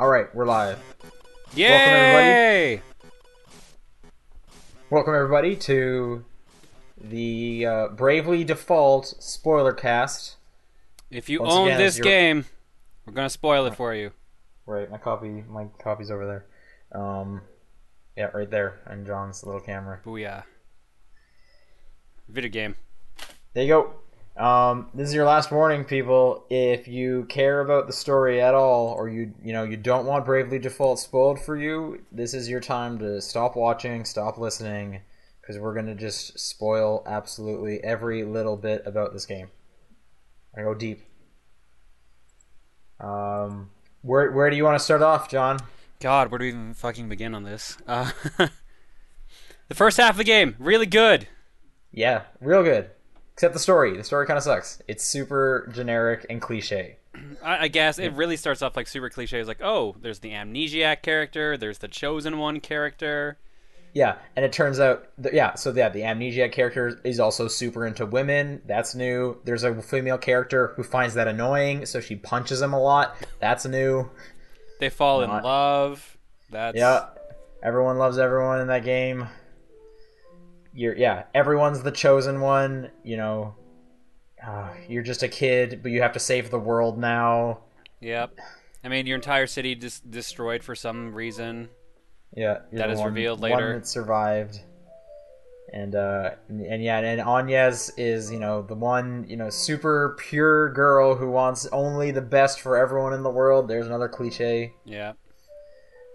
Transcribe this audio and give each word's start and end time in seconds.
All 0.00 0.08
right, 0.08 0.34
we're 0.34 0.46
live. 0.46 0.78
Yay! 1.54 2.80
Welcome 4.88 5.14
everybody 5.14 5.54
to 5.56 6.24
the 6.98 7.66
uh, 7.66 7.88
Bravely 7.88 8.42
Default 8.42 9.08
spoiler 9.22 9.74
cast. 9.74 10.36
If 11.10 11.28
you 11.28 11.42
Once 11.42 11.52
own 11.52 11.66
again, 11.66 11.78
this 11.80 11.98
you're- 11.98 12.08
game, 12.08 12.46
we're 13.04 13.12
gonna 13.12 13.28
spoil 13.28 13.66
it 13.66 13.74
for 13.74 13.94
you. 13.94 14.12
Right, 14.64 14.90
my 14.90 14.96
copy, 14.96 15.44
my 15.46 15.66
copy's 15.82 16.10
over 16.10 16.24
there. 16.26 16.98
Um, 16.98 17.42
yeah, 18.16 18.30
right 18.32 18.50
there, 18.50 18.80
on 18.86 19.04
John's 19.04 19.44
little 19.44 19.60
camera. 19.60 20.00
Booyah. 20.02 20.44
Video 22.26 22.48
game. 22.50 22.74
There 23.52 23.64
you 23.64 23.68
go. 23.68 23.94
Um, 24.36 24.88
this 24.94 25.08
is 25.08 25.14
your 25.14 25.26
last 25.26 25.50
warning, 25.50 25.84
people. 25.84 26.44
If 26.48 26.88
you 26.88 27.26
care 27.28 27.60
about 27.60 27.86
the 27.86 27.92
story 27.92 28.40
at 28.40 28.54
all, 28.54 28.88
or 28.88 29.08
you 29.08 29.34
you 29.42 29.52
know 29.52 29.64
you 29.64 29.76
don't 29.76 30.06
want 30.06 30.24
Bravely 30.24 30.58
Default 30.58 30.98
spoiled 30.98 31.40
for 31.40 31.56
you, 31.56 32.02
this 32.10 32.32
is 32.32 32.48
your 32.48 32.60
time 32.60 32.98
to 33.00 33.20
stop 33.20 33.56
watching, 33.56 34.04
stop 34.04 34.38
listening, 34.38 35.00
because 35.40 35.58
we're 35.58 35.74
gonna 35.74 35.94
just 35.94 36.38
spoil 36.38 37.02
absolutely 37.06 37.82
every 37.82 38.24
little 38.24 38.56
bit 38.56 38.82
about 38.86 39.12
this 39.12 39.26
game. 39.26 39.48
I 40.56 40.62
go 40.62 40.74
deep. 40.74 41.02
Um, 42.98 43.70
where 44.02 44.30
where 44.30 44.48
do 44.48 44.56
you 44.56 44.64
want 44.64 44.78
to 44.78 44.84
start 44.84 45.02
off, 45.02 45.28
John? 45.28 45.58
God, 46.00 46.30
where 46.30 46.38
do 46.38 46.44
we 46.44 46.48
even 46.48 46.72
fucking 46.72 47.08
begin 47.08 47.34
on 47.34 47.42
this? 47.42 47.76
Uh, 47.86 48.10
the 49.68 49.74
first 49.74 49.98
half 49.98 50.12
of 50.12 50.16
the 50.16 50.24
game, 50.24 50.56
really 50.58 50.86
good. 50.86 51.28
Yeah, 51.92 52.22
real 52.40 52.62
good. 52.62 52.90
Except 53.40 53.54
the 53.54 53.58
story. 53.58 53.96
The 53.96 54.04
story 54.04 54.26
kind 54.26 54.36
of 54.36 54.42
sucks. 54.42 54.82
It's 54.86 55.02
super 55.02 55.66
generic 55.72 56.26
and 56.28 56.42
cliche. 56.42 56.98
I, 57.42 57.64
I 57.64 57.68
guess 57.68 57.98
it 57.98 58.12
really 58.12 58.36
starts 58.36 58.60
off 58.60 58.76
like 58.76 58.86
super 58.86 59.08
cliche. 59.08 59.38
It's 59.38 59.48
like, 59.48 59.62
oh, 59.62 59.96
there's 59.98 60.18
the 60.18 60.32
amnesiac 60.32 61.00
character, 61.00 61.56
there's 61.56 61.78
the 61.78 61.88
chosen 61.88 62.36
one 62.36 62.60
character. 62.60 63.38
Yeah, 63.94 64.16
and 64.36 64.44
it 64.44 64.52
turns 64.52 64.78
out, 64.78 65.06
th- 65.22 65.34
yeah. 65.34 65.54
So 65.54 65.72
yeah, 65.72 65.88
the 65.88 66.00
amnesiac 66.02 66.52
character 66.52 67.00
is 67.02 67.18
also 67.18 67.48
super 67.48 67.86
into 67.86 68.04
women. 68.04 68.60
That's 68.66 68.94
new. 68.94 69.38
There's 69.44 69.64
a 69.64 69.80
female 69.80 70.18
character 70.18 70.74
who 70.76 70.82
finds 70.82 71.14
that 71.14 71.26
annoying, 71.26 71.86
so 71.86 71.98
she 71.98 72.16
punches 72.16 72.60
him 72.60 72.74
a 72.74 72.78
lot. 72.78 73.16
That's 73.38 73.64
new. 73.64 74.10
They 74.80 74.90
fall 74.90 75.26
Not- 75.26 75.38
in 75.38 75.44
love. 75.44 76.18
That's 76.50 76.76
Yeah, 76.76 77.06
everyone 77.62 77.96
loves 77.96 78.18
everyone 78.18 78.60
in 78.60 78.66
that 78.66 78.84
game. 78.84 79.28
You're 80.72 80.96
yeah, 80.96 81.24
everyone's 81.34 81.82
the 81.82 81.90
chosen 81.90 82.40
one. 82.40 82.90
You 83.02 83.16
know, 83.16 83.54
uh, 84.46 84.70
you're 84.88 85.02
just 85.02 85.22
a 85.22 85.28
kid, 85.28 85.80
but 85.82 85.90
you 85.92 86.02
have 86.02 86.12
to 86.12 86.20
save 86.20 86.50
the 86.50 86.58
world 86.58 86.98
now. 86.98 87.58
Yep. 88.00 88.38
I 88.84 88.88
mean, 88.88 89.06
your 89.06 89.16
entire 89.16 89.46
city 89.46 89.74
dis- 89.74 90.00
destroyed 90.00 90.62
for 90.62 90.74
some 90.74 91.12
reason. 91.14 91.68
Yeah, 92.34 92.58
That 92.72 92.86
the 92.86 92.92
is 92.92 92.98
one- 93.00 93.08
revealed 93.08 93.40
one 93.40 93.50
later. 93.50 93.74
that 93.74 93.86
survived. 93.86 94.60
And 95.72 95.94
uh, 95.94 96.30
and, 96.48 96.60
and 96.62 96.82
yeah, 96.82 96.98
and 96.98 97.20
Agnès 97.20 97.90
is 97.96 98.30
you 98.32 98.40
know 98.40 98.62
the 98.62 98.74
one 98.74 99.24
you 99.28 99.36
know 99.36 99.50
super 99.50 100.16
pure 100.18 100.72
girl 100.72 101.14
who 101.14 101.30
wants 101.30 101.66
only 101.72 102.10
the 102.10 102.20
best 102.22 102.60
for 102.60 102.76
everyone 102.76 103.12
in 103.12 103.22
the 103.22 103.30
world. 103.30 103.68
There's 103.68 103.86
another 103.86 104.08
cliche. 104.08 104.72
Yeah. 104.84 105.12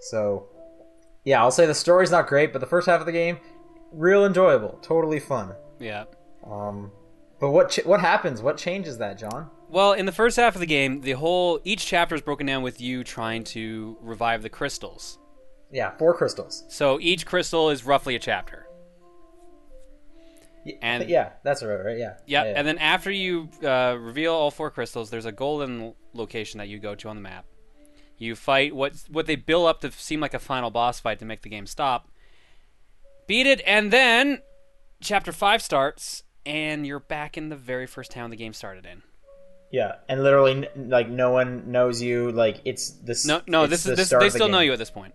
So 0.01 0.47
yeah, 1.23 1.41
I'll 1.41 1.51
say 1.51 1.65
the 1.65 1.73
story's 1.73 2.11
not 2.11 2.27
great, 2.27 2.51
but 2.51 2.59
the 2.59 2.67
first 2.67 2.87
half 2.87 2.99
of 2.99 3.05
the 3.05 3.11
game, 3.13 3.37
real 3.95 4.25
enjoyable, 4.25 4.79
totally 4.81 5.19
fun. 5.19 5.53
Yeah. 5.79 6.05
Um, 6.45 6.91
but 7.39 7.51
what 7.51 7.69
ch- 7.71 7.85
what 7.85 7.99
happens? 8.01 8.41
What 8.41 8.57
changes 8.57 8.97
that, 8.99 9.17
John? 9.17 9.49
Well, 9.69 9.93
in 9.93 10.05
the 10.05 10.11
first 10.11 10.37
half 10.37 10.55
of 10.55 10.61
the 10.61 10.67
game, 10.67 11.01
the 11.01 11.13
whole 11.13 11.59
each 11.63 11.85
chapter 11.85 12.15
is 12.15 12.21
broken 12.21 12.45
down 12.45 12.61
with 12.63 12.79
you 12.79 13.03
trying 13.03 13.43
to 13.45 13.97
revive 14.01 14.41
the 14.41 14.49
crystals. 14.49 15.17
Yeah, 15.71 15.91
four 15.97 16.13
crystals. 16.13 16.63
So 16.69 16.99
each 17.01 17.25
crystal 17.25 17.69
is 17.69 17.83
roughly 17.85 18.15
a 18.15 18.19
chapter. 18.19 18.67
And- 20.81 21.07
yeah, 21.09 21.33
that's 21.43 21.61
right, 21.63 21.75
right? 21.83 21.97
Yeah. 21.97 22.13
Yeah, 22.25 22.43
yeah. 22.45 22.53
and 22.55 22.67
then 22.67 22.77
after 22.79 23.11
you 23.11 23.49
uh, 23.63 23.97
reveal 23.99 24.33
all 24.33 24.49
four 24.51 24.71
crystals, 24.71 25.09
there's 25.09 25.25
a 25.25 25.31
golden 25.31 25.93
location 26.13 26.57
that 26.57 26.69
you 26.69 26.79
go 26.79 26.95
to 26.95 27.09
on 27.09 27.15
the 27.15 27.21
map. 27.21 27.45
You 28.17 28.35
fight 28.35 28.73
what 28.73 28.93
what 29.09 29.25
they 29.25 29.35
build 29.35 29.67
up 29.67 29.81
to 29.81 29.91
seem 29.91 30.21
like 30.21 30.33
a 30.33 30.39
final 30.39 30.71
boss 30.71 30.99
fight 31.01 31.19
to 31.19 31.25
make 31.25 31.41
the 31.41 31.49
game 31.49 31.67
stop. 31.67 32.09
Beat 33.27 33.47
it, 33.47 33.61
and 33.65 33.91
then 33.91 34.41
chapter 35.01 35.31
five 35.31 35.61
starts, 35.61 36.23
and 36.45 36.85
you're 36.85 36.99
back 36.99 37.37
in 37.37 37.49
the 37.49 37.55
very 37.55 37.87
first 37.87 38.11
town 38.11 38.29
the 38.29 38.35
game 38.35 38.53
started 38.53 38.85
in. 38.85 39.01
yeah, 39.71 39.95
and 40.07 40.21
literally, 40.23 40.67
like 40.75 41.09
no 41.09 41.31
one 41.31 41.71
knows 41.71 42.01
you. 42.01 42.31
Like 42.31 42.61
it's 42.65 42.91
this. 42.91 43.25
No, 43.25 43.41
no, 43.47 43.65
this 43.67 43.83
the 43.83 43.91
is 43.93 43.97
this. 43.97 44.09
They 44.09 44.15
of 44.17 44.21
the 44.23 44.29
still 44.31 44.49
know 44.49 44.59
you 44.59 44.73
at 44.73 44.79
this 44.79 44.91
point. 44.91 45.13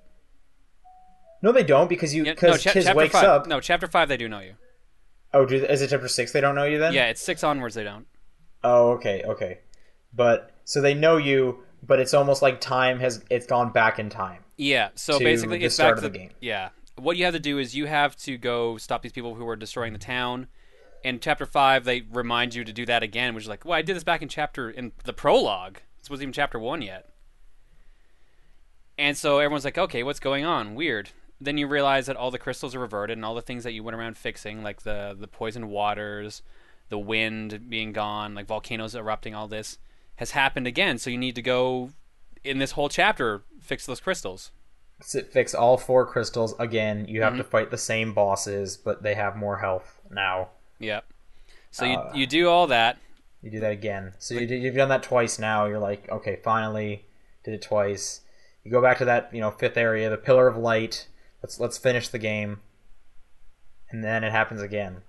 No, 1.42 1.52
they 1.52 1.62
don't 1.64 1.88
because 1.88 2.14
you 2.14 2.24
Yeah, 2.24 2.32
because 2.32 2.50
no, 2.52 2.56
cha- 2.58 2.72
Chiz 2.72 2.94
wakes 2.94 3.12
five. 3.14 3.24
up. 3.24 3.46
No, 3.46 3.60
chapter 3.60 3.86
five 3.86 4.08
they 4.08 4.16
do 4.16 4.28
know 4.28 4.40
you. 4.40 4.54
Oh, 5.32 5.46
do, 5.46 5.56
is 5.64 5.80
it 5.80 5.88
chapter 5.90 6.08
six? 6.08 6.32
They 6.32 6.40
don't 6.40 6.54
know 6.54 6.64
you 6.64 6.78
then. 6.78 6.92
Yeah, 6.92 7.06
it's 7.06 7.22
six 7.22 7.44
onwards 7.44 7.74
they 7.74 7.84
don't. 7.84 8.06
Oh, 8.62 8.90
okay, 8.92 9.22
okay. 9.24 9.60
But 10.12 10.50
so 10.64 10.80
they 10.82 10.92
know 10.92 11.16
you, 11.16 11.60
but 11.86 11.98
it's 12.00 12.12
almost 12.12 12.42
like 12.42 12.60
time 12.60 12.98
has 13.00 13.24
it's 13.30 13.46
gone 13.46 13.70
back 13.70 13.98
in 13.98 14.10
time. 14.10 14.44
Yeah, 14.56 14.90
so 14.96 15.18
basically 15.18 15.58
the 15.58 15.66
it's 15.66 15.76
start 15.76 15.96
back 15.96 16.04
of 16.04 16.04
to 16.04 16.10
the 16.10 16.18
game. 16.18 16.30
Yeah. 16.40 16.70
What 17.00 17.16
you 17.16 17.24
have 17.24 17.34
to 17.34 17.40
do 17.40 17.58
is 17.58 17.74
you 17.74 17.86
have 17.86 18.16
to 18.18 18.36
go 18.36 18.76
stop 18.76 19.02
these 19.02 19.12
people 19.12 19.34
who 19.34 19.48
are 19.48 19.56
destroying 19.56 19.92
the 19.92 19.98
town. 19.98 20.48
In 21.02 21.18
chapter 21.18 21.46
5 21.46 21.84
they 21.84 22.02
remind 22.02 22.54
you 22.54 22.64
to 22.64 22.72
do 22.72 22.84
that 22.86 23.02
again, 23.02 23.34
which 23.34 23.44
is 23.44 23.48
like, 23.48 23.64
"Well, 23.64 23.78
I 23.78 23.82
did 23.82 23.96
this 23.96 24.04
back 24.04 24.22
in 24.22 24.28
chapter 24.28 24.68
in 24.70 24.92
the 25.04 25.12
prologue. 25.12 25.80
This 25.98 26.10
wasn't 26.10 26.24
even 26.24 26.32
chapter 26.32 26.58
1 26.58 26.82
yet." 26.82 27.08
And 28.98 29.16
so 29.16 29.38
everyone's 29.38 29.64
like, 29.64 29.78
"Okay, 29.78 30.02
what's 30.02 30.20
going 30.20 30.44
on? 30.44 30.74
Weird." 30.74 31.10
Then 31.40 31.56
you 31.56 31.66
realize 31.66 32.04
that 32.04 32.16
all 32.16 32.30
the 32.30 32.38
crystals 32.38 32.74
are 32.74 32.80
reverted 32.80 33.16
and 33.16 33.24
all 33.24 33.34
the 33.34 33.40
things 33.40 33.64
that 33.64 33.72
you 33.72 33.82
went 33.82 33.96
around 33.96 34.18
fixing 34.18 34.62
like 34.62 34.82
the 34.82 35.16
the 35.18 35.26
poisoned 35.26 35.70
waters, 35.70 36.42
the 36.90 36.98
wind 36.98 37.70
being 37.70 37.92
gone, 37.92 38.34
like 38.34 38.46
volcanoes 38.46 38.94
erupting, 38.94 39.34
all 39.34 39.48
this 39.48 39.78
has 40.16 40.32
happened 40.32 40.66
again. 40.66 40.98
So 40.98 41.08
you 41.08 41.16
need 41.16 41.34
to 41.36 41.42
go 41.42 41.92
in 42.44 42.58
this 42.58 42.72
whole 42.72 42.90
chapter 42.90 43.42
fix 43.58 43.86
those 43.86 44.00
crystals. 44.00 44.52
Fix 45.02 45.54
all 45.54 45.76
four 45.78 46.06
crystals 46.06 46.54
again. 46.58 47.06
You 47.08 47.22
have 47.22 47.32
Mhm. 47.34 47.38
to 47.38 47.44
fight 47.44 47.70
the 47.70 47.78
same 47.78 48.12
bosses, 48.12 48.76
but 48.76 49.02
they 49.02 49.14
have 49.14 49.34
more 49.36 49.58
health 49.58 50.00
now. 50.10 50.50
Yep. 50.78 51.04
So 51.70 51.86
Uh, 51.86 52.10
you 52.14 52.20
you 52.20 52.26
do 52.26 52.48
all 52.48 52.66
that. 52.66 52.98
You 53.42 53.50
do 53.50 53.60
that 53.60 53.72
again. 53.72 54.12
So 54.18 54.34
you, 54.34 54.46
you've 54.46 54.74
done 54.74 54.90
that 54.90 55.02
twice 55.02 55.38
now. 55.38 55.64
You're 55.66 55.78
like, 55.78 56.08
okay, 56.10 56.36
finally, 56.44 57.06
did 57.44 57.54
it 57.54 57.62
twice. 57.62 58.20
You 58.64 58.70
go 58.70 58.82
back 58.82 58.98
to 58.98 59.04
that, 59.06 59.32
you 59.32 59.40
know, 59.40 59.50
fifth 59.50 59.78
area, 59.78 60.10
the 60.10 60.18
Pillar 60.18 60.46
of 60.46 60.56
Light. 60.58 61.06
Let's 61.42 61.58
let's 61.58 61.78
finish 61.78 62.08
the 62.08 62.18
game, 62.18 62.60
and 63.90 64.04
then 64.04 64.24
it 64.24 64.32
happens 64.32 64.60
again. 64.60 65.02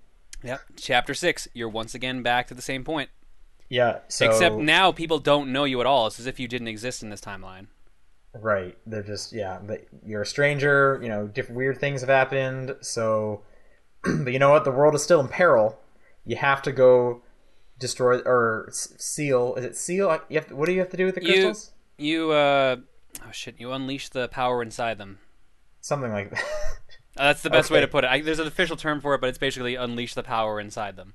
Yep. 0.44 0.62
Chapter 0.78 1.13
six, 1.13 1.47
you're 1.53 1.68
once 1.69 1.94
again 1.94 2.22
back 2.23 2.47
to 2.47 2.53
the 2.53 2.62
same 2.62 2.84
point. 2.85 3.09
Yeah. 3.69 4.00
So 4.08 4.25
Except 4.25 4.56
now 4.56 4.91
people 4.91 5.19
don't 5.19 5.52
know 5.52 5.66
you 5.66 5.79
at 5.81 5.85
all. 5.88 6.08
It's 6.08 6.19
as 6.19 6.25
if 6.28 6.40
you 6.40 6.47
didn't 6.47 6.68
exist 6.68 7.03
in 7.03 7.09
this 7.09 7.22
timeline. 7.22 7.68
Right. 8.33 8.77
They're 8.85 9.03
just 9.03 9.33
yeah. 9.33 9.59
But 9.61 9.85
you're 10.05 10.21
a 10.21 10.25
stranger. 10.25 10.99
You 11.01 11.09
know, 11.09 11.27
different 11.27 11.57
weird 11.57 11.79
things 11.79 12.01
have 12.01 12.09
happened. 12.09 12.75
So, 12.81 13.41
but 14.03 14.31
you 14.33 14.39
know 14.39 14.51
what? 14.51 14.63
The 14.63 14.71
world 14.71 14.95
is 14.95 15.03
still 15.03 15.19
in 15.19 15.27
peril. 15.27 15.79
You 16.25 16.35
have 16.37 16.61
to 16.63 16.71
go 16.71 17.21
destroy 17.79 18.19
or 18.19 18.69
seal. 18.71 19.55
Is 19.55 19.65
it 19.65 19.75
seal? 19.75 20.17
You 20.29 20.37
have 20.39 20.47
to, 20.47 20.55
what 20.55 20.67
do 20.67 20.72
you 20.73 20.79
have 20.79 20.89
to 20.91 20.97
do 20.97 21.05
with 21.05 21.16
the 21.16 21.22
You- 21.23 21.28
crystals? 21.33 21.72
You 21.97 22.31
uh 22.31 22.78
oh 23.23 23.31
shit, 23.31 23.55
you 23.59 23.72
unleash 23.73 24.09
the 24.09 24.28
power 24.29 24.61
inside 24.63 24.97
them. 24.97 25.19
Something 25.81 26.11
like 26.11 26.31
that. 26.31 26.39
Uh, 27.17 27.23
that's 27.27 27.41
the 27.41 27.49
best 27.57 27.69
way 27.69 27.81
to 27.81 27.87
put 27.87 28.03
it. 28.03 28.07
I, 28.09 28.22
there's 28.22 28.39
an 28.39 28.47
official 28.47 28.77
term 28.77 29.01
for 29.01 29.13
it, 29.13 29.22
but 29.22 29.27
it's 29.27 29.37
basically 29.37 29.75
unleash 29.75 30.13
the 30.13 30.23
power 30.23 30.59
inside 30.59 30.95
them. 30.95 31.13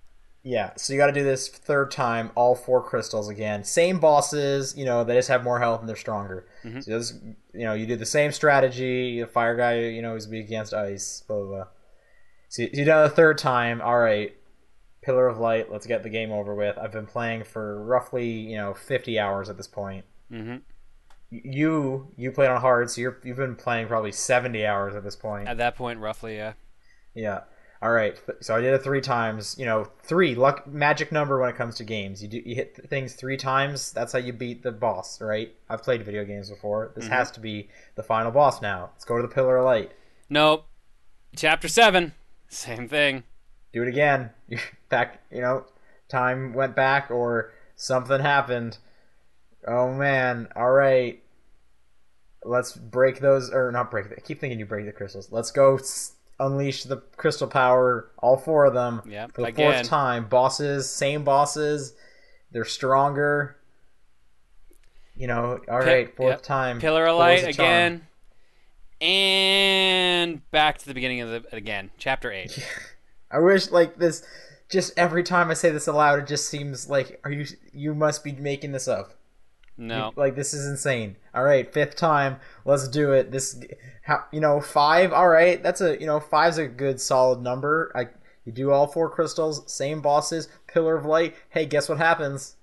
Yeah. 0.48 0.70
So 0.76 0.92
you 0.92 0.98
got 1.00 1.06
to 1.08 1.12
do 1.12 1.24
this 1.24 1.48
third 1.48 1.90
time. 1.90 2.30
All 2.36 2.54
four 2.54 2.80
crystals 2.80 3.28
again. 3.28 3.64
Same 3.64 3.98
bosses. 3.98 4.76
You 4.76 4.84
know, 4.84 5.02
they 5.02 5.14
just 5.16 5.28
have 5.28 5.42
more 5.42 5.58
health 5.58 5.80
and 5.80 5.88
they're 5.88 5.96
stronger. 5.96 6.46
Mhm. 6.62 6.84
So 6.84 6.98
this, 6.98 7.14
you 7.52 7.64
know, 7.64 7.74
you 7.74 7.84
do 7.84 7.96
the 7.96 8.06
same 8.06 8.30
strategy. 8.30 9.20
The 9.20 9.26
fire 9.26 9.56
guy, 9.56 9.80
you 9.80 10.02
know, 10.02 10.14
is 10.14 10.28
weak 10.28 10.46
against 10.46 10.72
ice. 10.72 11.24
Blah 11.26 11.36
blah. 11.38 11.46
blah. 11.46 11.64
So 12.48 12.62
you 12.62 12.68
you 12.72 12.84
do 12.84 12.92
it 12.92 13.02
the 13.02 13.08
third 13.10 13.38
time. 13.38 13.80
All 13.82 13.98
right. 13.98 14.36
Pillar 15.02 15.26
of 15.26 15.38
Light. 15.38 15.70
Let's 15.70 15.86
get 15.86 16.02
the 16.04 16.08
game 16.10 16.30
over 16.30 16.54
with. 16.54 16.78
I've 16.78 16.92
been 16.92 17.06
playing 17.06 17.42
for 17.44 17.82
roughly 17.84 18.28
you 18.28 18.56
know 18.56 18.72
50 18.72 19.18
hours 19.18 19.48
at 19.50 19.56
this 19.56 19.68
point. 19.68 20.04
hmm 20.30 20.56
You 21.30 22.12
you 22.16 22.30
played 22.30 22.50
on 22.50 22.60
hard, 22.60 22.88
so 22.90 23.00
you're 23.00 23.18
you've 23.24 23.36
been 23.36 23.56
playing 23.56 23.88
probably 23.88 24.12
70 24.12 24.64
hours 24.64 24.94
at 24.94 25.02
this 25.02 25.16
point. 25.16 25.48
At 25.48 25.58
that 25.58 25.74
point, 25.76 25.98
roughly, 25.98 26.36
yeah. 26.36 26.52
Yeah. 27.14 27.40
All 27.86 27.92
right. 27.92 28.20
So 28.40 28.56
I 28.56 28.60
did 28.60 28.74
it 28.74 28.82
three 28.82 29.00
times. 29.00 29.54
You 29.56 29.64
know, 29.64 29.86
three 30.02 30.34
luck 30.34 30.66
magic 30.66 31.12
number 31.12 31.38
when 31.38 31.48
it 31.50 31.54
comes 31.56 31.76
to 31.76 31.84
games. 31.84 32.20
You 32.20 32.28
do 32.28 32.42
you 32.44 32.56
hit 32.56 32.74
th- 32.74 32.88
things 32.88 33.14
three 33.14 33.36
times. 33.36 33.92
That's 33.92 34.12
how 34.12 34.18
you 34.18 34.32
beat 34.32 34.64
the 34.64 34.72
boss, 34.72 35.20
right? 35.20 35.54
I've 35.70 35.84
played 35.84 36.04
video 36.04 36.24
games 36.24 36.50
before. 36.50 36.90
This 36.96 37.04
Mhm. 37.04 37.10
has 37.10 37.30
to 37.30 37.40
be 37.40 37.68
the 37.94 38.02
final 38.02 38.32
boss 38.32 38.60
now. 38.60 38.90
Let's 38.94 39.04
go 39.04 39.16
to 39.18 39.22
the 39.22 39.32
Pillar 39.32 39.58
of 39.58 39.66
Light. 39.66 39.92
Nope. 40.28 40.66
Chapter 41.36 41.68
seven, 41.68 42.12
same 42.48 42.88
thing. 42.88 43.22
Do 43.72 43.82
it 43.82 43.88
again. 43.88 44.30
You're 44.48 44.58
back. 44.88 45.20
You 45.30 45.42
know, 45.42 45.66
time 46.08 46.54
went 46.54 46.74
back 46.74 47.08
or 47.12 47.52
something 47.76 48.20
happened. 48.20 48.78
Oh 49.64 49.92
man. 49.92 50.48
All 50.56 50.72
right. 50.72 51.22
let's 52.44 52.72
break 52.76 53.20
those 53.20 53.50
or 53.50 53.70
not 53.70 53.90
break. 53.92 54.06
I 54.10 54.20
keep 54.20 54.40
thinking 54.40 54.58
you 54.58 54.66
break 54.66 54.86
the 54.86 54.92
crystals. 54.92 55.30
Let's 55.32 55.50
go 55.52 55.78
unleash 56.38 56.84
the 56.84 56.98
crystal 57.16 57.48
power. 57.48 58.10
All 58.18 58.36
four 58.36 58.66
of 58.66 58.74
them. 58.74 59.02
Yeah. 59.08 59.26
For 59.28 59.42
the 59.42 59.48
again. 59.48 59.72
fourth 59.72 59.88
time, 59.88 60.28
bosses, 60.28 60.90
same 60.90 61.24
bosses. 61.24 61.94
They're 62.52 62.64
stronger. 62.64 63.56
You 65.16 65.26
know, 65.26 65.60
all 65.68 65.78
right, 65.78 66.14
fourth 66.14 66.30
yep. 66.30 66.42
time. 66.42 66.78
Pillar 66.78 67.06
of 67.06 67.18
Light 67.18 67.44
again. 67.44 68.06
And 69.00 70.48
back 70.50 70.78
to 70.78 70.86
the 70.86 70.94
beginning 70.94 71.20
of 71.20 71.30
the 71.30 71.56
again, 71.56 71.90
chapter 71.98 72.30
eight. 72.32 72.58
I 73.30 73.38
wish 73.38 73.70
like 73.70 73.96
this. 73.96 74.24
Just 74.68 74.98
every 74.98 75.22
time 75.22 75.50
I 75.50 75.54
say 75.54 75.70
this 75.70 75.86
aloud, 75.86 76.18
it 76.18 76.26
just 76.26 76.48
seems 76.48 76.88
like 76.88 77.20
are 77.24 77.30
you 77.30 77.46
you 77.72 77.94
must 77.94 78.24
be 78.24 78.32
making 78.32 78.72
this 78.72 78.88
up. 78.88 79.15
No, 79.78 80.12
Like 80.16 80.34
this 80.36 80.54
is 80.54 80.66
insane. 80.66 81.16
All 81.34 81.44
right, 81.44 81.70
fifth 81.70 81.96
time. 81.96 82.38
Let's 82.64 82.88
do 82.88 83.12
it. 83.12 83.30
This, 83.30 83.60
how 84.02 84.24
you 84.32 84.40
know, 84.40 84.60
five. 84.60 85.12
All 85.12 85.28
right, 85.28 85.62
that's 85.62 85.80
a 85.82 86.00
you 86.00 86.06
know, 86.06 86.18
five's 86.18 86.56
a 86.58 86.66
good 86.66 87.00
solid 87.00 87.40
number. 87.42 87.92
I 87.94 88.08
you 88.46 88.52
do 88.52 88.70
all 88.70 88.86
four 88.86 89.10
crystals, 89.10 89.70
same 89.70 90.00
bosses, 90.00 90.48
pillar 90.66 90.96
of 90.96 91.04
light. 91.04 91.34
Hey, 91.50 91.66
guess 91.66 91.88
what 91.88 91.98
happens? 91.98 92.56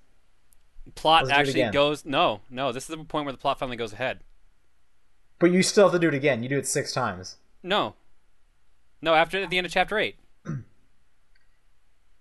plot 0.95 1.25
let's 1.25 1.37
actually 1.37 1.69
goes. 1.71 2.03
No, 2.03 2.41
no. 2.49 2.71
This 2.71 2.83
is 2.83 2.87
the 2.95 3.03
point 3.03 3.25
where 3.25 3.31
the 3.31 3.37
plot 3.37 3.59
finally 3.59 3.77
goes 3.77 3.93
ahead. 3.93 4.19
But 5.39 5.51
you 5.51 5.61
still 5.63 5.85
have 5.85 5.93
to 5.93 5.99
do 5.99 6.07
it 6.07 6.13
again. 6.13 6.41
You 6.43 6.49
do 6.49 6.57
it 6.57 6.67
six 6.67 6.93
times. 6.93 7.37
No, 7.61 7.95
no. 9.01 9.13
After 9.13 9.41
at 9.43 9.49
the 9.49 9.57
end 9.57 9.65
of 9.67 9.71
chapter 9.71 9.97
eight, 9.99 10.15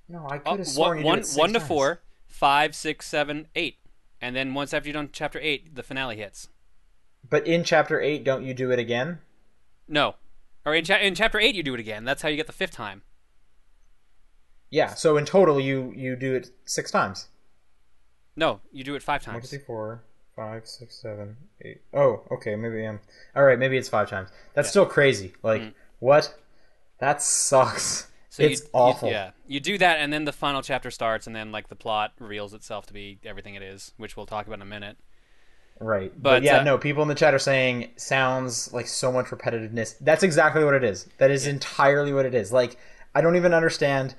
No, 0.09 0.27
I 0.29 0.37
Oh, 0.45 0.51
could 0.51 0.59
have 0.61 0.69
sworn 0.69 1.03
one, 1.03 1.07
you 1.07 1.13
did 1.15 1.21
it 1.21 1.27
six 1.27 1.39
one 1.39 1.53
to 1.55 1.59
times. 1.59 1.69
four, 1.69 2.01
five, 2.27 2.75
six, 2.75 3.07
seven, 3.07 3.47
eight, 3.55 3.79
and 4.23 4.35
then 4.35 4.55
once 4.55 4.73
after 4.73 4.89
you've 4.89 4.95
done 4.95 5.11
chapter 5.13 5.39
eight, 5.41 5.75
the 5.75 5.83
finale 5.83 6.17
hits. 6.17 6.49
But 7.29 7.47
in 7.47 7.65
chapter 7.65 8.01
eight, 8.01 8.25
don't 8.25 8.45
you 8.45 8.55
do 8.55 8.71
it 8.71 8.79
again? 8.79 9.19
No, 9.87 10.15
or 10.65 10.75
in, 10.75 10.85
cha- 10.85 10.97
in 10.99 11.15
chapter 11.15 11.39
eight, 11.39 11.55
you 11.55 11.63
do 11.63 11.75
it 11.75 11.81
again. 11.81 12.05
That's 12.05 12.23
how 12.23 12.29
you 12.29 12.37
get 12.37 12.47
the 12.47 12.53
fifth 12.53 12.73
time. 12.73 13.03
Yeah. 14.71 14.95
So 14.95 15.19
in 15.19 15.27
total, 15.27 15.61
you 15.61 15.93
you 15.95 16.17
do 16.17 16.35
it 16.35 16.51
six 16.65 16.91
times. 16.91 17.29
No, 18.35 18.61
you 18.73 18.85
do 18.85 18.95
it 18.95 19.03
five 19.03 19.23
times. 19.23 19.51
three, 19.51 19.59
four, 19.59 20.03
five, 20.35 20.67
six, 20.67 20.97
seven, 20.97 21.37
eight. 21.61 21.83
Oh, 21.93 22.23
okay. 22.31 22.57
Maybe 22.57 22.83
I'm. 22.87 23.01
All 23.37 23.45
right. 23.45 23.59
Maybe 23.59 23.77
it's 23.77 23.91
five 23.91 24.09
times. 24.09 24.31
That's 24.55 24.71
still 24.71 24.87
crazy. 24.87 25.35
Like 25.43 25.61
mm-hmm. 25.61 25.71
what? 25.99 26.35
That 27.01 27.21
sucks. 27.21 28.09
So 28.33 28.45
it's 28.45 28.63
you, 28.63 28.67
you- 28.67 28.71
awful. 28.73 29.11
yeah, 29.11 29.33
you 29.47 29.61
do 29.61 29.77
that, 29.77 29.99
and 29.99 30.11
then 30.11 30.25
the 30.25 30.33
final 30.33 30.63
chapter 30.63 30.91
starts, 30.91 31.27
and 31.27 31.37
then 31.37 31.53
like 31.53 31.69
the 31.69 31.77
plot 31.77 32.15
reveals 32.19 32.55
itself 32.55 32.87
to 32.87 32.95
be 32.95 33.19
everything 33.27 33.57
it 33.57 33.63
is, 33.63 33.93
which 33.99 34.17
we'll 34.17 34.25
talk 34.25 34.47
about 34.47 34.55
in 34.55 34.63
a 34.63 34.65
minute. 34.65 34.97
Right. 35.79 36.11
But, 36.15 36.23
But, 36.23 36.43
yeah, 36.43 36.61
uh, 36.61 36.65
no, 36.65 36.79
people 36.79 37.03
in 37.03 37.09
the 37.11 37.15
chat 37.15 37.35
are 37.35 37.39
saying 37.39 37.91
sounds 37.97 38.73
like 38.73 38.87
so 38.87 39.13
much 39.13 39.27
repetitiveness. 39.27 39.97
That's 40.01 40.23
exactly 40.23 40.65
what 40.65 40.73
it 40.73 40.83
is. 40.83 41.11
That 41.19 41.31
is 41.31 41.47
entirely 41.47 42.15
what 42.15 42.25
it 42.25 42.35
is. 42.35 42.55
Like 42.55 42.79
I 43.15 43.21
don't 43.21 43.37
even 43.37 43.53
understand 43.53 44.15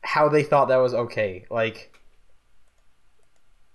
how 0.00 0.30
they 0.30 0.42
thought 0.42 0.68
that 0.68 0.76
was 0.76 0.94
okay. 0.94 1.44
Like 1.50 2.00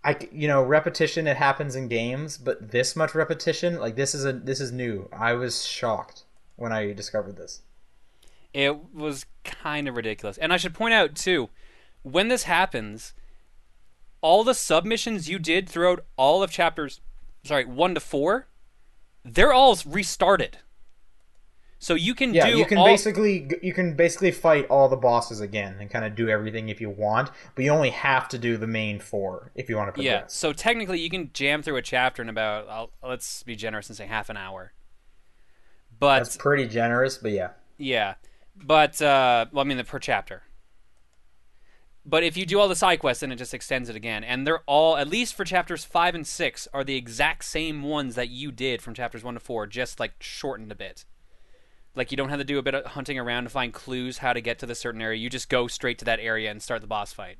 I, 0.04 0.18
you 0.32 0.48
know, 0.48 0.64
repetition 0.64 1.28
it 1.28 1.38
happens 1.38 1.76
in 1.76 1.90
games, 1.90 2.40
but 2.40 2.72
this 2.72 2.96
much 2.96 3.14
repetition, 3.14 3.80
like 3.80 3.96
this 3.96 4.16
is 4.16 4.26
a 4.26 4.34
this 4.34 4.60
is 4.60 4.72
new. 4.72 5.10
I 5.14 5.34
was 5.34 5.64
shocked 5.64 6.24
when 6.56 6.72
I 6.72 6.92
discovered 6.92 7.38
this. 7.38 7.62
It 8.54 8.94
was 8.94 9.26
kind 9.44 9.88
of 9.88 9.96
ridiculous. 9.96 10.38
And 10.38 10.52
I 10.52 10.58
should 10.58 10.74
point 10.74 10.94
out 10.94 11.16
too, 11.16 11.50
when 12.04 12.28
this 12.28 12.44
happens, 12.44 13.14
all 14.22 14.44
the 14.44 14.54
submissions 14.54 15.30
you 15.30 15.40
did 15.40 15.70
throughout 15.70 16.06
all 16.18 16.44
of 16.44 16.52
chapters, 16.52 17.02
sorry, 17.44 17.66
1 17.66 17.94
to 17.96 18.00
4, 18.00 18.48
they're 19.24 19.54
all 19.54 19.78
restarted. 19.86 20.58
So 21.82 21.94
you 21.94 22.14
can 22.14 22.34
Yeah, 22.34 22.50
do 22.50 22.58
you 22.58 22.66
can 22.66 22.78
all, 22.78 22.86
basically 22.86 23.50
you 23.62 23.74
can 23.74 23.96
basically 23.96 24.32
fight 24.32 24.68
all 24.70 24.90
the 24.90 24.98
bosses 24.98 25.40
again 25.40 25.78
and 25.80 25.90
kind 25.90 26.04
of 26.04 26.14
do 26.14 26.28
everything 26.28 26.68
if 26.68 26.82
you 26.82 26.90
want, 26.90 27.32
but 27.56 27.64
you 27.64 27.72
only 27.72 27.92
have 27.92 28.28
to 28.30 28.38
do 28.38 28.58
the 28.58 28.68
main 28.68 29.00
four 29.00 29.52
if 29.56 29.70
you 29.70 29.78
want 29.78 29.96
to 29.96 30.04
Yeah, 30.04 30.24
so 30.28 30.52
technically 30.52 31.00
you 31.00 31.10
can 31.10 31.32
jam 31.34 31.64
through 31.64 31.78
a 31.78 31.82
chapter 31.82 32.22
in 32.22 32.28
about 32.28 32.68
I'll, 32.68 32.92
let's 33.02 33.44
be 33.44 33.56
generous 33.56 33.88
and 33.88 33.96
say 33.96 34.08
half 34.08 34.30
an 34.30 34.36
hour. 34.36 34.74
But 35.98 36.18
That's 36.20 36.36
pretty 36.36 36.68
generous, 36.68 37.18
but 37.18 37.32
yeah. 37.32 37.52
Yeah, 37.78 38.16
but 38.64 39.02
uh, 39.02 39.46
well, 39.52 39.64
I 39.64 39.68
mean 39.68 39.78
the 39.78 39.84
per 39.84 40.00
chapter. 40.00 40.44
But 42.06 42.24
if 42.24 42.38
you 42.38 42.46
do 42.46 42.60
all 42.60 42.68
the 42.68 42.76
side 42.76 43.00
quests, 43.00 43.22
then 43.22 43.32
it 43.32 43.36
just 43.36 43.54
extends 43.54 43.90
it 43.90 43.96
again, 43.96 44.24
and 44.24 44.48
they're 44.48 44.64
all 44.66 44.98
at 44.98 45.08
least 45.08 45.36
for 45.36 45.44
chapters 45.44 45.86
five 45.86 46.16
and 46.16 46.26
six 46.26 46.68
are 46.74 46.84
the 46.84 46.96
exact 46.96 47.46
same 47.46 47.84
ones 47.84 48.16
that 48.16 48.30
you 48.30 48.52
did 48.52 48.82
from 48.82 48.94
chapters 48.94 49.24
one 49.24 49.36
to 49.36 49.40
four, 49.40 49.68
just 49.68 50.00
like 50.00 50.14
shortened 50.20 50.72
a 50.72 50.76
bit. 50.76 51.06
Like 51.96 52.12
you 52.12 52.18
don't 52.18 52.30
have 52.30 52.40
to 52.40 52.46
do 52.46 52.58
a 52.58 52.64
bit 52.64 52.76
of 52.76 52.86
hunting 52.86 53.20
around 53.20 53.44
to 53.44 53.50
find 53.50 53.74
clues 53.74 54.20
how 54.20 54.34
to 54.34 54.42
get 54.42 54.60
to 54.60 54.66
the 54.66 54.76
certain 54.76 55.02
area. 55.02 55.20
You 55.20 55.30
just 55.30 55.50
go 55.50 55.68
straight 55.68 56.00
to 56.00 56.06
that 56.06 56.20
area 56.20 56.50
and 56.50 56.62
start 56.62 56.82
the 56.82 56.88
boss 56.88 57.14
fight. 57.14 57.38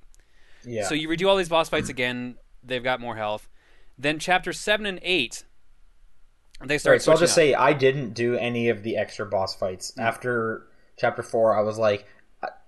Yeah. 0.66 0.88
So 0.88 0.96
you 0.96 1.08
redo 1.08 1.28
all 1.28 1.38
these 1.38 1.50
boss 1.50 1.70
fights 1.70 1.90
again. 1.90 2.36
They've 2.64 2.84
got 2.84 3.00
more 3.00 3.16
health. 3.16 3.50
Then 3.98 4.20
chapters 4.20 4.60
seven 4.60 4.86
and 4.86 5.00
eight, 5.02 5.46
they 6.64 6.78
start. 6.78 6.96
Right, 6.96 7.02
so 7.02 7.12
I'll 7.12 7.18
just 7.18 7.34
up. 7.34 7.36
say 7.36 7.54
I 7.54 7.74
didn't 7.74 8.14
do 8.14 8.36
any 8.36 8.70
of 8.70 8.84
the 8.84 8.98
extra 8.98 9.26
boss 9.26 9.56
fights. 9.56 9.94
After 9.98 10.68
chapter 11.00 11.24
four, 11.24 11.58
I 11.58 11.62
was 11.62 11.78
like, 11.78 12.06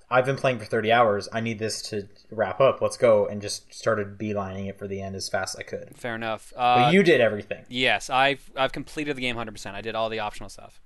I've 0.10 0.26
been 0.26 0.36
playing 0.36 0.60
for 0.60 0.66
30 0.66 0.92
hours. 0.92 1.30
I 1.32 1.40
need 1.40 1.58
this 1.58 1.82
to 1.84 2.10
wrap 2.32 2.60
up. 2.60 2.82
Let's 2.82 2.98
go. 2.98 3.28
And 3.28 3.42
just 3.42 3.74
started 3.74 4.18
beelining 4.18 4.68
it 4.68 4.78
for 4.78 4.86
the 4.86 5.02
end 5.02 5.16
as 5.16 5.30
fast 5.30 5.56
as 5.56 5.60
I 5.60 5.64
could. 5.64 5.96
Fair 5.96 6.16
enough. 6.16 6.52
But 6.54 6.60
Uh, 6.88 6.92
you 6.92 7.02
did 7.02 7.22
everything. 7.22 7.64
Yes, 7.70 8.10
I've 8.10 8.52
I've 8.58 8.74
completed 8.74 9.16
the 9.16 9.22
game 9.22 9.38
100%. 9.38 9.74
I 9.74 9.80
did 9.82 9.96
all 9.96 10.10
the 10.10 10.20
optional 10.20 10.50
stuff. 10.50 10.82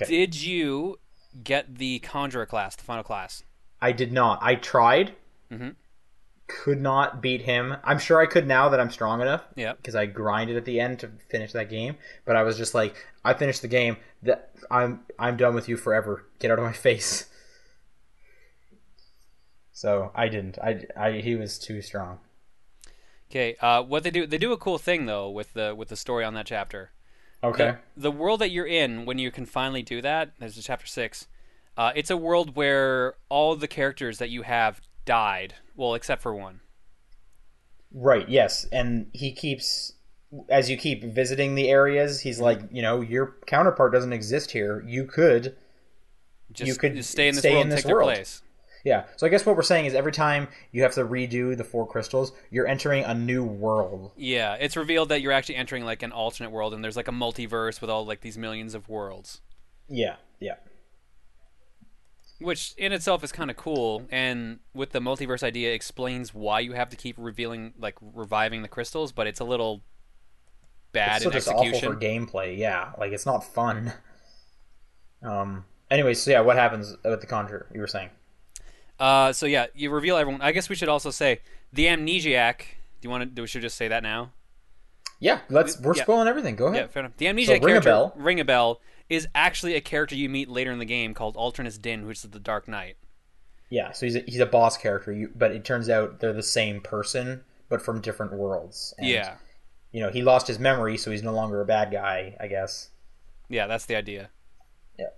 Okay. 0.00 0.10
Did 0.10 0.40
you 0.40 0.98
get 1.44 1.76
the 1.76 1.98
Conjurer 1.98 2.46
class, 2.46 2.76
the 2.76 2.82
final 2.84 3.04
class? 3.04 3.42
I 3.82 3.92
did 3.92 4.10
not. 4.10 4.38
I 4.42 4.54
tried. 4.54 5.14
Mhm. 5.52 5.74
Could 6.48 6.80
not 6.80 7.20
beat 7.20 7.42
him. 7.42 7.76
I'm 7.84 7.98
sure 7.98 8.20
I 8.22 8.26
could 8.26 8.46
now 8.46 8.68
that 8.70 8.80
I'm 8.80 8.90
strong 8.90 9.20
enough. 9.20 9.42
Yeah. 9.54 9.74
Because 9.74 9.94
I 9.96 10.06
grinded 10.06 10.56
at 10.56 10.64
the 10.64 10.80
end 10.80 11.00
to 11.00 11.10
finish 11.28 11.52
that 11.52 11.68
game. 11.68 11.96
But 12.24 12.36
I 12.36 12.42
was 12.42 12.56
just 12.56 12.72
like, 12.74 12.94
I 13.24 13.34
finished 13.34 13.60
the 13.62 13.68
game. 13.68 13.96
That 14.26 14.50
I'm 14.70 15.00
I'm 15.18 15.36
done 15.36 15.54
with 15.54 15.68
you 15.68 15.76
forever. 15.76 16.26
Get 16.38 16.50
out 16.50 16.58
of 16.58 16.64
my 16.64 16.72
face. 16.72 17.26
So 19.72 20.10
I 20.14 20.28
didn't. 20.28 20.58
I, 20.58 20.86
I 20.96 21.12
he 21.20 21.34
was 21.34 21.58
too 21.58 21.82
strong. 21.82 22.18
Okay. 23.30 23.56
Uh, 23.60 23.82
what 23.82 24.04
they 24.04 24.10
do? 24.10 24.26
They 24.26 24.38
do 24.38 24.52
a 24.52 24.56
cool 24.56 24.78
thing 24.78 25.06
though 25.06 25.28
with 25.28 25.52
the 25.52 25.74
with 25.74 25.88
the 25.88 25.96
story 25.96 26.24
on 26.24 26.34
that 26.34 26.46
chapter. 26.46 26.92
Okay. 27.44 27.76
The, 27.94 28.02
the 28.02 28.10
world 28.10 28.40
that 28.40 28.50
you're 28.50 28.66
in 28.66 29.04
when 29.04 29.18
you 29.18 29.30
can 29.30 29.44
finally 29.46 29.82
do 29.82 30.00
that. 30.00 30.32
There's 30.38 30.56
a 30.56 30.62
chapter 30.62 30.86
six. 30.86 31.26
Uh, 31.76 31.92
it's 31.94 32.10
a 32.10 32.16
world 32.16 32.56
where 32.56 33.16
all 33.28 33.54
the 33.54 33.68
characters 33.68 34.16
that 34.18 34.30
you 34.30 34.42
have 34.42 34.80
died. 35.04 35.56
Well, 35.76 35.94
except 35.94 36.22
for 36.22 36.34
one. 36.34 36.60
Right. 37.92 38.28
Yes. 38.28 38.64
And 38.72 39.08
he 39.12 39.32
keeps 39.32 39.92
as 40.48 40.68
you 40.70 40.76
keep 40.76 41.04
visiting 41.04 41.54
the 41.54 41.68
areas, 41.68 42.20
he's 42.20 42.40
like, 42.40 42.60
you 42.70 42.82
know, 42.82 43.00
your 43.00 43.36
counterpart 43.46 43.92
doesn't 43.92 44.12
exist 44.12 44.50
here. 44.50 44.82
You 44.86 45.04
could 45.04 45.56
Just 46.52 46.68
You 46.68 46.74
could 46.76 46.94
just 46.96 47.10
stay 47.10 47.28
in 47.28 47.34
this 47.34 47.40
stay 47.42 47.50
world 47.52 47.66
in 47.66 47.72
and 47.72 47.78
this 47.78 47.84
world. 47.84 48.08
place. 48.12 48.42
Yeah. 48.84 49.06
So 49.16 49.26
I 49.26 49.30
guess 49.30 49.44
what 49.44 49.56
we're 49.56 49.62
saying 49.62 49.86
is 49.86 49.94
every 49.94 50.12
time 50.12 50.46
you 50.70 50.82
have 50.82 50.94
to 50.94 51.04
redo 51.04 51.56
the 51.56 51.64
four 51.64 51.86
crystals, 51.88 52.32
you're 52.50 52.68
entering 52.68 53.02
a 53.04 53.14
new 53.14 53.44
world. 53.44 54.12
Yeah, 54.16 54.54
it's 54.54 54.76
revealed 54.76 55.08
that 55.08 55.22
you're 55.22 55.32
actually 55.32 55.56
entering 55.56 55.84
like 55.84 56.02
an 56.04 56.12
alternate 56.12 56.50
world, 56.50 56.72
and 56.72 56.84
there's 56.84 56.96
like 56.96 57.08
a 57.08 57.12
multiverse 57.12 57.80
with 57.80 57.90
all 57.90 58.06
like 58.06 58.20
these 58.20 58.38
millions 58.38 58.74
of 58.74 58.88
worlds. 58.88 59.40
Yeah. 59.88 60.16
Yeah. 60.40 60.54
which 62.38 62.74
in 62.76 62.92
itself 62.92 63.24
is 63.24 63.32
kind 63.32 63.50
of 63.50 63.56
cool 63.56 64.04
and 64.10 64.58
with 64.74 64.90
the 64.92 65.00
multiverse 65.00 65.42
idea 65.42 65.72
explains 65.72 66.34
why 66.34 66.60
you 66.60 66.72
have 66.72 66.90
to 66.90 66.96
keep 66.96 67.16
revealing 67.18 67.72
like 67.78 67.94
reviving 68.00 68.60
the 68.60 68.68
crystals 68.68 69.10
but 69.10 69.26
it's 69.26 69.40
a 69.40 69.44
little 69.44 69.82
bad 70.96 71.16
It's 71.16 71.24
in 71.26 71.32
just 71.32 71.48
awful 71.48 71.78
for 71.80 71.94
gameplay. 71.96 72.56
Yeah. 72.58 72.92
Like 72.98 73.12
it's 73.12 73.26
not 73.26 73.44
fun. 73.44 73.92
Um. 75.22 75.64
Anyway, 75.90 76.14
so 76.14 76.30
yeah, 76.30 76.40
what 76.40 76.56
happens 76.56 76.96
with 77.04 77.20
the 77.20 77.26
conjure? 77.26 77.66
You 77.72 77.80
were 77.80 77.86
saying. 77.86 78.10
uh, 78.98 79.32
so 79.32 79.46
yeah 79.46 79.66
you 79.74 79.90
reveal 79.90 80.16
everyone 80.16 80.40
i 80.40 80.52
guess 80.52 80.70
we 80.70 80.74
should 80.74 80.88
also 80.88 81.10
say 81.10 81.38
the 81.70 81.84
amnesiac 81.84 82.58
do 82.58 82.64
you 83.02 83.10
want 83.10 83.20
to 83.20 83.26
do 83.26 83.42
we 83.42 83.46
should 83.48 83.60
just 83.60 83.76
say 83.76 83.88
that 83.88 84.02
now 84.02 84.32
Yeah. 85.20 85.40
Let's. 85.50 85.78
We're 85.80 85.94
Yeah. 85.96 86.02
spoiling 86.04 86.28
everything. 86.28 86.56
Go 86.56 86.66
ahead. 86.68 86.80
yeah 86.80 86.86
fair 86.86 87.00
enough 87.04 87.16
the 87.18 87.26
amnesiac 87.26 87.62
ring 87.62 87.76
a 87.76 87.80
character 87.82 87.90
bell. 87.90 88.14
Ringabel 88.18 88.76
is 89.10 89.28
actually 89.34 89.74
a 89.74 89.80
character 89.82 90.14
you 90.16 90.28
meet 90.30 90.48
later 90.48 90.72
in 90.72 90.78
the 90.78 90.84
game 90.86 91.12
called 91.14 91.36
Alternis 91.36 91.80
Dim 91.80 92.06
which 92.06 92.24
is 92.24 92.30
the 92.30 92.40
dark 92.40 92.68
knight 92.68 92.96
Yeah, 93.68 93.92
so 93.92 94.06
he's 94.06 94.16
a, 94.16 94.20
he's 94.20 94.40
a 94.40 94.46
boss 94.46 94.76
character, 94.78 95.12
you, 95.12 95.30
but 95.34 95.50
it 95.52 95.62
turns 95.64 95.88
out 95.90 96.20
they're 96.20 96.32
the 96.32 96.42
same 96.42 96.80
person, 96.80 97.44
but 97.68 97.82
from 97.82 98.00
different 98.00 98.32
worlds. 98.32 98.94
And, 98.98 99.06
yeah 99.08 99.34
You 99.92 100.00
know, 100.02 100.10
he 100.10 100.22
lost 100.22 100.46
his 100.46 100.58
memory, 100.58 100.96
so 100.96 101.10
he's 101.10 101.22
no 101.22 101.32
longer 101.32 101.60
a 101.60 101.64
bad 101.64 101.90
guy, 101.90 102.36
I 102.40 102.48
guess. 102.48 102.90
Yeah, 103.48 103.66
that's 103.66 103.86
the 103.86 103.96
idea. 103.96 104.30
Yeah. 104.98 105.10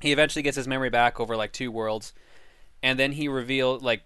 He 0.00 0.12
eventually 0.12 0.42
gets 0.42 0.56
his 0.56 0.68
memory 0.68 0.90
back 0.90 1.20
over 1.20 1.36
like 1.36 1.52
two 1.52 1.70
worlds, 1.70 2.12
and 2.82 2.98
then 2.98 3.12
he 3.12 3.28
revealed 3.28 3.82
like 3.82 4.02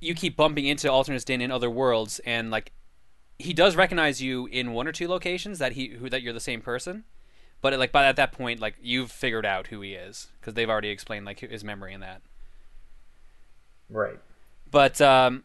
you 0.00 0.14
keep 0.14 0.36
bumping 0.36 0.66
into 0.66 0.88
Alternis 0.88 1.24
Dim 1.24 1.40
in 1.40 1.50
other 1.50 1.70
worlds, 1.70 2.20
and 2.20 2.50
like 2.50 2.72
he 3.38 3.52
does 3.52 3.76
recognize 3.76 4.20
you 4.22 4.46
in 4.46 4.72
one 4.72 4.86
or 4.86 4.92
two 4.92 5.08
locations 5.08 5.58
that 5.58 5.72
he 5.72 5.88
who 5.88 6.08
that 6.10 6.22
you're 6.22 6.32
the 6.32 6.40
same 6.40 6.60
person. 6.60 7.04
But 7.60 7.78
like 7.78 7.92
by 7.92 8.04
at 8.06 8.16
that 8.16 8.32
point, 8.32 8.60
like 8.60 8.74
you've 8.82 9.10
figured 9.10 9.46
out 9.46 9.68
who 9.68 9.80
he 9.80 9.94
is 9.94 10.28
because 10.38 10.54
they've 10.54 10.68
already 10.68 10.90
explained 10.90 11.24
like 11.24 11.40
his 11.40 11.64
memory 11.64 11.94
and 11.94 12.02
that. 12.02 12.20
Right. 13.88 14.18
But 14.70 15.00
um, 15.00 15.44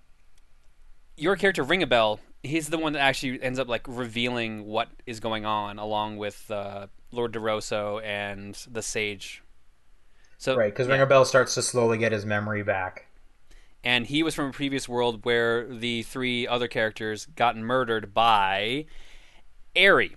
your 1.16 1.36
character 1.36 1.64
Ringabel, 1.64 2.20
he's 2.44 2.70
the 2.70 2.78
one 2.78 2.94
that 2.94 3.00
actually 3.00 3.42
ends 3.42 3.60
up 3.60 3.68
like 3.68 3.86
revealing 3.88 4.66
what 4.66 4.90
is 5.06 5.20
going 5.20 5.46
on, 5.46 5.80
along 5.80 6.18
with 6.18 6.50
uh, 6.52 6.88
Lord 7.12 7.34
DeRosso 7.34 8.04
and 8.04 8.56
the 8.70 8.82
Sage. 8.82 9.44
So 10.38 10.56
Right, 10.56 10.72
because 10.72 10.88
yeah. 10.88 10.98
Ringabel 10.98 11.26
starts 11.26 11.54
to 11.56 11.62
slowly 11.62 11.98
get 11.98 12.12
his 12.12 12.26
memory 12.26 12.64
back. 12.64 13.08
and 13.84 14.08
he 14.08 14.24
was 14.24 14.36
from 14.36 14.50
a 14.50 14.52
previous 14.52 14.90
world 14.90 15.26
where 15.26 15.66
the 15.68 16.04
three 16.04 16.48
other 16.48 16.68
characters 16.68 17.26
got 17.26 17.56
murdered 17.58 18.14
by 18.14 18.86
Airy. 19.76 20.16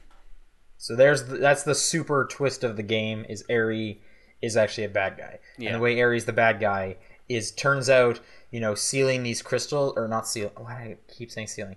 So 0.79 0.97
there's 0.97 1.27
the, 1.27 1.37
that's 1.37 1.63
the 1.63 1.75
super 1.75 2.27
twist 2.31 2.65
of 2.65 2.77
the 2.77 2.83
game 2.83 3.25
is 3.29 3.45
Airy 3.49 4.01
is 4.41 4.57
actually 4.57 4.85
a 4.85 4.89
bad 4.89 5.17
guy. 5.17 5.39
Yeah. 5.57 5.69
And 5.69 5.77
the 5.77 5.81
way 5.81 5.99
Airy's 5.99 6.25
the 6.25 6.33
bad 6.33 6.59
guy 6.61 6.97
is 7.29 7.53
turns 7.53 7.89
out, 7.89 8.19
you 8.51 8.59
know, 8.59 8.75
sealing 8.75 9.23
these 9.23 9.43
crystals 9.43 9.95
or 9.97 10.09
not 10.09 10.27
seal 10.27 10.51
why 10.57 10.85
do 10.85 10.91
I 10.91 10.97
keep 11.13 11.31
saying 11.31 11.47
sealing? 11.47 11.77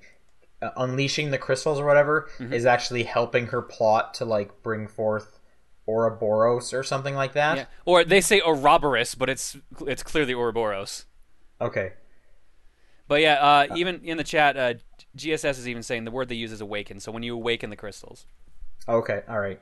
Uh, 0.66 0.72
unleashing 0.78 1.32
the 1.32 1.38
crystals 1.38 1.80
or 1.80 1.86
whatever 1.86 2.28
Mm-hmm. 2.40 2.54
is 2.54 2.66
actually 2.66 3.04
helping 3.04 3.48
her 3.48 3.62
plot 3.62 4.14
to 4.16 4.26
like 4.26 4.64
bring 4.64 4.88
forth 4.88 5.40
Ouroboros 5.88 6.74
or 6.74 6.84
something 6.84 7.14
like 7.16 7.34
that. 7.34 7.58
Yeah. 7.58 7.66
Or 7.86 8.04
they 8.04 8.22
say 8.22 8.42
Ouroboros, 8.42 9.16
but 9.16 9.30
it's 9.30 9.56
it's 9.86 10.02
clearly 10.04 10.34
Ouroboros. 10.34 11.06
Okay. 11.62 11.94
But 13.08 13.22
yeah, 13.22 13.36
uh, 13.36 13.76
even 13.76 14.02
in 14.04 14.18
the 14.18 14.24
chat, 14.24 14.58
uh, 14.58 14.74
GSS 15.16 15.60
is 15.60 15.68
even 15.68 15.84
saying 15.84 16.06
the 16.06 16.12
word 16.12 16.28
they 16.28 16.36
use 16.36 16.52
is 16.52 16.60
awaken. 16.62 17.00
So 17.00 17.12
when 17.12 17.22
you 17.22 17.36
awaken 17.36 17.70
the 17.70 17.76
crystals, 17.76 18.26
Okay, 18.90 19.22
all 19.30 19.40
right. 19.40 19.60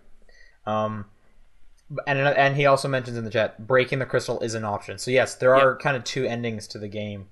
Um, 0.66 1.06
and 2.08 2.20
and 2.20 2.56
he 2.56 2.66
also 2.66 2.88
mentions 2.88 3.18
in 3.18 3.26
the 3.26 3.30
chat 3.30 3.68
breaking 3.68 4.00
the 4.00 4.06
crystal 4.06 4.40
is 4.40 4.54
an 4.54 4.64
option. 4.64 4.98
So 4.98 5.12
yes, 5.12 5.36
there 5.36 5.54
are 5.56 5.76
kind 5.76 5.98
of 5.98 6.04
two 6.06 6.26
endings 6.26 6.68
to 6.70 6.80
the 6.80 6.88
game. 6.88 7.28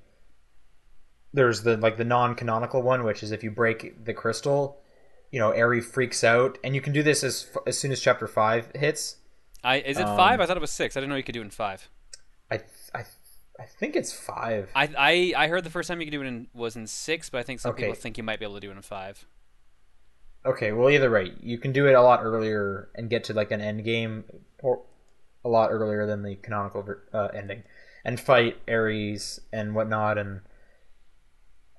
There's 1.33 1.63
the 1.63 1.77
like 1.77 1.97
the 1.97 2.03
non-canonical 2.05 2.81
one, 2.81 3.03
which 3.03 3.23
is 3.23 3.31
if 3.31 3.43
you 3.43 3.51
break 3.51 4.03
the 4.05 4.13
crystal, 4.13 4.81
you 5.31 5.39
know, 5.39 5.51
Airy 5.51 5.81
freaks 5.81 6.23
out, 6.23 6.57
and 6.63 6.75
you 6.75 6.81
can 6.81 6.93
do 6.93 7.03
this 7.03 7.23
as 7.23 7.49
as 7.65 7.79
soon 7.79 7.91
as 7.91 8.01
chapter 8.01 8.27
five 8.27 8.71
hits. 8.75 9.17
I 9.63 9.77
is 9.77 9.97
it 9.99 10.07
Um, 10.07 10.09
five? 10.09 10.39
I 10.39 10.45
thought 10.45 10.57
it 10.57 10.61
was 10.61 10.71
six. 10.71 10.95
I 10.95 10.99
didn't 10.99 11.09
know 11.09 11.15
you 11.15 11.23
could 11.23 11.33
do 11.33 11.41
it 11.41 11.45
in 11.45 11.49
five. 11.49 11.89
I 12.51 12.61
I 12.93 13.05
I 13.59 13.65
think 13.65 13.95
it's 13.95 14.13
five. 14.13 14.69
I 14.73 14.89
I, 14.97 15.43
I 15.43 15.47
heard 15.47 15.63
the 15.63 15.69
first 15.69 15.87
time 15.87 15.99
you 15.99 16.05
could 16.07 16.11
do 16.11 16.21
it 16.21 16.27
in 16.27 16.47
was 16.53 16.75
in 16.75 16.87
six, 16.87 17.29
but 17.29 17.39
I 17.39 17.43
think 17.43 17.59
some 17.59 17.73
Okay. 17.73 17.75
people 17.75 17.93
think 17.93 18.17
you 18.17 18.23
might 18.23 18.39
be 18.39 18.45
able 18.45 18.55
to 18.55 18.61
do 18.61 18.71
it 18.71 18.75
in 18.75 18.81
five. 18.81 19.25
Okay, 20.45 20.71
well 20.71 20.89
either 20.89 21.11
way, 21.11 21.33
you 21.39 21.57
can 21.59 21.71
do 21.71 21.87
it 21.87 21.93
a 21.93 22.01
lot 22.01 22.21
earlier 22.23 22.89
and 22.95 23.09
get 23.09 23.23
to 23.25 23.33
like 23.33 23.51
an 23.51 23.61
end 23.61 23.83
game 23.83 24.23
or 24.61 24.81
a 25.45 25.49
lot 25.49 25.71
earlier 25.71 26.05
than 26.07 26.23
the 26.23 26.35
canonical 26.35 26.83
uh, 27.13 27.27
ending, 27.33 27.63
and 28.03 28.19
fight 28.19 28.57
Airy 28.67 29.17
and 29.53 29.75
whatnot, 29.75 30.17
and 30.17 30.41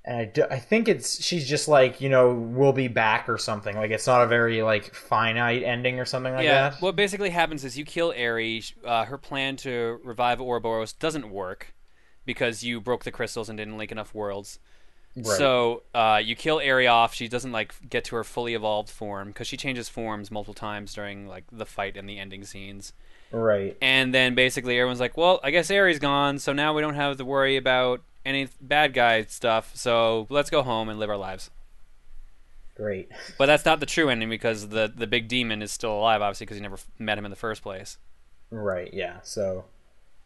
and 0.05 0.17
I, 0.17 0.25
do- 0.25 0.47
I 0.51 0.59
think 0.59 0.89
it's 0.89 1.23
she's 1.23 1.49
just 1.49 1.69
like 1.69 2.01
you 2.01 2.09
know 2.09 2.35
we'll 2.35 2.73
be 2.73 2.89
back 2.89 3.29
or 3.29 3.39
something 3.39 3.77
like 3.77 3.91
it's 3.91 4.07
not 4.07 4.23
a 4.23 4.27
very 4.27 4.63
like 4.63 4.95
finite 4.95 5.63
ending 5.63 6.01
or 6.01 6.05
something 6.05 6.33
like 6.33 6.45
yeah. 6.45 6.71
that. 6.71 6.83
What 6.83 6.97
basically 6.97 7.31
happens 7.31 7.65
is 7.65 7.79
you 7.79 7.85
kill 7.85 8.13
Airy. 8.17 8.65
Uh, 8.85 9.05
her 9.05 9.19
plan 9.19 9.57
to 9.59 10.01
revive 10.03 10.41
Ouroboros 10.41 10.93
doesn't 10.93 11.31
work 11.31 11.75
because 12.25 12.65
you 12.65 12.81
broke 12.81 13.05
the 13.05 13.13
crystals 13.13 13.49
and 13.49 13.57
didn't 13.57 13.79
link 13.79 13.93
enough 13.93 14.15
worlds. 14.15 14.59
Right. 15.15 15.27
So 15.27 15.83
uh, 15.95 16.21
you 16.25 16.35
kill 16.35 16.59
Airy 16.59 16.87
off. 16.87 17.15
She 17.15 17.29
doesn't 17.29 17.53
like 17.53 17.75
get 17.89 18.05
to 18.05 18.17
her 18.17 18.25
fully 18.25 18.55
evolved 18.55 18.89
form 18.89 19.29
because 19.29 19.47
she 19.47 19.57
changes 19.57 19.89
forms 19.89 20.31
multiple 20.31 20.55
times 20.55 20.95
during 20.95 21.29
like 21.29 21.45
the 21.53 21.67
fight 21.67 21.97
and 21.97 22.09
the 22.09 22.19
ending 22.19 22.45
scenes. 22.45 22.93
right, 23.31 23.77
And 23.81 24.13
then 24.13 24.35
basically 24.35 24.79
everyone's 24.79 25.01
like, 25.01 25.17
"Well, 25.17 25.39
I 25.45 25.51
guess 25.51 25.71
Airy's 25.71 25.99
gone, 25.99 26.39
so 26.39 26.53
now 26.53 26.73
we 26.73 26.81
don't 26.81 26.95
have 26.95 27.19
to 27.19 27.25
worry 27.25 27.57
about 27.57 28.01
any 28.25 28.49
bad 28.61 28.95
guy 28.95 29.23
stuff. 29.25 29.73
So 29.75 30.27
let's 30.31 30.51
go 30.51 30.63
home 30.63 30.89
and 30.89 30.99
live 30.99 31.11
our 31.11 31.17
lives." 31.17 31.51
great. 32.75 33.11
But 33.39 33.47
that's 33.47 33.65
not 33.65 33.81
the 33.81 33.87
true 33.87 34.09
ending 34.09 34.29
because 34.31 34.69
the 34.69 34.93
the 34.95 35.07
big 35.07 35.29
demon 35.29 35.63
is 35.63 35.71
still 35.73 35.93
alive, 35.93 36.23
obviously, 36.23 36.47
because 36.47 36.57
you 36.57 36.63
never 36.63 36.79
met 36.99 37.19
him 37.19 37.25
in 37.25 37.31
the 37.31 37.37
first 37.37 37.63
place. 37.63 37.99
Right, 38.51 38.93
yeah. 38.93 39.21
So 39.23 39.65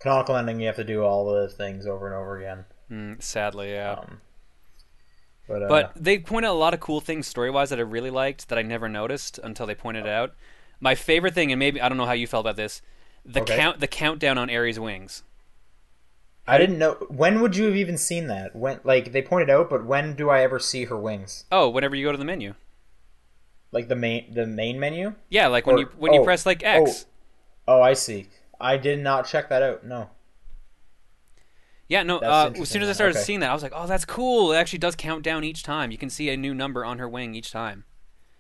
canonical 0.00 0.36
ending, 0.36 0.60
you 0.60 0.66
have 0.66 0.76
to 0.76 0.84
do 0.84 1.02
all 1.02 1.30
the 1.32 1.48
things 1.48 1.86
over 1.86 2.06
and 2.06 2.14
over 2.14 2.38
again. 2.38 2.64
Mm, 2.90 3.22
sadly, 3.22 3.72
yeah. 3.72 3.92
Um, 3.92 4.20
but 5.48 5.62
uh, 5.62 5.68
But 5.68 5.92
they 5.96 6.18
point 6.18 6.46
out 6.46 6.52
a 6.54 6.58
lot 6.58 6.74
of 6.74 6.80
cool 6.80 7.00
things 7.00 7.26
story 7.26 7.50
wise 7.50 7.70
that 7.70 7.78
I 7.78 7.82
really 7.82 8.10
liked 8.10 8.48
that 8.48 8.58
I 8.58 8.62
never 8.62 8.88
noticed 8.88 9.38
until 9.42 9.66
they 9.66 9.74
pointed 9.74 10.06
it 10.06 10.10
out. 10.10 10.34
My 10.80 10.94
favorite 10.94 11.34
thing, 11.34 11.52
and 11.52 11.58
maybe 11.58 11.80
I 11.80 11.88
don't 11.88 11.98
know 11.98 12.06
how 12.06 12.12
you 12.12 12.26
felt 12.26 12.42
about 12.44 12.56
this, 12.56 12.82
the 13.24 13.40
Okay. 13.42 13.56
count 13.56 13.80
the 13.80 13.86
countdown 13.86 14.38
on 14.38 14.50
Airy's 14.50 14.78
wings. 14.78 15.22
I 16.48 16.58
didn't 16.58 16.78
know. 16.78 16.94
When 17.08 17.40
would 17.40 17.56
you 17.56 17.64
have 17.64 17.76
even 17.76 17.98
seen 17.98 18.28
that? 18.28 18.54
When, 18.54 18.80
like, 18.84 19.12
they 19.12 19.22
pointed 19.22 19.50
out, 19.50 19.68
but 19.68 19.84
when 19.84 20.14
do 20.14 20.30
I 20.30 20.42
ever 20.42 20.58
see 20.58 20.84
her 20.84 20.96
wings? 20.96 21.44
Oh, 21.50 21.68
whenever 21.68 21.96
you 21.96 22.04
go 22.04 22.12
to 22.12 22.18
the 22.18 22.24
menu. 22.24 22.54
Like 23.72 23.88
the 23.88 23.96
main, 23.96 24.32
the 24.32 24.46
main 24.46 24.78
menu? 24.78 25.14
Yeah, 25.28 25.48
like 25.48 25.66
when 25.66 25.76
Or- 25.76 25.80
you 25.80 25.88
when 25.98 26.12
you 26.12 26.20
oh, 26.20 26.24
press 26.24 26.46
like 26.46 26.62
X. 26.62 27.06
Oh, 27.66 27.82
I 27.82 27.94
see. 27.94 28.28
I 28.60 28.76
did 28.76 29.00
not 29.00 29.26
check 29.26 29.48
that 29.48 29.62
out. 29.62 29.84
No. 29.84 30.10
Yeah, 31.88 32.02
no. 32.02 32.18
Uh, 32.18 32.52
as 32.58 32.68
soon 32.68 32.82
as 32.82 32.88
I 32.88 32.92
started 32.92 33.16
okay. 33.16 33.24
seeing 33.24 33.40
that, 33.40 33.50
I 33.50 33.54
was 33.54 33.62
like, 33.62 33.72
"Oh, 33.74 33.86
that's 33.86 34.04
cool! 34.04 34.52
It 34.52 34.56
actually 34.56 34.78
does 34.80 34.96
count 34.96 35.22
down 35.22 35.44
each 35.44 35.62
time. 35.62 35.90
You 35.90 35.98
can 35.98 36.10
see 36.10 36.30
a 36.30 36.36
new 36.36 36.54
number 36.54 36.84
on 36.84 36.98
her 36.98 37.08
wing 37.08 37.34
each 37.34 37.52
time." 37.52 37.84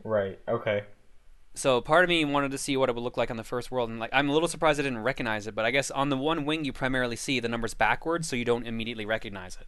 Right. 0.02 0.38
Okay. 0.48 0.84
So 1.56 1.80
part 1.80 2.04
of 2.04 2.08
me 2.10 2.24
wanted 2.24 2.50
to 2.52 2.58
see 2.58 2.76
what 2.76 2.88
it 2.88 2.94
would 2.94 3.02
look 3.02 3.16
like 3.16 3.30
on 3.30 3.36
the 3.38 3.44
first 3.44 3.70
world, 3.70 3.90
and 3.90 3.98
like 3.98 4.10
I'm 4.12 4.28
a 4.28 4.32
little 4.32 4.48
surprised 4.48 4.78
I 4.78 4.82
didn't 4.82 5.02
recognize 5.02 5.46
it. 5.46 5.54
But 5.54 5.64
I 5.64 5.70
guess 5.70 5.90
on 5.90 6.10
the 6.10 6.16
one 6.16 6.44
wing 6.44 6.64
you 6.64 6.72
primarily 6.72 7.16
see 7.16 7.40
the 7.40 7.48
numbers 7.48 7.74
backwards, 7.74 8.28
so 8.28 8.36
you 8.36 8.44
don't 8.44 8.66
immediately 8.66 9.06
recognize 9.06 9.56
it. 9.56 9.66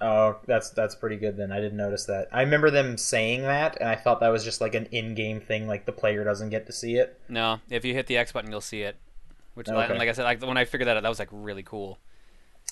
Oh, 0.00 0.36
that's 0.46 0.70
that's 0.70 0.94
pretty 0.94 1.16
good 1.16 1.36
then. 1.36 1.52
I 1.52 1.60
didn't 1.60 1.78
notice 1.78 2.04
that. 2.06 2.28
I 2.32 2.42
remember 2.42 2.70
them 2.70 2.98
saying 2.98 3.42
that, 3.42 3.78
and 3.80 3.88
I 3.88 3.94
thought 3.94 4.20
that 4.20 4.28
was 4.28 4.44
just 4.44 4.60
like 4.60 4.74
an 4.74 4.86
in-game 4.90 5.40
thing, 5.40 5.66
like 5.66 5.86
the 5.86 5.92
player 5.92 6.22
doesn't 6.24 6.50
get 6.50 6.66
to 6.66 6.72
see 6.72 6.96
it. 6.96 7.18
No, 7.28 7.60
if 7.70 7.84
you 7.84 7.94
hit 7.94 8.06
the 8.06 8.18
X 8.18 8.32
button, 8.32 8.50
you'll 8.50 8.60
see 8.60 8.82
it. 8.82 8.96
Which, 9.54 9.70
Okay. 9.70 9.96
like, 9.96 10.08
I 10.08 10.12
said, 10.12 10.24
like 10.24 10.42
when 10.42 10.58
I 10.58 10.66
figured 10.66 10.86
that 10.86 10.98
out, 10.98 11.02
that 11.02 11.08
was 11.08 11.18
like 11.18 11.30
really 11.32 11.62
cool. 11.62 11.98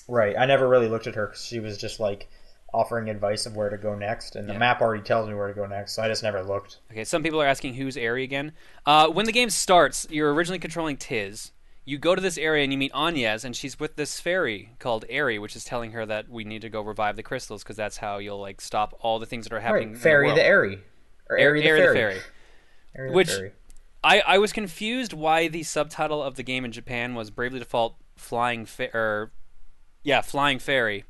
Right. 0.07 0.35
I 0.37 0.45
never 0.45 0.67
really 0.67 0.87
looked 0.87 1.07
at 1.07 1.15
her 1.15 1.25
because 1.27 1.43
she 1.43 1.59
was 1.59 1.79
just 1.79 1.99
like 1.99 2.29
offering 2.75 3.09
advice 3.09 3.45
of 3.45 3.55
where 3.55 3.69
to 3.69 3.77
go 3.77 3.95
next, 3.95 4.35
and 4.35 4.47
the 4.49 4.53
Yeah. 4.53 4.59
map 4.59 4.81
already 4.81 5.01
tells 5.03 5.27
me 5.29 5.33
where 5.33 5.47
to 5.47 5.53
go 5.53 5.65
next, 5.65 5.93
so 5.93 6.03
I 6.03 6.07
just 6.07 6.21
never 6.23 6.43
looked. 6.43 6.79
Okay, 6.91 7.03
some 7.05 7.23
people 7.23 7.41
are 7.41 7.45
asking 7.47 7.75
who's 7.75 7.95
Airy 7.97 8.23
again. 8.23 8.51
Uh, 8.85 9.07
when 9.07 9.25
the 9.25 9.31
game 9.31 9.49
starts, 9.49 10.05
you're 10.09 10.33
originally 10.33 10.59
controlling 10.59 10.97
Tiz. 10.97 11.51
You 11.85 11.97
go 11.99 12.15
to 12.15 12.21
this 12.21 12.37
area 12.37 12.63
and 12.63 12.73
you 12.73 12.77
meet 12.79 12.91
Agnès, 12.93 13.45
and 13.45 13.55
she's 13.55 13.79
with 13.79 13.95
this 13.95 14.19
fairy 14.19 14.71
called 14.79 15.05
Airy, 15.07 15.37
which 15.39 15.55
is 15.55 15.63
telling 15.63 15.91
her 15.91 16.05
that 16.05 16.27
we 16.29 16.43
need 16.43 16.61
to 16.63 16.69
go 16.69 16.81
revive 16.81 17.15
the 17.15 17.23
crystals 17.23 17.63
because 17.63 17.75
that's 17.77 17.97
how 17.97 18.17
you'll 18.17 18.39
like 18.41 18.59
stop 18.59 18.97
all 19.01 19.19
the 19.19 19.25
things 19.27 19.45
that 19.45 19.53
are 19.55 19.59
happening. 19.59 19.93
Right. 19.93 20.01
Fairy 20.01 20.29
the, 20.29 20.35
the. 20.35 20.43
Airy. 20.45 20.79
Or 21.29 21.37
Airy 21.37 21.61
the 21.61 21.67
Aerie 21.67 21.79
Fairy. 21.79 21.87
the 21.87 21.93
fairy. 21.99 22.21
Airy 22.97 23.09
the 23.11 23.15
Which- 23.15 23.29
Fairy. 23.29 23.51
I, 24.03 24.19
I 24.27 24.37
was 24.37 24.51
confused 24.53 25.13
why 25.13 25.47
the 25.47 25.63
subtitle 25.63 26.21
of 26.21 26.35
the 26.35 26.43
game 26.43 26.63
in 26.65 26.71
Japan 26.71 27.15
was 27.15 27.31
Bravely 27.31 27.57
Default 27.59 27.95
Flying 28.15 28.65
Fa- 28.67 28.95
or 28.95 29.31
yeah 30.03 30.21
Flying 30.21 30.59
Fairy, 30.59 31.05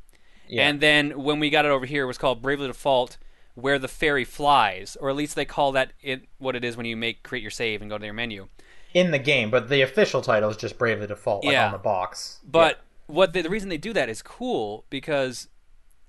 Yeah. 0.47 0.67
and 0.67 0.79
then 0.79 1.11
when 1.23 1.39
we 1.39 1.49
got 1.49 1.65
it 1.65 1.69
over 1.71 1.85
here, 1.85 2.03
it 2.03 2.07
was 2.07 2.17
called 2.17 2.41
Bravely 2.41 2.67
Default 2.67 3.17
Where 3.55 3.79
the 3.79 3.87
Fairy 3.87 4.25
Flies, 4.25 4.95
or 4.99 5.09
at 5.09 5.15
least 5.15 5.35
they 5.35 5.45
call 5.45 5.71
that 5.73 5.93
it 6.01 6.23
what 6.37 6.55
it 6.55 6.63
is 6.63 6.75
when 6.77 6.85
you 6.85 6.95
make 6.97 7.23
create 7.23 7.41
your 7.41 7.51
save 7.51 7.81
and 7.81 7.89
go 7.89 7.97
to 7.97 8.05
your 8.05 8.13
menu. 8.13 8.47
in 8.93 9.11
the 9.11 9.19
game, 9.19 9.49
but 9.51 9.67
the 9.69 9.81
official 9.81 10.21
title 10.21 10.49
is 10.49 10.55
just 10.57 10.77
Bravely 10.77 11.07
Default, 11.07 11.43
like 11.43 11.51
Yeah. 11.53 11.65
on 11.65 11.71
the 11.73 11.77
box. 11.77 12.39
But 12.45 12.79
what 13.07 13.33
the, 13.33 13.41
the 13.41 13.49
reason 13.49 13.69
they 13.69 13.77
do 13.77 13.91
that 13.93 14.07
is 14.09 14.21
cool 14.21 14.85
because 14.89 15.47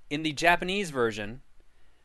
in 0.09 0.23
the 0.23 0.31
Japanese 0.31 0.89
version, 0.89 1.41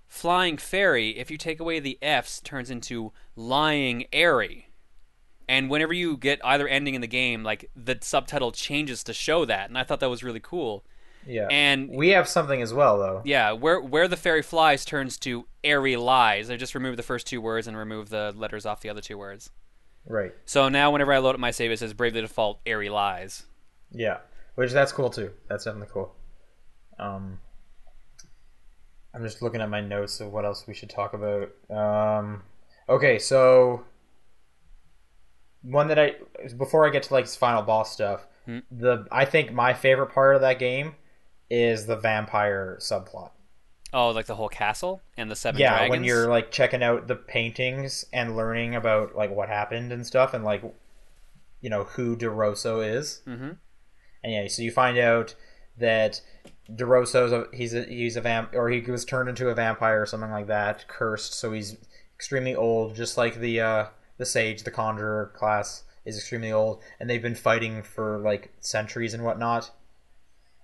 Flying 0.08 0.56
Fairy, 0.58 1.16
if 1.18 1.30
you 1.30 1.38
take 1.38 1.60
away 1.60 1.78
the 1.80 1.98
F's, 2.02 2.40
turns 2.40 2.70
into 2.70 3.12
Lying 3.36 4.06
Airy. 4.12 4.68
And 5.48 5.70
whenever 5.70 5.92
you 5.92 6.16
get 6.16 6.40
either 6.44 6.68
ending 6.68 6.94
in 6.94 7.00
the 7.00 7.06
game, 7.06 7.42
like 7.42 7.70
the 7.76 7.96
subtitle 8.00 8.52
changes 8.52 9.02
to 9.04 9.12
show 9.14 9.44
that, 9.44 9.68
and 9.68 9.78
I 9.78 9.84
thought 9.84 10.00
that 10.00 10.10
was 10.10 10.22
really 10.24 10.40
cool. 10.40 10.84
Yeah. 11.26 11.48
And 11.50 11.88
we 11.90 12.10
have 12.10 12.28
something 12.28 12.60
as 12.62 12.72
well, 12.74 12.98
though. 12.98 13.22
yeah, 13.24 13.52
where 13.52 13.80
where 13.80 14.08
the 14.08 14.16
fairy 14.16 14.42
flies 14.42 14.84
turns 14.84 15.18
to 15.20 15.46
airy 15.64 15.96
lies. 15.96 16.50
I 16.50 16.56
just 16.56 16.74
remove 16.74 16.96
the 16.96 17.02
first 17.02 17.26
two 17.26 17.40
words 17.40 17.66
and 17.66 17.76
remove 17.76 18.08
the 18.08 18.32
letters 18.36 18.66
off 18.66 18.80
the 18.80 18.88
other 18.88 19.00
two 19.00 19.16
words. 19.18 19.50
Right. 20.06 20.32
So 20.46 20.68
now 20.68 20.90
whenever 20.90 21.12
I 21.12 21.18
load 21.18 21.34
up 21.34 21.40
my 21.40 21.52
save, 21.52 21.70
it 21.70 21.78
says 21.78 21.94
bravely 21.94 22.20
default 22.22 22.60
airy 22.66 22.88
lies. 22.88 23.44
Yeah, 23.92 24.18
which 24.56 24.72
that's 24.72 24.90
cool 24.92 25.10
too. 25.10 25.30
That's 25.48 25.64
definitely 25.64 25.90
cool. 25.92 26.14
Um, 26.98 27.38
I'm 29.14 29.22
just 29.22 29.42
looking 29.42 29.60
at 29.60 29.70
my 29.70 29.80
notes 29.80 30.20
of 30.20 30.32
what 30.32 30.44
else 30.44 30.66
we 30.66 30.74
should 30.74 30.90
talk 30.90 31.14
about. 31.14 31.50
Um, 31.70 32.42
okay, 32.88 33.18
so 33.18 33.84
one 35.62 35.86
that 35.88 35.98
I 35.98 36.16
before 36.56 36.86
I 36.86 36.90
get 36.90 37.04
to 37.04 37.14
like 37.14 37.26
final 37.28 37.62
boss 37.62 37.92
stuff, 37.92 38.26
Hmm. 38.46 38.58
the 38.72 39.06
I 39.12 39.24
think 39.24 39.52
my 39.52 39.72
favorite 39.72 40.08
part 40.08 40.34
of 40.34 40.40
that 40.40 40.58
game 40.58 40.96
is 41.52 41.84
the 41.84 41.96
vampire 41.96 42.78
subplot. 42.80 43.30
Oh, 43.92 44.08
like 44.08 44.24
the 44.24 44.34
whole 44.34 44.48
castle 44.48 45.02
and 45.18 45.30
the 45.30 45.36
seven 45.36 45.60
yeah, 45.60 45.76
dragons. 45.76 45.90
when 45.90 46.04
you're 46.04 46.28
like 46.28 46.50
checking 46.50 46.82
out 46.82 47.08
the 47.08 47.14
paintings 47.14 48.06
and 48.10 48.34
learning 48.34 48.74
about 48.74 49.14
like 49.14 49.30
what 49.30 49.50
happened 49.50 49.92
and 49.92 50.06
stuff, 50.06 50.32
and 50.32 50.44
like 50.44 50.62
you 51.60 51.68
know 51.68 51.84
who 51.84 52.16
DeRosso 52.16 52.82
is. 52.96 53.20
Mm-hmm. 53.26 53.50
And 54.24 54.32
yeah, 54.32 54.48
so 54.48 54.62
you 54.62 54.70
find 54.70 54.96
out 54.96 55.34
that 55.78 56.22
DeRosso's 56.70 57.32
a, 57.32 57.46
he's 57.52 57.74
a 57.74 57.84
he's 57.84 58.16
a 58.16 58.22
vamp 58.22 58.54
or 58.54 58.70
he 58.70 58.80
was 58.80 59.04
turned 59.04 59.28
into 59.28 59.50
a 59.50 59.54
vampire 59.54 60.00
or 60.00 60.06
something 60.06 60.30
like 60.30 60.46
that, 60.46 60.88
cursed. 60.88 61.34
So 61.34 61.52
he's 61.52 61.76
extremely 62.16 62.54
old, 62.54 62.96
just 62.96 63.18
like 63.18 63.40
the 63.40 63.60
uh, 63.60 63.86
the 64.16 64.24
sage, 64.24 64.62
the 64.62 64.70
conjurer 64.70 65.32
class 65.34 65.84
is 66.06 66.16
extremely 66.16 66.50
old, 66.50 66.82
and 66.98 67.10
they've 67.10 67.20
been 67.20 67.34
fighting 67.34 67.82
for 67.82 68.16
like 68.18 68.54
centuries 68.60 69.12
and 69.12 69.22
whatnot. 69.22 69.70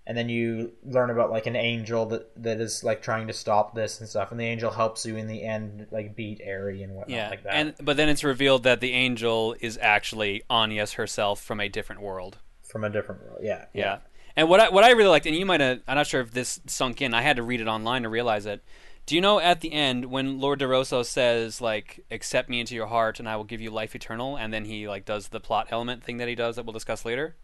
And 0.08 0.16
then 0.16 0.30
you 0.30 0.72
learn 0.84 1.10
about 1.10 1.30
like 1.30 1.46
an 1.46 1.54
angel 1.54 2.06
that 2.06 2.42
that 2.42 2.60
is 2.62 2.82
like 2.82 3.02
trying 3.02 3.26
to 3.26 3.34
stop 3.34 3.74
this 3.74 4.00
and 4.00 4.08
stuff, 4.08 4.30
and 4.30 4.40
the 4.40 4.46
angel 4.46 4.70
helps 4.70 5.04
you 5.04 5.16
in 5.16 5.26
the 5.26 5.44
end, 5.44 5.86
like 5.90 6.16
beat 6.16 6.40
Airy 6.42 6.82
and 6.82 6.94
whatnot 6.94 7.14
Yeah, 7.14 7.28
like 7.28 7.42
that 7.44 7.52
and 7.52 7.74
but 7.82 7.98
then 7.98 8.08
it's 8.08 8.24
revealed 8.24 8.62
that 8.62 8.80
the 8.80 8.94
angel 8.94 9.54
is 9.60 9.78
actually 9.82 10.42
Agnès 10.48 10.94
herself 10.94 11.42
from 11.42 11.60
a 11.60 11.68
different 11.68 12.00
world. 12.00 12.38
from 12.62 12.84
a 12.84 12.90
different 12.90 13.22
world. 13.22 13.40
Yeah, 13.42 13.66
Yeah. 13.74 13.98
And 14.34 14.48
what 14.48 14.60
I 14.60 14.70
what 14.70 14.82
I 14.82 14.92
really 14.92 15.10
liked, 15.10 15.26
and 15.26 15.36
you 15.36 15.44
might 15.44 15.60
have, 15.60 15.80
I'm 15.86 15.96
not 15.96 16.06
sure 16.06 16.22
if 16.22 16.30
this 16.30 16.58
sunk 16.66 17.02
in. 17.02 17.12
I 17.12 17.22
had 17.22 17.36
to 17.36 17.42
read 17.42 17.60
it 17.60 17.66
online 17.66 18.04
to 18.04 18.08
realize 18.08 18.46
it. 18.46 18.64
Do 19.04 19.14
you 19.14 19.20
know 19.20 19.40
at 19.40 19.62
the 19.62 19.72
end 19.72 20.06
when 20.06 20.38
Lord 20.38 20.60
DeRosso 20.60 21.04
says 21.04 21.60
like, 21.60 22.04
"Accept 22.10 22.48
me 22.48 22.60
into 22.60 22.74
your 22.74 22.86
heart, 22.86 23.18
and 23.18 23.28
I 23.28 23.36
will 23.36 23.44
give 23.44 23.60
you 23.60 23.70
life 23.70 23.94
eternal," 23.94 24.36
and 24.36 24.54
then 24.54 24.64
he 24.64 24.86
like 24.86 25.04
does 25.04 25.28
the 25.28 25.40
plot 25.40 25.68
element 25.70 26.04
thing 26.04 26.18
that 26.18 26.28
he 26.28 26.34
does 26.34 26.56
that 26.56 26.64
we'll 26.64 26.72
discuss 26.72 27.04
later. 27.04 27.36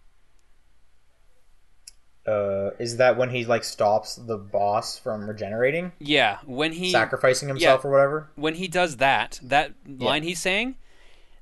Uh, 2.27 2.71
is 2.79 2.97
that 2.97 3.19
when 3.19 3.29
he 3.29 3.45
like 3.45 3.63
stops 3.65 4.17
the 4.17 4.39
boss 4.39 4.99
from 4.99 5.29
regenerating, 5.29 5.93
Yeah, 5.99 6.39
when 6.47 6.73
he 6.73 6.91
sacrificing 6.91 7.49
himself 7.49 7.85
or 7.85 7.91
whatever? 7.91 8.31
when 8.35 8.55
he 8.55 8.67
does 8.67 8.97
that, 8.97 9.39
that 9.43 9.73
line 9.87 10.23
he's 10.23 10.41
saying, 10.41 10.77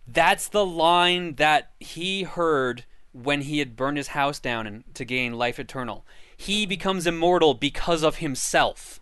that's 0.09 0.49
the 0.49 0.67
line 0.67 1.35
that 1.37 1.71
he 1.79 2.25
heard 2.25 2.85
when 3.13 3.43
he 3.43 3.61
had 3.61 3.77
burned 3.77 3.97
his 3.97 4.09
house 4.09 4.41
down 4.41 4.67
and 4.67 4.83
to 4.95 5.05
gain 5.05 5.35
life 5.35 5.61
eternal. 5.61 6.05
He 6.37 6.67
becomes 6.67 7.07
immortal 7.07 7.55
because 7.55 8.03
of 8.03 8.17
himself. 8.17 9.01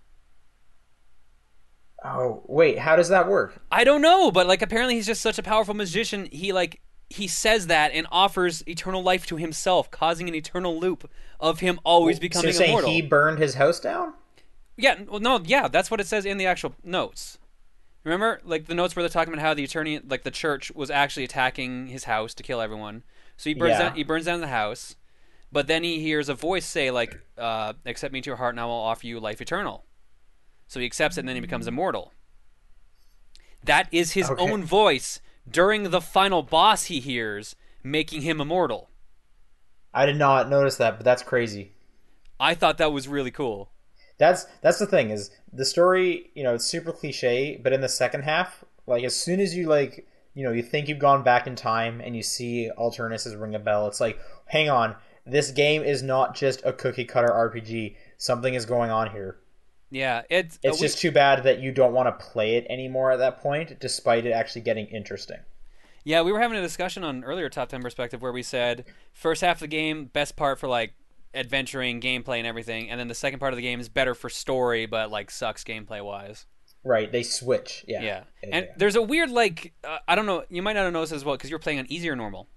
Oh, 2.04 2.42
wait, 2.46 2.78
how 2.78 2.96
does 2.96 3.08
that 3.10 3.28
work? 3.28 3.62
I 3.70 3.84
don't 3.84 4.02
know, 4.02 4.30
but 4.30 4.46
like 4.46 4.62
apparently 4.62 4.94
he's 4.96 5.06
just 5.06 5.20
such 5.20 5.38
a 5.38 5.42
powerful 5.42 5.74
magician. 5.74 6.28
He 6.32 6.52
like 6.52 6.80
he 7.10 7.26
says 7.26 7.66
that 7.66 7.90
and 7.92 8.06
offers 8.10 8.66
eternal 8.68 9.02
life 9.02 9.26
to 9.26 9.36
himself, 9.36 9.90
causing 9.90 10.28
an 10.28 10.34
eternal 10.34 10.78
loop 10.78 11.10
of 11.40 11.58
him 11.60 11.80
always 11.84 12.16
so 12.16 12.20
becoming 12.20 12.52
saying 12.52 12.70
immortal. 12.70 12.90
he 12.90 13.02
burned 13.02 13.38
his 13.38 13.56
house 13.56 13.80
down? 13.80 14.14
Yeah, 14.76 15.02
well, 15.08 15.20
no, 15.20 15.40
yeah, 15.44 15.68
that's 15.68 15.90
what 15.90 16.00
it 16.00 16.06
says 16.06 16.24
in 16.24 16.38
the 16.38 16.46
actual 16.46 16.74
notes. 16.84 17.36
Remember, 18.04 18.40
like 18.44 18.66
the 18.66 18.74
notes 18.74 18.96
where 18.96 19.02
they're 19.02 19.10
talking 19.10 19.34
about 19.34 19.42
how 19.42 19.52
the 19.52 19.64
attorney, 19.64 19.98
like 19.98 20.22
the 20.22 20.30
church, 20.30 20.72
was 20.72 20.90
actually 20.90 21.24
attacking 21.24 21.88
his 21.88 22.04
house 22.04 22.32
to 22.34 22.42
kill 22.42 22.60
everyone. 22.60 23.02
So 23.36 23.50
he 23.50 23.54
burns 23.54 23.72
Yeah. 23.72 23.88
down, 23.88 23.94
he 23.96 24.04
burns 24.04 24.24
down 24.24 24.40
the 24.40 24.46
house, 24.46 24.94
but 25.52 25.66
then 25.66 25.82
he 25.82 26.00
hears 26.00 26.28
a 26.28 26.34
voice 26.34 26.64
say, 26.64 26.90
like, 26.90 27.18
uh, 27.36 27.74
"Accept 27.84 28.12
me 28.12 28.20
into 28.20 28.30
your 28.30 28.36
heart, 28.36 28.54
and 28.54 28.60
I 28.60 28.64
will 28.64 28.72
offer 28.72 29.06
you 29.06 29.18
life 29.20 29.40
eternal." 29.42 29.84
So 30.68 30.78
he 30.80 30.86
accepts 30.86 31.18
it, 31.18 31.20
and 31.20 31.28
then 31.28 31.36
he 31.36 31.40
becomes 31.40 31.66
immortal. 31.66 32.12
That 33.64 33.88
is 33.92 34.12
his 34.12 34.30
Okay. 34.30 34.42
own 34.42 34.64
voice 34.64 35.20
during 35.48 35.90
the 35.90 36.00
final 36.00 36.42
boss 36.42 36.84
he 36.84 37.00
hears, 37.00 37.54
making 37.82 38.22
him 38.22 38.40
immortal. 38.40 38.90
I 39.92 40.06
did 40.06 40.16
not 40.16 40.48
notice 40.48 40.76
that, 40.76 40.96
but 40.96 41.04
that's 41.04 41.22
crazy. 41.22 41.72
I 42.38 42.54
thought 42.54 42.78
that 42.78 42.92
was 42.92 43.08
really 43.08 43.30
cool. 43.30 43.70
That's 44.18 44.44
that's 44.60 44.78
the 44.78 44.86
thing 44.86 45.10
is 45.10 45.30
the 45.52 45.64
story, 45.64 46.30
you 46.34 46.42
know, 46.42 46.54
it's 46.54 46.66
super 46.66 46.92
cliche, 46.92 47.58
but 47.62 47.72
in 47.72 47.80
the 47.80 47.88
second 47.88 48.22
half, 48.22 48.64
like 48.86 49.02
as 49.02 49.16
soon 49.16 49.40
as 49.40 49.56
you 49.56 49.66
like, 49.66 50.06
you 50.34 50.44
know, 50.44 50.52
you 50.52 50.62
think 50.62 50.88
you've 50.88 50.98
gone 50.98 51.22
back 51.22 51.46
in 51.46 51.56
time 51.56 52.00
and 52.00 52.14
you 52.14 52.22
see 52.22 52.70
Alternis's 52.76 53.34
ring 53.34 53.54
a 53.54 53.58
bell, 53.58 53.86
it's 53.86 54.00
like, 54.00 54.18
hang 54.46 54.68
on, 54.68 54.94
this 55.26 55.50
game 55.50 55.82
is 55.82 56.02
not 56.02 56.34
just 56.34 56.62
a 56.64 56.72
cookie 56.72 57.04
cutter 57.04 57.28
RPG. 57.28 57.96
Something 58.16 58.54
is 58.54 58.66
going 58.66 58.90
on 58.90 59.10
here. 59.10 59.38
Yeah, 59.90 60.22
it's 60.30 60.58
It's 60.62 60.80
we- 60.80 60.86
just 60.86 60.98
too 60.98 61.10
bad 61.10 61.42
that 61.44 61.60
you 61.60 61.72
don't 61.72 61.92
want 61.92 62.06
to 62.18 62.24
play 62.24 62.56
it 62.56 62.66
anymore 62.70 63.10
at 63.12 63.18
that 63.18 63.40
point, 63.40 63.78
despite 63.80 64.24
it 64.26 64.30
actually 64.30 64.62
getting 64.62 64.86
interesting. 64.86 65.38
Yeah, 66.04 66.22
we 66.22 66.32
were 66.32 66.40
having 66.40 66.56
a 66.56 66.62
discussion 66.62 67.04
on 67.04 67.24
earlier 67.24 67.48
top 67.48 67.68
ten 67.68 67.82
perspective 67.82 68.22
where 68.22 68.32
we 68.32 68.42
said 68.42 68.84
first 69.12 69.42
half 69.42 69.56
of 69.56 69.60
the 69.60 69.66
game 69.68 70.06
best 70.06 70.36
part 70.36 70.58
for 70.58 70.68
like 70.68 70.94
adventuring, 71.34 72.00
gameplay, 72.00 72.38
and 72.38 72.46
everything, 72.46 72.88
and 72.90 72.98
then 72.98 73.08
the 73.08 73.14
second 73.14 73.38
part 73.38 73.52
of 73.52 73.56
the 73.56 73.62
game 73.62 73.80
is 73.80 73.88
better 73.88 74.14
for 74.14 74.28
story, 74.30 74.86
but 74.86 75.10
like 75.10 75.30
sucks 75.30 75.62
gameplay 75.64 76.02
wise. 76.04 76.46
Right? 76.82 77.10
They 77.12 77.22
switch. 77.22 77.84
Yeah. 77.86 78.00
Yeah, 78.00 78.06
Yeah, 78.42 78.50
and 78.54 78.66
yeah. 78.66 78.72
there's 78.78 78.96
a 78.96 79.02
weird 79.02 79.30
like 79.30 79.72
uh, 79.84 79.98
I 80.08 80.14
don't 80.14 80.26
know, 80.26 80.44
you 80.48 80.62
might 80.62 80.72
not 80.72 80.84
have 80.84 80.92
noticed 80.92 81.12
as 81.12 81.24
well 81.24 81.36
because 81.36 81.50
you're 81.50 81.58
playing 81.58 81.78
on 81.80 81.86
easier 81.92 82.16
normal. 82.16 82.48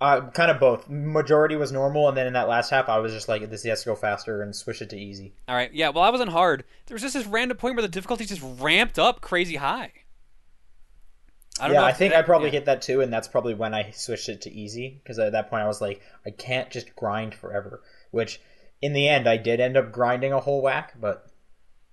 Uh, 0.00 0.30
kind 0.30 0.50
of 0.50 0.60
both. 0.60 0.88
Majority 0.88 1.56
was 1.56 1.72
normal, 1.72 2.08
and 2.08 2.16
then 2.16 2.28
in 2.28 2.34
that 2.34 2.48
last 2.48 2.70
half, 2.70 2.88
I 2.88 2.98
was 2.98 3.12
just 3.12 3.28
like, 3.28 3.50
"This 3.50 3.64
has 3.64 3.82
to 3.82 3.86
go 3.90 3.96
faster," 3.96 4.42
and 4.42 4.54
switch 4.54 4.80
it 4.80 4.90
to 4.90 4.96
easy. 4.96 5.34
All 5.48 5.56
right, 5.56 5.72
yeah. 5.72 5.88
Well, 5.88 6.04
I 6.04 6.10
was 6.10 6.20
on 6.20 6.28
hard. 6.28 6.64
There 6.86 6.94
was 6.94 7.02
just 7.02 7.14
this 7.14 7.26
random 7.26 7.56
point 7.56 7.74
where 7.74 7.82
the 7.82 7.88
difficulty 7.88 8.24
just 8.24 8.42
ramped 8.60 8.98
up 8.98 9.20
crazy 9.20 9.56
high. 9.56 9.92
I 11.60 11.66
don't 11.66 11.74
yeah, 11.74 11.80
know 11.80 11.86
I 11.86 11.92
think 11.92 12.12
that- 12.12 12.20
I 12.20 12.22
probably 12.22 12.48
yeah. 12.48 12.52
hit 12.52 12.66
that 12.66 12.82
too, 12.82 13.00
and 13.00 13.12
that's 13.12 13.26
probably 13.26 13.54
when 13.54 13.74
I 13.74 13.90
switched 13.90 14.28
it 14.28 14.42
to 14.42 14.52
easy 14.52 15.00
because 15.02 15.18
at 15.18 15.32
that 15.32 15.50
point 15.50 15.64
I 15.64 15.66
was 15.66 15.80
like, 15.80 16.00
I 16.24 16.30
can't 16.30 16.70
just 16.70 16.94
grind 16.94 17.34
forever. 17.34 17.82
Which, 18.12 18.40
in 18.80 18.92
the 18.92 19.08
end, 19.08 19.28
I 19.28 19.36
did 19.36 19.58
end 19.58 19.76
up 19.76 19.90
grinding 19.90 20.32
a 20.32 20.40
whole 20.40 20.62
whack, 20.62 20.94
but 21.00 21.26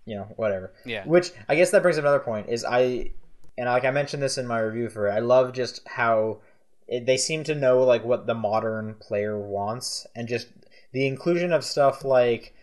you 0.06 0.16
know, 0.16 0.28
whatever. 0.36 0.74
Yeah. 0.86 1.04
Which 1.06 1.32
I 1.50 1.56
guess 1.56 1.72
that 1.72 1.82
brings 1.82 1.98
up 1.98 2.04
another 2.04 2.20
point 2.20 2.50
is 2.50 2.64
I, 2.64 3.12
and 3.58 3.68
like 3.68 3.86
I 3.86 3.90
mentioned 3.90 4.22
this 4.22 4.38
in 4.38 4.46
my 4.46 4.60
review 4.60 4.90
for 4.90 5.08
it, 5.08 5.12
I 5.12 5.20
love 5.20 5.54
just 5.54 5.82
how 5.88 6.42
it, 6.88 7.06
they 7.06 7.18
seem 7.18 7.44
to 7.46 7.56
know 7.56 7.84
like 7.84 8.04
what 8.06 8.28
the 8.28 8.34
modern 8.36 8.96
player 8.96 9.38
wants, 9.40 10.08
and 10.16 10.28
just 10.28 10.48
the 10.92 11.08
inclusion 11.08 11.54
of 11.54 11.64
stuff 11.64 12.04
like. 12.06 12.54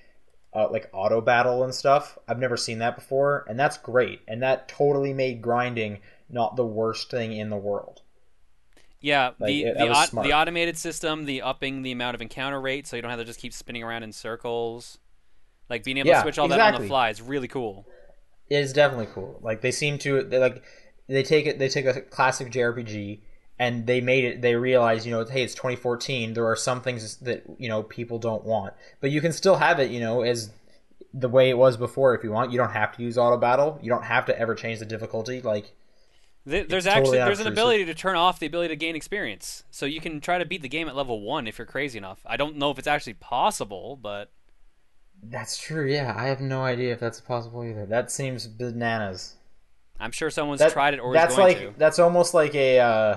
Uh, 0.54 0.68
like 0.70 0.88
auto 0.92 1.20
battle 1.20 1.64
and 1.64 1.74
stuff. 1.74 2.18
I've 2.28 2.38
never 2.38 2.56
seen 2.56 2.78
that 2.80 2.96
before, 2.96 3.44
and 3.48 3.58
that's 3.61 3.78
great. 3.78 4.20
And 4.28 4.42
that 4.42 4.68
totally 4.68 5.12
made 5.14 5.42
grinding 5.42 6.00
not 6.30 6.56
the 6.56 6.66
worst 6.66 7.11
thing 7.11 7.32
in 7.32 7.50
the 7.50 7.56
world. 7.56 8.02
Yeah, 9.00 9.32
Like, 9.38 9.50
the 9.50 9.62
it- 9.62 9.76
the, 9.76 9.88
au- 9.88 10.06
the 10.20 10.32
automated 10.32 10.76
system, 10.78 11.24
the 11.24 11.42
upping 11.42 11.82
the 11.82 11.90
amount 11.92 12.14
of 12.14 12.22
encounter 12.22 12.61
rate, 12.61 12.87
so 12.87 12.94
you 12.96 13.02
don't 13.02 13.11
have 13.11 13.18
to 13.18 13.24
just 13.24 13.40
keep 13.40 13.52
spinning 13.52 13.82
around 13.82 14.04
in 14.04 14.12
circles. 14.12 14.98
Like 15.70 15.85
being 15.85 15.98
able 15.98 16.11
Yeah, 16.11 16.12
to 16.12 16.16
switch 16.16 16.38
all 16.38 16.48
that 16.48 16.61
on 16.61 16.72
the 16.72 16.80
fly 16.80 17.11
is 17.11 17.22
really 17.22 17.48
cool. 17.48 17.87
It 18.48 18.56
is 18.56 18.72
definitely 18.72 19.06
cool. 19.06 19.38
Like 19.42 19.62
they 19.62 19.72
seem 19.72 19.98
to 19.98 20.22
they 20.22 20.38
like 20.38 20.62
they 21.08 21.22
take 21.24 21.46
it 21.46 21.58
they 21.58 21.68
take 21.68 21.87
a 21.87 22.00
classic 22.02 22.50
JRPG 22.52 23.22
and 23.58 23.86
they 23.86 24.00
made 24.00 24.24
it 24.24 24.42
they 24.42 24.54
realize, 24.56 25.04
you 25.06 25.12
know, 25.12 25.24
hey, 25.24 25.42
it's 25.42 25.54
2014, 25.54 26.34
there 26.34 26.46
are 26.46 26.56
some 26.56 26.80
things 26.80 27.16
that, 27.18 27.44
you 27.58 27.68
know, 27.68 27.82
people 27.82 28.18
don't 28.18 28.44
want. 28.44 28.74
But 29.00 29.10
you 29.10 29.20
can 29.20 29.32
still 29.32 29.56
have 29.56 29.78
it, 29.80 29.90
you 29.90 30.00
know, 30.00 30.22
as 30.22 30.50
the 31.14 31.28
way 31.28 31.50
it 31.50 31.58
was 31.58 31.76
before 31.76 32.14
if 32.14 32.24
you 32.24 32.32
want. 32.32 32.52
You 32.52 32.58
don't 32.58 32.72
have 32.72 32.96
to 32.96 33.02
use 33.02 33.18
auto 33.18 33.36
battle. 33.36 33.78
You 33.82 33.90
don't 33.90 34.04
have 34.04 34.26
to 34.26 34.38
ever 34.38 34.54
change 34.54 34.78
the 34.78 34.86
difficulty 34.86 35.40
like 35.42 35.72
Th- 36.48 36.66
There's 36.66 36.86
totally 36.86 37.18
actually 37.18 37.18
there's 37.18 37.38
an 37.40 37.46
ability 37.46 37.84
to 37.84 37.94
turn 37.94 38.16
off 38.16 38.40
the 38.40 38.46
ability 38.46 38.68
to 38.70 38.76
gain 38.76 38.96
experience, 38.96 39.62
so 39.70 39.86
you 39.86 40.00
can 40.00 40.20
try 40.20 40.38
to 40.38 40.44
beat 40.44 40.60
the 40.60 40.68
game 40.68 40.88
at 40.88 40.96
level 40.96 41.20
one 41.20 41.46
if 41.46 41.56
you're 41.56 41.66
crazy 41.66 41.98
enough. 41.98 42.20
I 42.26 42.36
don't 42.36 42.56
know 42.56 42.72
if 42.72 42.80
it's 42.80 42.88
actually 42.88 43.14
possible, 43.14 43.96
but 44.02 44.32
That's 45.22 45.56
true. 45.56 45.86
Yeah, 45.88 46.12
I 46.16 46.26
have 46.26 46.40
no 46.40 46.64
idea 46.64 46.92
if 46.94 46.98
that's 46.98 47.20
possible 47.20 47.62
either. 47.62 47.86
That 47.86 48.10
seems 48.10 48.48
bananas. 48.48 49.36
I'm 50.00 50.10
sure 50.10 50.30
someone's 50.30 50.58
That- 50.58 50.72
tried 50.72 50.94
it 50.94 50.98
or 51.00 51.12
that's 51.12 51.34
is 51.34 51.36
going 51.36 51.48
like 51.58 51.74
to. 51.74 51.78
that's 51.78 52.00
almost 52.00 52.34
like 52.34 52.56
a 52.56 52.80
uh, 52.80 53.16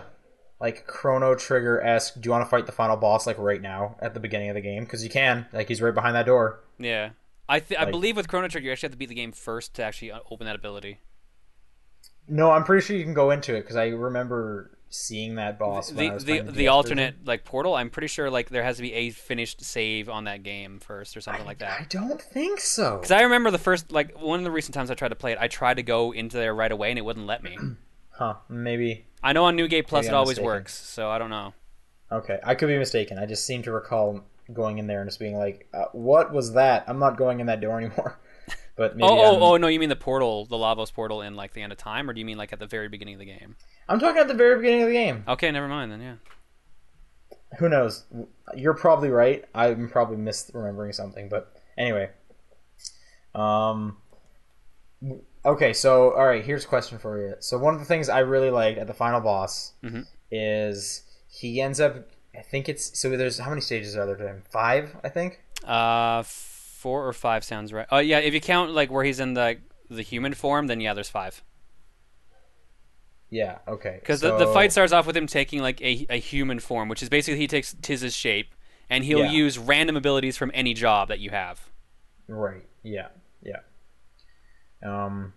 like 0.60 0.88
Chrono 0.88 1.36
Trigger 1.36 1.82
esque. 1.82 2.16
Do 2.16 2.28
you 2.28 2.32
want 2.32 2.44
to 2.46 2.50
fight 2.50 2.66
the 2.66 2.72
final 2.72 2.98
boss 2.98 3.28
like 3.28 3.38
right 3.38 3.62
now 3.62 3.96
at 4.00 4.14
the 4.14 4.20
beginning 4.20 4.50
of 4.50 4.56
the 4.56 4.62
game? 4.62 4.84
Because 4.84 5.04
you 5.04 5.10
can. 5.10 5.46
Like 5.54 5.68
he's 5.68 5.82
right 5.82 5.94
behind 5.94 6.16
that 6.16 6.26
door. 6.26 6.62
Yeah, 6.80 7.10
I 7.48 7.60
th- 7.60 7.80
I 7.80 7.86
believe 7.86 8.16
with 8.16 8.28
Chrono 8.28 8.48
Trigger 8.48 8.66
you 8.68 8.72
actually 8.72 8.88
have 8.88 8.94
to 8.94 8.98
beat 8.98 9.10
the 9.10 9.16
game 9.16 9.32
first 9.32 9.74
to 9.76 9.84
actually 9.84 10.12
uh, 10.12 10.20
open 10.32 10.46
that 10.48 10.56
ability. 10.56 11.00
No, 12.28 12.52
I'm 12.52 12.64
pretty 12.64 12.86
sure 12.86 12.96
you 12.98 13.04
can 13.04 13.14
go 13.14 13.32
into 13.32 13.56
it 13.56 13.62
because 13.62 13.76
I 13.76 13.88
remember 13.88 14.72
seeing 14.90 15.36
that 15.36 15.60
boss. 15.60 15.92
when 15.92 16.06
I 16.06 16.08
The 16.10 16.14
was 16.14 16.26
the 16.26 16.40
playing 16.40 16.54
the 16.54 16.68
alternate 16.70 17.16
like 17.26 17.44
portal, 17.44 17.76
I'm 17.76 17.90
pretty 17.90 18.08
sure 18.08 18.30
like 18.30 18.50
there 18.50 18.64
has 18.64 18.78
to 18.78 18.82
be 18.82 18.94
a 18.94 19.10
finished 19.12 19.62
save 19.64 20.10
on 20.10 20.24
that 20.24 20.42
game 20.44 20.80
first 20.80 21.16
or 21.16 21.22
something 21.22 21.46
like 21.46 21.60
that. 21.60 21.82
I 21.82 21.86
don't 21.90 22.22
think 22.22 22.60
so. 22.60 22.98
Because 22.98 23.12
I 23.12 23.22
remember 23.22 23.52
the 23.52 23.58
first 23.60 23.92
like 23.92 24.18
one 24.20 24.40
of 24.40 24.44
the 24.44 24.52
recent 24.52 24.74
times 24.74 24.90
I 24.90 24.96
tried 24.96 25.10
to 25.10 25.16
play 25.16 25.34
it, 25.34 25.38
I 25.40 25.48
tried 25.48 25.76
to 25.76 25.84
go 25.84 26.12
into 26.14 26.38
there 26.38 26.56
right 26.56 26.72
away 26.72 26.90
and 26.90 26.98
it 26.98 27.04
wouldn't 27.06 27.28
let 27.28 27.44
me. 27.44 27.58
Huh? 28.18 28.36
Maybe. 28.50 29.06
I 29.22 29.34
know 29.34 29.46
on 29.46 29.56
New 29.56 29.68
Game 29.68 29.84
Plus 29.84 30.06
it 30.06 30.10
I'm 30.10 30.16
always 30.16 30.38
mistaken. 30.38 30.46
works, 30.46 30.74
so 30.74 31.10
I 31.10 31.18
don't 31.18 31.30
know. 31.30 31.54
Okay, 32.12 32.40
I 32.44 32.56
could 32.56 32.68
be 32.68 32.78
mistaken. 32.78 33.18
I 33.18 33.26
just 33.26 33.46
seem 33.46 33.64
to 33.64 33.72
recall 33.72 34.22
going 34.54 34.78
in 34.78 34.88
there 34.88 35.02
and 35.02 35.10
just 35.10 35.20
being 35.20 35.36
like, 35.36 35.68
uh, 35.74 35.86
"What 35.92 36.32
was 36.32 36.54
that? 36.54 36.86
I'm 36.88 37.00
not 37.00 37.18
going 37.18 37.40
in 37.40 37.48
that 37.48 37.62
door 37.62 37.78
anymore." 37.82 38.20
But 38.78 38.96
maybe 38.96 39.08
oh, 39.08 39.36
I'm, 39.36 39.42
oh, 39.42 39.54
oh, 39.54 39.58
no! 39.58 39.68
You 39.68 39.80
mean 39.80 39.90
the 39.90 39.96
portal, 39.96 40.46
the 40.46 40.58
Lavos 40.58 40.94
portal 40.94 41.22
in 41.22 41.36
like 41.36 41.54
the 41.54 41.62
end 41.62 41.72
of 41.72 41.78
time, 41.78 42.10
or 42.10 42.14
do 42.14 42.20
you 42.20 42.26
mean 42.26 42.38
like 42.38 42.54
at 42.54 42.60
the 42.60 42.68
very 42.68 42.90
beginning 42.90 43.16
of 43.16 43.20
the 43.20 43.26
game? 43.26 43.56
I'm 43.88 44.00
talking 44.00 44.20
at 44.20 44.28
the 44.28 44.34
very 44.34 44.58
beginning 44.58 44.82
of 44.82 44.88
the 44.88 44.94
game. 44.94 45.24
Okay, 45.28 45.50
never 45.52 45.68
mind 45.68 45.92
then. 45.92 46.02
Yeah. 46.02 47.38
who 47.60 47.70
knows? 47.70 48.04
You're 48.56 48.74
probably 48.74 49.10
right. 49.10 49.46
I'm 49.54 49.90
probably 49.90 50.18
misremembering 50.18 50.94
something, 50.94 51.30
but 51.30 51.54
anyway. 51.78 52.10
Um. 53.34 53.98
Okay, 55.46 55.74
so 55.74 56.12
all 56.14 56.26
right, 56.26 56.44
here's 56.44 56.66
a 56.66 56.68
question 56.68 56.98
for 56.98 57.20
you. 57.22 57.36
So 57.40 57.58
one 57.58 57.74
of 57.74 57.80
the 57.80 57.86
things 57.86 58.10
I 58.10 58.20
really 58.20 58.50
liked 58.50 58.80
at 58.80 58.88
the 58.88 58.94
final 58.94 59.22
boss 59.22 59.74
Mhm. 59.84 60.08
is 60.32 61.04
he 61.30 61.62
ends 61.62 61.80
up. 61.80 61.96
I 62.36 62.42
think 62.42 62.68
it's 62.68 62.98
so. 63.00 63.16
There's 63.16 63.38
how 63.40 63.50
many 63.50 63.62
stages 63.62 63.96
are 63.96 64.06
there 64.06 64.16
to 64.16 64.28
him? 64.28 64.44
Five, 64.50 64.96
I 65.04 65.10
think. 65.10 65.42
Uh, 65.64 66.24
four 66.24 67.08
or 67.08 67.14
five 67.14 67.44
sounds 67.44 67.72
right. 67.72 67.88
Oh 67.92 68.00
yeah, 68.00 68.20
if 68.20 68.34
you 68.34 68.42
count 68.42 68.72
like 68.72 68.90
where 68.92 69.04
he's 69.04 69.20
in 69.20 69.34
the 69.36 69.58
the 69.90 70.02
human 70.02 70.34
form, 70.34 70.68
then 70.68 70.82
yeah, 70.82 70.94
there's 70.94 71.10
five. 71.10 71.44
Yeah. 73.30 73.58
Okay. 73.68 73.98
Because 74.00 74.22
the, 74.22 74.38
the 74.38 74.48
fight 74.48 74.72
starts 74.72 74.94
off 74.94 75.06
with 75.08 75.18
him 75.18 75.28
taking 75.28 75.62
like 75.62 75.82
a, 75.82 76.06
a 76.10 76.20
human 76.20 76.60
form, 76.60 76.90
which 76.90 77.02
is 77.04 77.10
basically 77.10 77.40
he 77.40 77.48
takes 77.48 77.76
Tiz's 77.82 78.16
shape, 78.16 78.54
and 78.90 79.04
he'll 79.04 79.20
Yeah. 79.26 79.32
use 79.32 79.58
random 79.58 79.98
abilities 79.98 80.38
from 80.38 80.52
any 80.54 80.74
job 80.74 81.08
that 81.10 81.20
you 81.20 81.32
have. 81.32 81.70
Right. 82.28 82.64
Yeah. 82.84 83.08
Yeah. 83.42 83.60
Um. 84.86 85.34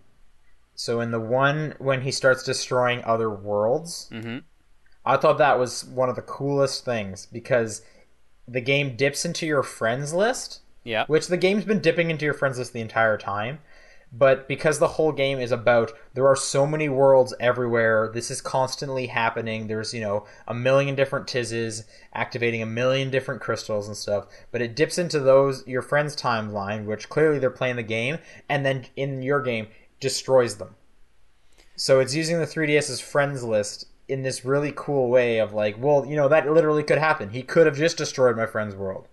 So 0.74 1.00
in 1.00 1.10
the 1.10 1.18
one 1.20 1.74
when 1.78 2.02
he 2.02 2.12
starts 2.12 2.42
destroying 2.44 3.02
other 3.04 3.28
worlds, 3.30 4.08
hmm 4.12 4.38
I 5.04 5.16
thought 5.16 5.38
that 5.38 5.58
was 5.58 5.84
one 5.86 6.08
of 6.10 6.16
the 6.16 6.22
coolest 6.22 6.84
things 6.84 7.26
because 7.32 7.82
the 8.46 8.60
game 8.60 8.94
dips 8.96 9.24
into 9.24 9.46
your 9.46 9.62
friends 9.62 10.12
list, 10.12 10.60
Yeah. 10.84 11.04
which 11.06 11.28
the 11.28 11.36
game's 11.38 11.64
been 11.64 11.80
dipping 11.80 12.10
into 12.10 12.24
your 12.26 12.34
friends 12.34 12.58
list 12.58 12.72
the 12.74 12.80
entire 12.80 13.16
time. 13.16 13.60
But 14.10 14.48
because 14.48 14.78
the 14.78 14.88
whole 14.88 15.12
game 15.12 15.38
is 15.38 15.52
about 15.52 15.92
there 16.14 16.26
are 16.26 16.36
so 16.36 16.66
many 16.66 16.88
worlds 16.88 17.34
everywhere, 17.38 18.10
this 18.12 18.30
is 18.30 18.40
constantly 18.40 19.06
happening. 19.06 19.66
There's, 19.66 19.92
you 19.92 20.00
know, 20.00 20.26
a 20.46 20.54
million 20.54 20.94
different 20.94 21.26
tizzes 21.26 21.84
activating 22.14 22.62
a 22.62 22.66
million 22.66 23.10
different 23.10 23.42
crystals 23.42 23.86
and 23.86 23.96
stuff. 23.96 24.26
But 24.50 24.62
it 24.62 24.74
dips 24.74 24.96
into 24.96 25.20
those 25.20 25.66
your 25.66 25.82
friends' 25.82 26.16
timeline, 26.16 26.86
which 26.86 27.10
clearly 27.10 27.38
they're 27.38 27.50
playing 27.50 27.76
the 27.76 27.82
game, 27.82 28.18
and 28.48 28.64
then 28.64 28.86
in 28.96 29.20
your 29.22 29.42
game 29.42 29.68
destroys 30.00 30.56
them. 30.56 30.74
So 31.76 32.00
it's 32.00 32.14
using 32.14 32.38
the 32.38 32.46
3DS's 32.46 33.00
friends 33.00 33.44
list 33.44 33.86
in 34.08 34.22
this 34.22 34.44
really 34.44 34.72
cool 34.74 35.10
way 35.10 35.38
of 35.38 35.52
like, 35.52 35.76
well, 35.78 36.06
you 36.06 36.16
know, 36.16 36.28
that 36.28 36.50
literally 36.50 36.82
could 36.82 36.98
happen. 36.98 37.28
He 37.30 37.42
could 37.42 37.66
have 37.66 37.76
just 37.76 37.98
destroyed 37.98 38.36
my 38.36 38.46
friend's 38.46 38.74
world. 38.74 39.06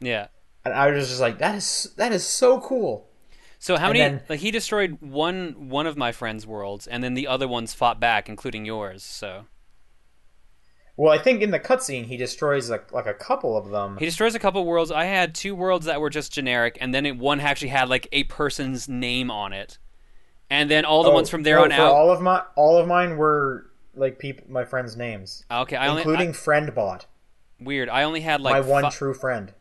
Yeah. 0.00 0.28
And 0.64 0.72
I 0.72 0.90
was 0.90 1.08
just 1.08 1.20
like, 1.20 1.38
that 1.38 1.56
is 1.56 1.92
that 1.96 2.12
is 2.12 2.24
so 2.24 2.60
cool. 2.60 3.08
So 3.58 3.76
how 3.76 3.86
And 3.90 3.98
many? 3.98 4.16
then- 4.16 4.22
like 4.28 4.40
he 4.40 4.50
destroyed 4.50 4.98
one 5.00 5.68
one 5.68 5.86
of 5.86 5.96
my 5.96 6.12
friend's 6.12 6.46
worlds, 6.46 6.86
and 6.86 7.02
then 7.02 7.14
the 7.14 7.26
other 7.26 7.48
ones 7.48 7.74
fought 7.74 7.98
back, 8.00 8.28
including 8.28 8.64
yours. 8.64 9.02
So 9.02 9.46
Well, 10.96 11.12
I 11.12 11.18
think 11.18 11.42
in 11.42 11.50
the 11.50 11.60
cutscene 11.60 12.06
he 12.06 12.16
destroys 12.16 12.70
like 12.70 12.92
like 12.92 13.06
a 13.06 13.14
couple 13.14 13.56
of 13.56 13.70
them. 13.70 13.96
he 13.98 14.04
destroys 14.04 14.34
a 14.34 14.38
couple 14.38 14.64
worlds. 14.64 14.90
I 14.90 15.04
had 15.04 15.34
two 15.34 15.54
worlds 15.54 15.86
that 15.86 16.00
were 16.00 16.10
just 16.10 16.32
generic, 16.32 16.78
and 16.80 16.94
then 16.94 17.04
it, 17.06 17.16
one 17.16 17.40
actually 17.40 17.68
had 17.68 17.88
like 17.88 18.08
a 18.12 18.24
person's 18.24 18.88
name 18.88 19.30
on 19.30 19.52
it, 19.52 19.78
and 20.50 20.70
then 20.70 20.84
all 20.84 21.02
the 21.02 21.10
Oh, 21.10 21.14
ones 21.14 21.28
from 21.30 21.42
there 21.42 21.56
no, 21.56 21.64
on 21.64 21.72
out. 21.72 21.92
All 21.92 22.10
of 22.10 22.20
my 22.20 22.42
all 22.56 22.76
of 22.78 22.86
mine 22.86 23.16
were 23.16 23.70
like 23.94 24.18
people 24.18 24.44
my 24.48 24.64
friends' 24.64 24.96
names, 24.96 25.44
okay, 25.50 25.76
I 25.76 25.88
only 25.88 26.02
including 26.02 26.32
FriendBot, 26.32 27.02
I, 27.02 27.64
weird. 27.64 27.88
I 27.88 28.02
only 28.02 28.20
had 28.20 28.40
like 28.42 28.52
my 28.52 28.60
one 28.60 28.82
fi- 28.84 28.90
true 28.90 29.14
friend. 29.14 29.52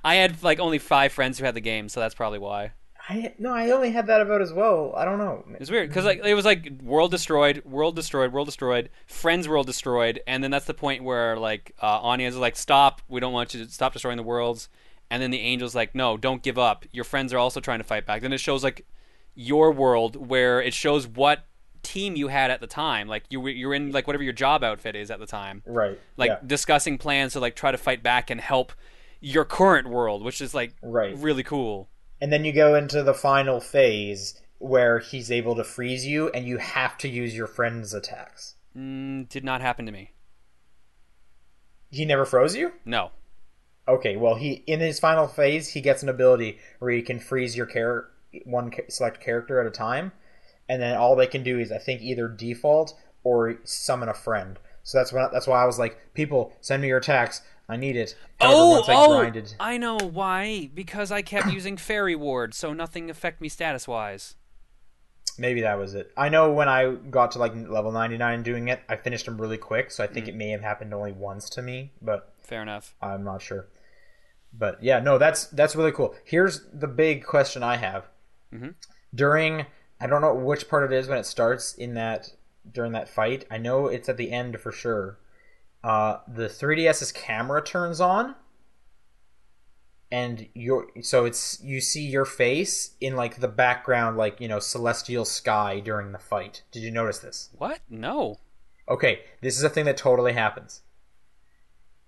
I 0.03 0.15
had 0.15 0.41
like 0.43 0.59
only 0.59 0.77
five 0.79 1.11
friends 1.11 1.39
who 1.39 1.45
had 1.45 1.55
the 1.55 1.61
game, 1.61 1.89
so 1.89 1.99
that's 1.99 2.15
probably 2.15 2.39
why. 2.39 2.71
I 3.07 3.33
no, 3.39 3.51
I 3.53 3.71
only 3.71 3.91
had 3.91 4.07
that 4.07 4.21
about 4.21 4.41
as 4.41 4.53
well. 4.53 4.93
I 4.95 5.03
don't 5.05 5.17
know. 5.17 5.43
It 5.53 5.59
was 5.59 5.71
weird 5.71 5.89
because 5.89 6.05
like 6.05 6.21
it 6.23 6.33
was 6.35 6.45
like 6.45 6.69
world 6.83 7.11
destroyed, 7.11 7.63
world 7.65 7.95
destroyed, 7.95 8.31
world 8.31 8.47
destroyed, 8.47 8.89
friends 9.07 9.47
world 9.47 9.65
destroyed, 9.65 10.21
and 10.27 10.43
then 10.43 10.51
that's 10.51 10.65
the 10.65 10.73
point 10.73 11.03
where 11.03 11.37
like 11.37 11.73
uh, 11.81 11.99
Anya's 12.01 12.37
like, 12.37 12.55
"Stop! 12.55 13.01
We 13.07 13.19
don't 13.19 13.33
want 13.33 13.53
you 13.53 13.65
to 13.65 13.71
stop 13.71 13.93
destroying 13.93 14.17
the 14.17 14.23
worlds." 14.23 14.69
And 15.11 15.23
then 15.23 15.31
the 15.31 15.41
angel's 15.41 15.73
like, 15.73 15.95
"No, 15.95 16.17
don't 16.17 16.43
give 16.43 16.59
up. 16.59 16.85
Your 16.91 17.03
friends 17.03 17.33
are 17.33 17.39
also 17.39 17.59
trying 17.59 17.79
to 17.79 17.83
fight 17.83 18.05
back." 18.05 18.21
Then 18.21 18.31
it 18.31 18.39
shows 18.39 18.63
like 18.63 18.85
your 19.33 19.71
world 19.71 20.27
where 20.29 20.61
it 20.61 20.73
shows 20.73 21.07
what 21.07 21.45
team 21.81 22.15
you 22.15 22.27
had 22.27 22.51
at 22.51 22.61
the 22.61 22.67
time. 22.67 23.07
Like 23.07 23.23
you 23.29 23.39
were- 23.39 23.49
you're 23.49 23.73
in 23.73 23.91
like 23.91 24.05
whatever 24.05 24.23
your 24.23 24.33
job 24.33 24.63
outfit 24.63 24.95
is 24.95 25.09
at 25.09 25.19
the 25.19 25.25
time, 25.25 25.63
Right. 25.65 25.97
like 26.17 26.29
yeah. 26.29 26.37
discussing 26.45 26.97
plans 26.99 27.33
to 27.33 27.39
like 27.39 27.55
try 27.55 27.71
to 27.71 27.77
fight 27.77 28.03
back 28.03 28.29
and 28.29 28.39
help 28.41 28.73
your 29.19 29.45
current 29.45 29.89
world, 29.89 30.23
which 30.23 30.41
is 30.41 30.53
like 30.53 30.73
Right. 30.81 31.15
really 31.17 31.43
cool. 31.43 31.89
And 32.21 32.31
then 32.33 32.43
you 32.45 32.51
go 32.53 32.75
into 32.75 33.01
the 33.03 33.13
final 33.13 33.59
phase 33.59 34.41
where 34.57 34.99
he's 34.99 35.31
able 35.31 35.55
to 35.55 35.63
freeze 35.63 36.05
you, 36.05 36.29
and 36.31 36.45
you 36.45 36.57
have 36.57 36.97
to 36.97 37.07
use 37.07 37.35
your 37.35 37.47
friend's 37.47 37.93
attacks. 37.93 38.55
Mm, 38.77 39.29
did 39.29 39.43
not 39.45 39.61
happen 39.61 39.85
to 39.85 39.91
me. 39.91 40.11
He 41.91 42.05
never 42.05 42.25
froze 42.25 42.55
you. 42.55 42.73
No. 42.85 43.11
Okay, 43.87 44.15
well, 44.15 44.35
he 44.35 44.63
in 44.67 44.79
his 44.79 44.99
final 44.99 45.27
phase, 45.27 45.69
he 45.69 45.81
gets 45.81 46.03
an 46.03 46.09
ability 46.09 46.59
where 46.79 46.91
he 46.91 47.01
can 47.01 47.19
freeze 47.19 47.57
your 47.57 47.65
char- 47.65 48.09
one 48.45 48.71
select 48.89 49.19
character 49.21 49.59
at 49.59 49.65
a 49.65 49.71
time, 49.71 50.11
and 50.67 50.81
then 50.81 50.95
all 50.95 51.15
they 51.15 51.25
can 51.25 51.41
do 51.43 51.57
is 51.59 51.71
I 51.71 51.79
think 51.79 52.01
either 52.01 52.27
default 52.27 52.93
or 53.23 53.57
summon 53.63 54.07
a 54.09 54.13
friend. 54.13 54.59
So 54.83 54.97
that's 54.99 55.11
why 55.11 55.27
that's 55.31 55.47
why 55.47 55.63
I 55.63 55.65
was 55.65 55.79
like, 55.79 56.13
people 56.13 56.53
send 56.61 56.81
me 56.83 56.89
your 56.89 56.99
attacks. 56.99 57.41
I 57.69 57.77
need 57.77 57.95
it. 57.95 58.15
However, 58.39 58.55
Oh, 58.57 58.83
I 58.87 58.93
oh, 58.95 59.19
grinded, 59.19 59.53
I 59.59 59.77
know 59.77 59.97
why. 59.97 60.69
Because 60.73 61.11
I 61.11 61.21
kept 61.21 61.51
using 61.53 61.77
Fairy 61.77 62.15
Ward, 62.15 62.53
so 62.55 62.73
nothing 62.73 63.09
affect 63.09 63.39
me 63.41 63.47
status 63.49 63.87
wise. 63.87 64.35
maybe 65.37 65.61
that 65.61 65.77
was 65.77 65.93
it. 65.93 66.11
I 66.17 66.27
know 66.29 66.51
when 66.51 66.67
I 66.67 66.95
got 66.95 67.31
to 67.31 67.39
like 67.39 67.53
level 67.55 67.91
ninety 67.91 68.17
nine 68.17 68.43
doing 68.43 68.67
it, 68.67 68.81
I 68.89 68.95
finished 68.97 69.25
them 69.25 69.39
really 69.39 69.57
quick. 69.57 69.91
So 69.91 70.03
I 70.03 70.07
Mm. 70.07 70.13
think 70.13 70.27
it 70.27 70.35
may 70.35 70.49
have 70.49 70.61
happened 70.61 70.93
only 70.93 71.11
once 71.13 71.49
to 71.51 71.61
me, 71.61 71.91
but 72.01 72.33
Fair 72.41 72.61
enough. 72.63 72.95
I'm 73.01 73.23
not 73.23 73.41
sure. 73.41 73.67
But 74.51 74.81
yeah, 74.83 74.99
no, 74.99 75.17
that's 75.19 75.45
that's 75.45 75.75
really 75.75 75.91
cool. 75.91 76.15
Here's 76.25 76.61
the 76.73 76.87
big 76.87 77.23
question 77.23 77.61
I 77.63 77.77
have. 77.77 78.07
Mm-hmm. 78.53 78.69
During 79.13 79.65
I 80.01 80.07
don't 80.07 80.21
know 80.21 80.33
which 80.33 80.67
part 80.67 80.91
it 80.91 80.95
is 80.95 81.07
when 81.07 81.17
it 81.19 81.25
starts 81.25 81.73
in 81.75 81.93
that 81.93 82.31
during 82.69 82.91
that 82.93 83.07
fight. 83.07 83.45
I 83.51 83.57
know 83.59 83.87
it's 83.87 84.09
at 84.09 84.17
the 84.17 84.31
end 84.31 84.59
for 84.59 84.71
sure. 84.71 85.19
Uh, 85.83 86.17
the 86.27 86.47
3DS's 86.47 87.11
camera 87.11 87.63
turns 87.63 88.01
on, 88.01 88.35
and 90.11 90.47
your 90.53 90.87
so 91.01 91.25
it's 91.25 91.61
you 91.63 91.79
see 91.79 92.05
your 92.05 92.25
face 92.25 92.95
in 92.99 93.15
like 93.15 93.39
the 93.39 93.47
background, 93.47 94.17
like 94.17 94.41
you 94.41 94.47
know 94.47 94.59
celestial 94.59 95.23
sky 95.23 95.79
during 95.79 96.11
the 96.11 96.19
fight. 96.19 96.63
Did 96.71 96.83
you 96.83 96.91
notice 96.91 97.19
this? 97.19 97.49
What? 97.57 97.79
No. 97.89 98.37
okay, 98.89 99.21
this 99.41 99.55
is 99.55 99.63
a 99.63 99.69
thing 99.69 99.85
that 99.85 99.97
totally 99.97 100.33
happens. 100.33 100.81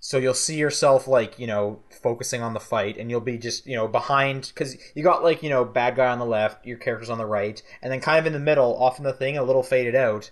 So 0.03 0.17
you'll 0.17 0.33
see 0.33 0.55
yourself 0.57 1.07
like, 1.07 1.37
you 1.37 1.45
know, 1.45 1.83
focusing 2.01 2.41
on 2.41 2.55
the 2.55 2.59
fight 2.59 2.97
and 2.97 3.11
you'll 3.11 3.21
be 3.21 3.37
just, 3.37 3.67
you 3.67 3.75
know, 3.75 3.87
behind 3.87 4.51
cuz 4.55 4.75
you 4.95 5.03
got 5.03 5.23
like, 5.23 5.43
you 5.43 5.49
know, 5.49 5.63
bad 5.63 5.95
guy 5.95 6.07
on 6.07 6.17
the 6.17 6.25
left, 6.25 6.65
your 6.65 6.79
character's 6.79 7.11
on 7.11 7.19
the 7.19 7.25
right, 7.27 7.61
and 7.83 7.93
then 7.93 8.01
kind 8.01 8.17
of 8.17 8.25
in 8.25 8.33
the 8.33 8.39
middle, 8.39 8.75
off 8.81 8.97
in 8.97 9.03
the 9.03 9.13
thing, 9.13 9.37
a 9.37 9.43
little 9.43 9.61
faded 9.61 9.95
out, 9.95 10.31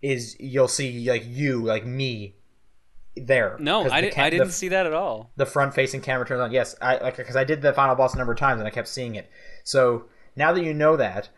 is 0.00 0.34
you'll 0.40 0.66
see 0.66 1.10
like 1.10 1.24
you, 1.26 1.62
like 1.62 1.84
me 1.84 2.36
there. 3.16 3.56
No, 3.60 3.88
I, 3.90 4.00
did, 4.00 4.14
ca- 4.14 4.22
I 4.22 4.30
didn't 4.30 4.48
the, 4.48 4.52
see 4.52 4.68
that 4.68 4.86
at 4.86 4.92
all. 4.92 5.30
the 5.36 5.46
front 5.46 5.74
facing 5.74 6.00
camera 6.00 6.26
turns 6.26 6.40
on. 6.40 6.52
Yes, 6.52 6.74
I 6.80 6.98
like 6.98 7.16
because 7.16 7.36
I 7.36 7.44
did 7.44 7.62
the 7.62 7.72
final 7.72 7.94
boss 7.94 8.14
a 8.14 8.18
number 8.18 8.32
of 8.32 8.38
times 8.38 8.60
and 8.60 8.66
I 8.66 8.70
kept 8.70 8.88
seeing 8.88 9.14
it. 9.14 9.30
So 9.64 10.06
now 10.36 10.52
that 10.52 10.64
you 10.64 10.74
know 10.74 10.96
that, 10.96 11.28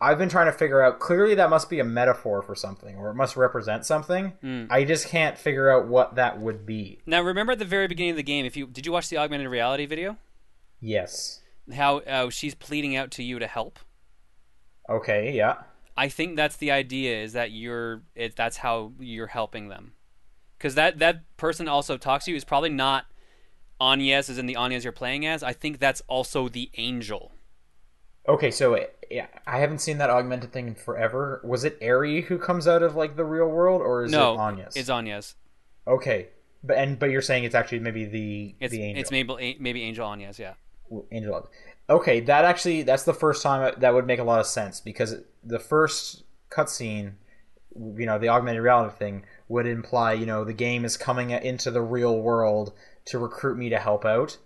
I've 0.00 0.18
been 0.18 0.30
trying 0.30 0.46
to 0.46 0.52
figure 0.52 0.82
out. 0.82 0.98
Clearly, 0.98 1.34
that 1.34 1.50
must 1.50 1.68
be 1.68 1.78
a 1.78 1.84
metaphor 1.84 2.42
for 2.42 2.54
something, 2.54 2.96
or 2.96 3.10
it 3.10 3.14
must 3.14 3.36
represent 3.36 3.84
something. 3.84 4.32
Hmm. 4.40 4.64
I 4.70 4.84
just 4.84 5.08
can't 5.08 5.36
figure 5.36 5.70
out 5.70 5.88
what 5.88 6.14
that 6.14 6.40
would 6.40 6.64
be. 6.64 7.00
Now, 7.04 7.20
remember 7.20 7.52
at 7.52 7.58
the 7.58 7.64
very 7.66 7.86
beginning 7.86 8.12
of 8.12 8.16
the 8.16 8.22
game, 8.22 8.46
if 8.46 8.56
you 8.56 8.66
did 8.66 8.86
you 8.86 8.92
watch 8.92 9.10
the 9.10 9.18
augmented 9.18 9.48
reality 9.48 9.86
video? 9.86 10.16
Yes. 10.80 11.40
How 11.72 11.98
uh, 11.98 12.30
she's 12.30 12.54
pleading 12.54 12.96
out 12.96 13.10
to 13.12 13.22
you 13.22 13.38
to 13.38 13.46
help. 13.46 13.78
Okay. 14.88 15.32
Yeah. 15.32 15.56
I 15.96 16.08
think 16.08 16.36
that's 16.36 16.56
the 16.56 16.70
idea 16.70 17.22
is 17.22 17.34
that 17.34 17.50
you're 17.50 18.02
it, 18.14 18.34
that's 18.34 18.56
how 18.56 18.92
you're 18.98 19.26
helping 19.26 19.68
them. 19.68 19.92
Cuz 20.60 20.76
that 20.76 20.98
that 21.00 21.22
person 21.36 21.66
also 21.66 21.96
talks 21.96 22.26
to 22.26 22.30
you 22.30 22.36
is 22.36 22.44
probably 22.44 22.70
not 22.70 23.06
Agnès 23.80 24.28
is 24.30 24.38
in 24.38 24.46
the 24.46 24.54
Agnès 24.54 24.84
you're 24.84 24.92
playing 24.92 25.26
as. 25.26 25.42
I 25.42 25.52
think 25.52 25.78
that's 25.78 26.02
also 26.06 26.48
the 26.48 26.70
angel. 26.76 27.32
Okay. 28.28 28.50
So 28.50 28.78
yeah, 29.10 29.26
I 29.46 29.58
haven't 29.58 29.80
seen 29.80 29.98
that 29.98 30.10
augmented 30.10 30.52
thing 30.52 30.68
in 30.68 30.74
forever. 30.74 31.40
Was 31.42 31.64
it 31.64 31.78
Airy 31.80 32.20
who 32.22 32.38
comes 32.38 32.68
out 32.68 32.82
of 32.82 32.94
like 32.94 33.16
the 33.16 33.24
real 33.24 33.48
world, 33.48 33.80
or 33.80 34.04
is 34.04 34.12
no, 34.12 34.34
it 34.34 34.38
Agnès? 34.38 34.76
it's 34.76 34.90
Agnès. 34.90 35.34
okay. 35.88 36.28
But 36.62 36.76
and 36.76 36.98
but 36.98 37.10
you're 37.10 37.22
saying 37.22 37.44
it's 37.44 37.54
actually 37.54 37.78
maybe 37.78 38.04
the 38.04 38.54
It's 38.60 38.70
the 38.70 38.82
angel. 38.82 39.00
it's 39.00 39.10
maybe 39.10 39.56
maybe 39.58 39.82
Angel 39.82 40.06
Agnès, 40.06 40.38
yeah. 40.38 40.54
Angel. 41.10 41.48
Okay, 41.88 42.20
that 42.20 42.44
actually 42.44 42.82
that's 42.82 43.04
the 43.04 43.14
first 43.14 43.42
time 43.42 43.74
that 43.78 43.94
would 43.94 44.06
make 44.06 44.18
a 44.18 44.24
lot 44.24 44.40
of 44.40 44.46
sense 44.46 44.78
because 44.80 45.16
the 45.42 45.58
first 45.58 46.24
cutscene, 46.50 47.14
you 47.74 48.04
know, 48.04 48.18
the 48.18 48.28
augmented 48.28 48.62
reality 48.62 48.94
thing 48.94 49.24
would 49.50 49.66
imply, 49.66 50.12
you 50.14 50.24
know, 50.24 50.44
the 50.44 50.52
game 50.54 50.84
is 50.84 50.96
coming 50.96 51.30
into 51.30 51.70
the 51.72 51.82
real 51.82 52.18
world 52.20 52.72
to 53.06 53.18
recruit 53.18 53.58
me 53.58 53.68
to 53.68 53.78
help 53.78 54.04
out, 54.04 54.38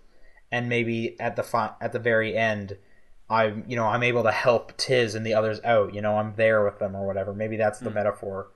and 0.51 0.67
maybe 0.67 1.15
at 1.19 1.35
the 1.35 1.43
fi- 1.43 1.75
at 1.79 1.91
the 1.93 1.99
very 1.99 2.35
end, 2.35 2.77
I'm 3.29 3.63
you 3.67 3.75
know 3.75 3.85
I'm 3.85 4.01
able 4.03 4.23
to 4.23 4.31
help 4.31 4.75
Tiz 4.77 5.13
and 5.15 5.25
the 5.25 5.35
others 5.35 5.61
out. 5.63 5.93
You 5.93 6.01
know, 6.01 6.17
I'm 6.17 6.33
there 6.35 6.65
with 6.65 6.79
them 6.79 6.95
or 6.95 7.05
whatever. 7.05 7.33
Maybe 7.33 7.55
that's 7.55 7.79
the 7.79 7.91
metaphor. 7.91 8.47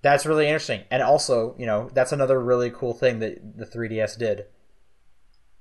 That's 0.00 0.26
really 0.26 0.46
interesting, 0.46 0.80
and 0.90 1.02
also, 1.02 1.54
you 1.58 1.66
know, 1.66 1.88
that's 1.92 2.10
another 2.12 2.40
really 2.40 2.70
cool 2.70 2.92
thing 2.94 3.20
that 3.20 3.56
the 3.56 3.66
3DS 3.66 4.18
did. 4.18 4.46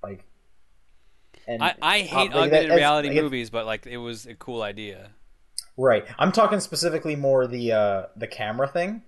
Like 0.02 0.26
And 1.48 1.62
I, 1.62 1.76
I 1.82 2.00
hate 2.00 2.10
uh, 2.10 2.16
like, 2.16 2.32
that- 2.32 2.34
augmented 2.38 2.52
that's- 2.72 2.78
reality 2.78 3.10
like, 3.10 3.18
it- 3.18 3.22
movies, 3.24 3.50
but 3.52 3.66
like 3.68 3.86
it 3.86 3.98
was 3.98 4.26
a 4.26 4.34
cool 4.34 4.64
idea. 4.64 5.12
Right. 5.78 6.06
I'm 6.18 6.32
talking 6.32 6.60
specifically 6.60 7.16
more 7.16 7.46
the 7.48 7.72
uh, 7.74 8.04
the 8.16 8.28
camera 8.28 8.68
thing. 8.68 9.04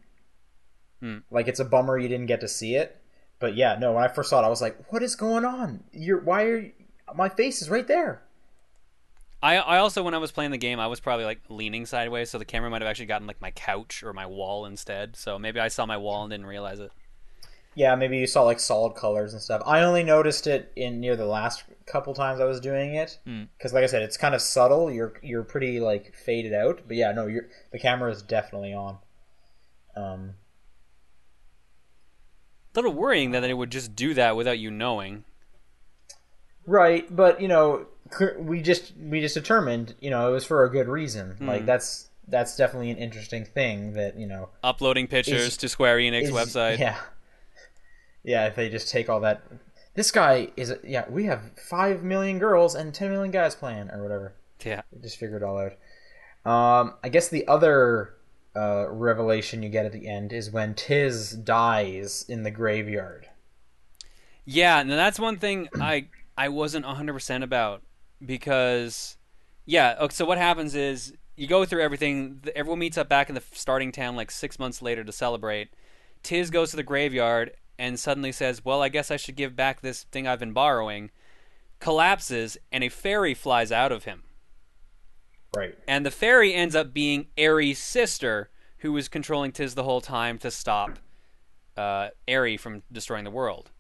Hmm. 1.04 1.18
Like 1.30 1.50
it's 1.50 1.60
a 1.60 1.66
bummer 1.66 1.98
you 1.98 2.08
didn't 2.08 2.28
get 2.28 2.40
to 2.40 2.48
see 2.48 2.76
it, 2.76 3.02
but 3.38 3.56
yeah, 3.58 3.76
no. 3.78 3.92
When 3.92 4.06
I 4.06 4.08
first 4.08 4.30
saw 4.30 4.42
it, 4.42 4.46
I 4.46 4.50
was 4.50 4.62
like, 4.62 4.90
"What 4.90 5.04
is 5.04 5.18
going 5.18 5.44
on? 5.44 5.84
You're 5.92 6.22
why 6.22 6.44
are 6.46 6.58
you, 6.60 6.72
my 7.14 7.28
face 7.28 7.62
is 7.62 7.70
right 7.70 7.86
there?" 7.86 8.22
I 9.42 9.58
I 9.58 9.78
also 9.80 10.02
when 10.02 10.14
I 10.14 10.18
was 10.20 10.32
playing 10.32 10.52
the 10.52 10.58
game, 10.58 10.80
I 10.80 10.88
was 10.88 11.02
probably 11.02 11.26
like 11.26 11.42
leaning 11.50 11.86
sideways, 11.86 12.30
so 12.30 12.38
the 12.38 12.46
camera 12.46 12.70
might 12.70 12.82
have 12.82 12.90
actually 12.90 13.08
gotten 13.08 13.28
like 13.28 13.42
my 13.42 13.52
couch 13.52 14.02
or 14.02 14.14
my 14.14 14.26
wall 14.26 14.66
instead. 14.66 15.18
So 15.18 15.38
maybe 15.38 15.60
I 15.60 15.68
saw 15.68 15.86
my 15.86 15.98
wall 15.98 16.24
and 16.24 16.32
didn't 16.32 16.46
realize 16.46 16.80
it. 16.80 16.92
Yeah, 17.76 17.96
maybe 17.96 18.18
you 18.20 18.28
saw 18.28 18.44
like 18.44 18.60
solid 18.62 18.96
colors 18.96 19.34
and 19.34 19.42
stuff. 19.42 19.62
I 19.66 19.82
only 19.82 20.04
noticed 20.04 20.48
it 20.48 20.72
in 20.76 21.00
near 21.02 21.16
the 21.16 21.26
last 21.26 21.64
couple 21.86 22.14
times 22.14 22.40
I 22.40 22.46
was 22.46 22.62
doing 22.62 22.94
it 22.96 23.20
Hmm. 23.26 23.44
because, 23.58 23.74
like 23.74 23.84
I 23.84 23.88
said, 23.88 24.04
it's 24.04 24.16
kind 24.16 24.36
of 24.36 24.42
subtle. 24.42 24.90
You're 24.90 25.14
you're 25.22 25.44
pretty 25.44 25.82
like 25.82 26.14
faded 26.16 26.54
out, 26.54 26.84
but 26.88 26.96
yeah, 26.96 27.12
no, 27.12 27.28
you're 27.28 27.50
the 27.72 27.80
camera 27.80 28.12
is 28.12 28.22
definitely 28.22 28.74
on. 28.74 29.00
Um, 29.96 30.36
A 32.74 32.80
little 32.80 32.94
worrying 32.94 33.32
that 33.32 33.44
it 33.44 33.54
would 33.54 33.72
just 33.72 33.96
do 33.96 34.14
that 34.16 34.36
without 34.36 34.58
you 34.60 34.72
knowing. 34.72 35.24
Right, 36.66 37.14
but 37.14 37.42
you 37.42 37.48
know, 37.48 37.88
we 38.38 38.62
just 38.62 38.94
we 38.98 39.20
just 39.20 39.36
determined, 39.36 39.96
you 40.00 40.10
know, 40.10 40.30
it 40.30 40.32
was 40.32 40.46
for 40.46 40.64
a 40.64 40.70
good 40.72 40.88
reason. 40.88 41.32
Hmm. 41.32 41.48
Like 41.48 41.66
that's 41.66 42.10
that's 42.28 42.56
definitely 42.56 42.90
an 42.90 42.98
interesting 42.98 43.44
thing 43.46 43.94
that 43.94 44.18
you 44.18 44.26
know 44.26 44.50
Uploading 44.64 45.08
pictures 45.08 45.42
Is- 45.42 45.58
to 45.58 45.70
Square 45.70 45.98
Enix 45.98 46.24
is- 46.24 46.32
website. 46.32 46.80
Yeah, 46.80 46.98
yeah. 48.24 48.48
If 48.48 48.56
they 48.56 48.70
just 48.70 48.90
take 48.90 49.10
all 49.10 49.20
that, 49.20 49.44
this 49.94 50.10
guy 50.10 50.50
is 50.56 50.74
yeah. 50.84 51.06
We 51.10 51.26
have 51.26 51.52
five 51.60 52.02
million 52.04 52.40
girls 52.40 52.76
and 52.76 52.94
ten 52.94 53.12
million 53.12 53.32
guys 53.32 53.56
playing 53.56 53.90
or 53.92 54.02
whatever. 54.02 54.34
yeah. 54.64 54.82
They 54.94 55.02
just 55.02 55.18
figured 55.18 55.42
it 55.42 55.46
all 55.46 55.60
out. 55.60 55.74
Um, 56.50 56.94
I 57.04 57.10
guess 57.10 57.28
the 57.30 57.46
other 57.48 58.16
uh, 58.56 58.88
revelation 58.90 59.64
you 59.64 59.70
get 59.70 59.86
at 59.86 59.92
the 59.92 60.08
end 60.08 60.32
is 60.32 60.52
when 60.52 60.76
Tiz 60.76 61.32
dies 61.32 62.26
in 62.28 62.44
the 62.44 62.52
graveyard. 62.52 63.30
Yeah, 64.46 64.80
and 64.80 64.92
that's 64.92 65.20
one 65.20 65.38
thing 65.38 65.70
I 65.80 66.08
I 66.38 66.50
wasn't 66.50 66.86
100% 66.86 67.44
about 67.44 67.82
because 68.24 69.18
yeah, 69.66 70.08
so 70.10 70.26
what 70.26 70.38
happens 70.38 70.76
is 70.76 71.14
you 71.36 71.48
go 71.48 71.66
through 71.66 71.82
everything, 71.82 72.42
everyone 72.56 72.80
meets 72.80 72.98
up 72.98 73.10
back 73.10 73.30
in 73.30 73.36
the 73.36 73.44
starting 73.54 73.92
town 73.92 74.16
like 74.16 74.30
6 74.30 74.60
months 74.60 74.82
later 74.82 75.04
to 75.04 75.12
celebrate. 75.12 75.70
Tiz 76.22 76.50
goes 76.50 76.72
to 76.72 76.78
the 76.78 76.84
graveyard 76.84 77.54
and 77.80 78.00
suddenly 78.00 78.32
says, 78.32 78.64
"Well, 78.64 78.82
I 78.82 78.90
guess 78.90 79.10
I 79.10 79.18
should 79.18 79.36
give 79.36 79.56
back 79.56 79.82
this 79.82 80.04
thing 80.04 80.28
I've 80.28 80.40
been 80.40 80.54
borrowing." 80.54 81.12
Collapses 81.80 82.58
and 82.72 82.84
a 82.84 82.90
fairy 82.90 83.34
flies 83.34 83.72
out 83.72 83.92
of 83.92 84.06
him. 84.06 84.24
Right. 85.56 85.78
And 85.88 86.06
the 86.06 86.12
fairy 86.12 86.54
ends 86.54 86.76
up 86.76 86.94
being 86.94 87.28
Airy's 87.38 87.80
sister, 87.80 88.50
who 88.80 88.92
was 88.92 89.08
controlling 89.08 89.52
Tiz 89.52 89.76
the 89.76 89.84
whole 89.84 90.02
time 90.02 90.38
to 90.40 90.52
stop 90.52 91.00
uh, 91.78 92.10
Airy 92.28 92.58
from 92.58 92.84
destroying 92.92 93.24
the 93.24 93.32
world 93.32 93.72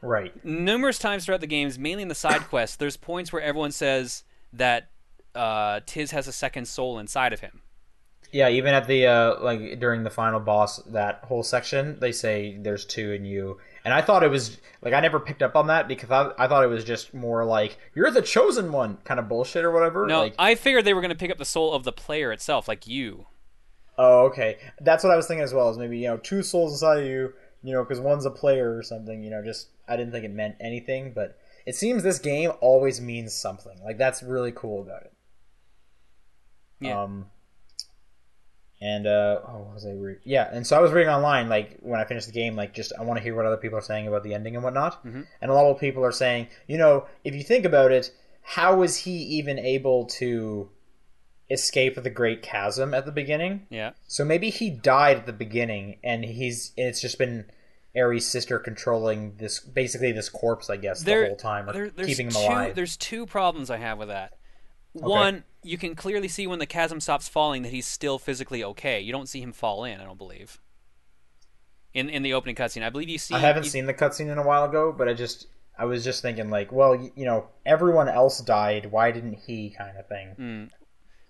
Right. 0.00 0.32
numerous 0.44 0.98
times 0.98 1.24
throughout 1.24 1.40
the 1.40 1.46
games, 1.46 1.78
mainly 1.78 2.02
in 2.02 2.08
the 2.08 2.14
side 2.14 2.40
quests, 2.48 2.76
there's 2.76 2.96
points 2.96 3.32
where 3.32 3.42
everyone 3.42 3.72
says 3.72 4.24
that 4.52 4.90
uh, 5.34 5.80
Tiz 5.86 6.10
has 6.10 6.26
a 6.28 6.32
second 6.32 6.66
soul 6.66 6.98
inside 6.98 7.32
of 7.32 7.40
him. 7.40 7.62
Yeah, 8.32 8.48
even 8.48 8.72
at 8.74 8.86
the 8.86 9.06
uh, 9.06 9.40
like 9.40 9.78
during 9.78 10.04
the 10.04 10.10
final 10.10 10.40
boss, 10.40 10.78
that 10.84 11.20
whole 11.24 11.42
section, 11.42 12.00
they 12.00 12.12
say 12.12 12.56
there's 12.58 12.86
two 12.86 13.12
in 13.12 13.24
you, 13.26 13.58
and 13.84 13.92
I 13.92 14.02
thought 14.02 14.22
it 14.22 14.30
was 14.30 14.58
like 14.80 14.94
I 14.94 15.00
never 15.00 15.18
picked 15.20 15.42
up 15.42 15.56
on 15.56 15.66
that 15.68 15.88
because 15.88 16.10
I, 16.10 16.32
I 16.38 16.48
thought 16.48 16.64
it 16.64 16.68
was 16.68 16.84
just 16.84 17.12
more 17.14 17.44
like 17.44 17.78
you're 17.94 18.10
the 18.10 18.22
chosen 18.22 18.72
one 18.72 18.98
kind 19.04 19.18
of 19.18 19.28
bullshit 19.28 19.64
or 19.64 19.70
whatever. 19.70 20.06
No, 20.06 20.20
like, 20.20 20.34
I 20.38 20.54
figured 20.54 20.84
they 20.84 20.94
were 20.94 21.00
going 21.00 21.10
to 21.10 21.16
pick 21.16 21.30
up 21.30 21.38
the 21.38 21.44
soul 21.44 21.72
of 21.72 21.84
the 21.84 21.92
player 21.92 22.32
itself, 22.32 22.68
like 22.68 22.86
you. 22.86 23.26
oh, 23.98 24.26
okay, 24.26 24.58
that's 24.80 25.04
what 25.04 25.12
I 25.12 25.16
was 25.16 25.26
thinking 25.26 25.44
as 25.44 25.54
well. 25.54 25.70
Is 25.70 25.78
maybe 25.78 25.98
you 25.98 26.08
know 26.08 26.16
two 26.16 26.42
souls 26.42 26.72
inside 26.72 27.00
of 27.00 27.06
you, 27.06 27.32
you 27.62 27.72
know, 27.72 27.82
because 27.82 28.00
one's 28.00 28.26
a 28.26 28.30
player 28.30 28.76
or 28.76 28.82
something. 28.82 29.22
You 29.22 29.30
know, 29.30 29.42
just 29.42 29.68
I 29.88 29.96
didn't 29.96 30.12
think 30.12 30.24
it 30.24 30.32
meant 30.32 30.56
anything, 30.60 31.12
but 31.14 31.38
it 31.66 31.74
seems 31.74 32.02
this 32.02 32.18
game 32.18 32.52
always 32.60 33.00
means 33.00 33.32
something. 33.34 33.78
Like 33.84 33.98
that's 33.98 34.22
really 34.22 34.52
cool 34.52 34.82
about 34.82 35.02
it. 35.02 35.12
Yeah. 36.80 37.02
Um, 37.02 37.26
and 38.82 39.06
uh, 39.06 39.40
oh, 39.46 39.70
was 39.72 39.86
I 39.86 39.90
reading? 39.92 40.20
Yeah, 40.24 40.48
and 40.52 40.66
so 40.66 40.76
I 40.76 40.80
was 40.80 40.90
reading 40.90 41.08
online, 41.10 41.48
like 41.48 41.78
when 41.80 42.00
I 42.00 42.04
finished 42.04 42.26
the 42.26 42.32
game, 42.32 42.56
like 42.56 42.74
just 42.74 42.92
I 42.98 43.02
want 43.04 43.18
to 43.18 43.22
hear 43.22 43.34
what 43.36 43.46
other 43.46 43.56
people 43.56 43.78
are 43.78 43.82
saying 43.82 44.08
about 44.08 44.24
the 44.24 44.34
ending 44.34 44.54
and 44.56 44.64
whatnot. 44.64 45.04
Mhm. 45.04 45.26
And 45.40 45.50
a 45.50 45.54
lot 45.54 45.70
of 45.70 45.78
people 45.78 46.04
are 46.04 46.12
saying, 46.12 46.48
you 46.66 46.78
know, 46.78 47.06
if 47.24 47.34
you 47.34 47.42
think 47.44 47.64
about 47.64 47.92
it, 47.92 48.10
how 48.42 48.74
was 48.76 48.96
he 48.98 49.12
even 49.12 49.58
able 49.58 50.06
to 50.18 50.68
escape 51.50 52.02
the 52.02 52.10
Great 52.10 52.42
Chasm 52.42 52.94
at 52.94 53.06
the 53.06 53.12
beginning? 53.12 53.66
Yeah. 53.70 53.92
So 54.06 54.24
maybe 54.24 54.50
he 54.50 54.70
died 54.70 55.18
at 55.18 55.26
the 55.26 55.32
beginning, 55.32 55.98
and 56.02 56.24
he's 56.24 56.72
and 56.76 56.88
it's 56.88 57.00
just 57.00 57.18
been 57.18 57.46
Airy's 57.94 58.26
sister 58.26 58.58
controlling 58.58 59.36
this, 59.36 59.60
basically 59.60 60.12
this 60.12 60.28
corpse, 60.30 60.70
I 60.70 60.76
guess, 60.76 61.02
There- 61.02 61.22
the 61.22 61.26
whole 61.28 61.36
time, 61.36 61.68
or 61.68 61.72
There, 61.72 62.06
keeping 62.06 62.26
him 62.28 62.32
two, 62.32 62.38
alive. 62.38 62.74
There's 62.74 62.96
two 62.96 63.26
problems 63.26 63.70
I 63.70 63.76
have 63.76 63.98
with 63.98 64.08
that. 64.08 64.32
One, 64.92 65.44
you 65.62 65.78
can 65.78 65.94
clearly 65.94 66.28
see 66.28 66.46
when 66.46 66.58
the 66.58 66.66
chasm 66.66 67.00
stops 67.00 67.28
falling 67.28 67.62
that 67.62 67.70
he's 67.72 67.86
still 67.86 68.18
physically 68.18 68.62
okay. 68.64 69.00
You 69.00 69.12
don't 69.12 69.28
see 69.28 69.40
him 69.40 69.52
fall 69.52 69.84
in, 69.84 70.00
I 70.00 70.04
don't 70.04 70.18
believe. 70.18 70.60
In 71.94 72.08
in 72.08 72.22
the 72.22 72.32
opening 72.34 72.56
cutscene, 72.56 72.82
I 72.82 72.90
believe 72.90 73.08
you 73.08 73.18
see. 73.18 73.34
I 73.34 73.38
haven't 73.38 73.64
you- 73.64 73.70
seen 73.70 73.86
the 73.86 73.94
cutscene 73.94 74.30
in 74.30 74.38
a 74.38 74.42
while 74.42 74.64
ago, 74.64 74.92
but 74.96 75.08
I 75.08 75.14
just 75.14 75.46
I 75.78 75.84
was 75.84 76.04
just 76.04 76.22
thinking 76.22 76.50
like, 76.50 76.72
well, 76.72 76.94
you 76.94 77.24
know, 77.24 77.48
everyone 77.66 78.08
else 78.08 78.40
died. 78.40 78.90
Why 78.90 79.10
didn't 79.12 79.34
he? 79.46 79.70
Kind 79.70 79.96
of 79.98 80.08
thing. 80.08 80.34
Mm. 80.38 80.70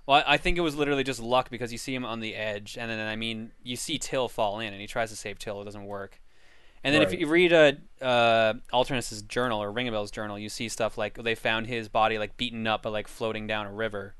Well, 0.06 0.22
I 0.26 0.34
I 0.34 0.36
think 0.36 0.58
it 0.58 0.62
was 0.62 0.76
literally 0.76 1.04
just 1.04 1.20
luck 1.20 1.50
because 1.50 1.72
you 1.72 1.78
see 1.78 1.94
him 1.94 2.04
on 2.04 2.20
the 2.20 2.34
edge, 2.34 2.78
and 2.78 2.90
then 2.90 3.00
I 3.00 3.16
mean, 3.16 3.52
you 3.62 3.76
see 3.76 3.98
Till 3.98 4.28
fall 4.28 4.60
in, 4.60 4.72
and 4.72 4.80
he 4.80 4.86
tries 4.86 5.10
to 5.10 5.16
save 5.16 5.38
Till, 5.38 5.60
it 5.60 5.64
doesn't 5.64 5.84
work. 5.84 6.20
And 6.84 6.94
then 6.94 7.02
Right. 7.02 7.12
if 7.12 7.20
you 7.20 7.26
read 7.28 7.52
uh, 7.52 7.72
uh, 8.04 8.54
Alternis's 8.72 9.22
journal 9.22 9.62
or 9.62 9.70
Ringabel's 9.70 10.10
journal, 10.10 10.38
you 10.38 10.48
see 10.48 10.68
stuff 10.68 10.98
like 10.98 11.14
they 11.22 11.34
found 11.34 11.66
his 11.68 11.88
body 11.88 12.18
like 12.18 12.36
beaten 12.36 12.66
up, 12.66 12.82
but 12.82 12.90
like 12.92 13.06
floating 13.06 13.46
down 13.46 13.66
a 13.66 13.72
river. 13.72 14.16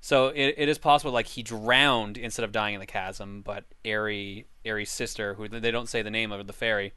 So 0.00 0.28
it, 0.28 0.54
it 0.56 0.68
is 0.68 0.78
possible 0.78 1.10
like 1.12 1.26
he 1.26 1.42
drowned 1.42 2.16
instead 2.16 2.44
of 2.44 2.52
dying 2.52 2.74
in 2.74 2.80
the 2.80 2.86
chasm, 2.86 3.42
but 3.42 3.64
Airy, 3.84 4.46
Airy's 4.64 4.90
sister, 4.90 5.34
who 5.34 5.48
they 5.48 5.72
don't 5.72 5.88
say 5.88 6.02
the 6.02 6.10
name 6.10 6.30
of 6.30 6.46
the 6.46 6.52
fairy, 6.52 6.92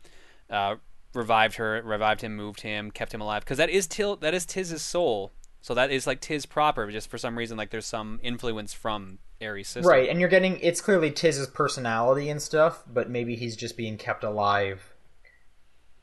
uh, 0.49 0.75
revived 1.15 1.55
her, 1.55 1.81
revived 1.83 2.21
him, 2.21 2.35
moved 2.35 2.61
him, 2.61 2.91
kept 2.91 3.13
him 3.13 3.21
alive 3.21 3.43
because 3.43 3.57
that 3.57 3.71
is 3.71 3.87
Till, 3.87 4.17
that 4.17 4.35
is 4.35 4.45
Tiz's 4.45 4.83
soul. 4.83 5.31
So 5.61 5.73
that 5.73 5.89
is 5.91 6.05
like 6.05 6.21
Tiz 6.21 6.45
proper, 6.45 6.89
just 6.91 7.09
for 7.09 7.17
some 7.17 7.37
reason 7.37 7.57
like 7.57 7.71
there's 7.71 7.85
some 7.87 8.19
influence 8.21 8.73
from 8.73 9.17
Sister. 9.41 9.81
Right, 9.87 10.09
and 10.09 10.19
you're 10.19 10.29
getting 10.29 10.59
it's 10.61 10.81
clearly 10.81 11.11
Tiz's 11.11 11.47
personality 11.47 12.29
and 12.29 12.41
stuff, 12.41 12.83
but 12.91 13.09
maybe 13.09 13.35
he's 13.35 13.55
just 13.55 13.75
being 13.75 13.97
kept 13.97 14.23
alive 14.23 14.93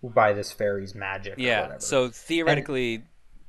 by 0.02 0.32
this 0.32 0.52
fairy's 0.52 0.94
magic. 0.94 1.38
or 1.38 1.40
Yeah. 1.40 1.62
whatever. 1.62 1.80
So 1.80 2.08
theoretically, 2.08 3.04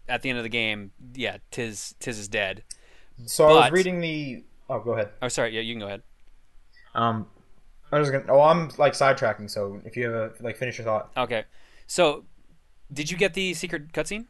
at 0.08 0.22
the 0.22 0.30
end 0.30 0.38
of 0.38 0.44
the 0.44 0.50
game, 0.50 0.92
yeah, 1.14 1.38
Tiz 1.52 1.96
Tiz 2.00 2.18
is 2.20 2.28
dead. 2.28 2.64
so 3.26 3.48
I 3.50 3.66
was 3.66 3.72
reading 3.72 4.00
the. 4.02 4.44
Oh, 4.70 4.80
go 4.80 4.94
ahead. 4.94 5.10
Oh, 5.22 5.28
sorry. 5.28 5.56
Yeah, 5.56 5.62
you 5.62 5.74
can 5.74 5.80
go 5.80 5.88
ahead. 5.88 6.04
Um, 6.96 7.28
I 7.92 8.00
was 8.00 8.10
gonna. 8.12 8.26
Oh, 8.30 8.42
I'm 8.42 8.70
like 8.78 8.94
sidetracking. 8.94 9.50
So 9.50 9.82
if 9.86 9.98
you 9.98 10.10
have 10.10 10.14
a 10.14 10.32
like, 10.44 10.58
finish 10.58 10.78
your 10.78 10.86
thought. 10.86 11.12
Okay. 11.18 11.46
So, 11.88 12.26
did 12.94 13.10
you 13.10 13.18
get 13.18 13.34
the 13.34 13.54
secret 13.56 13.92
cutscene? 13.94 14.26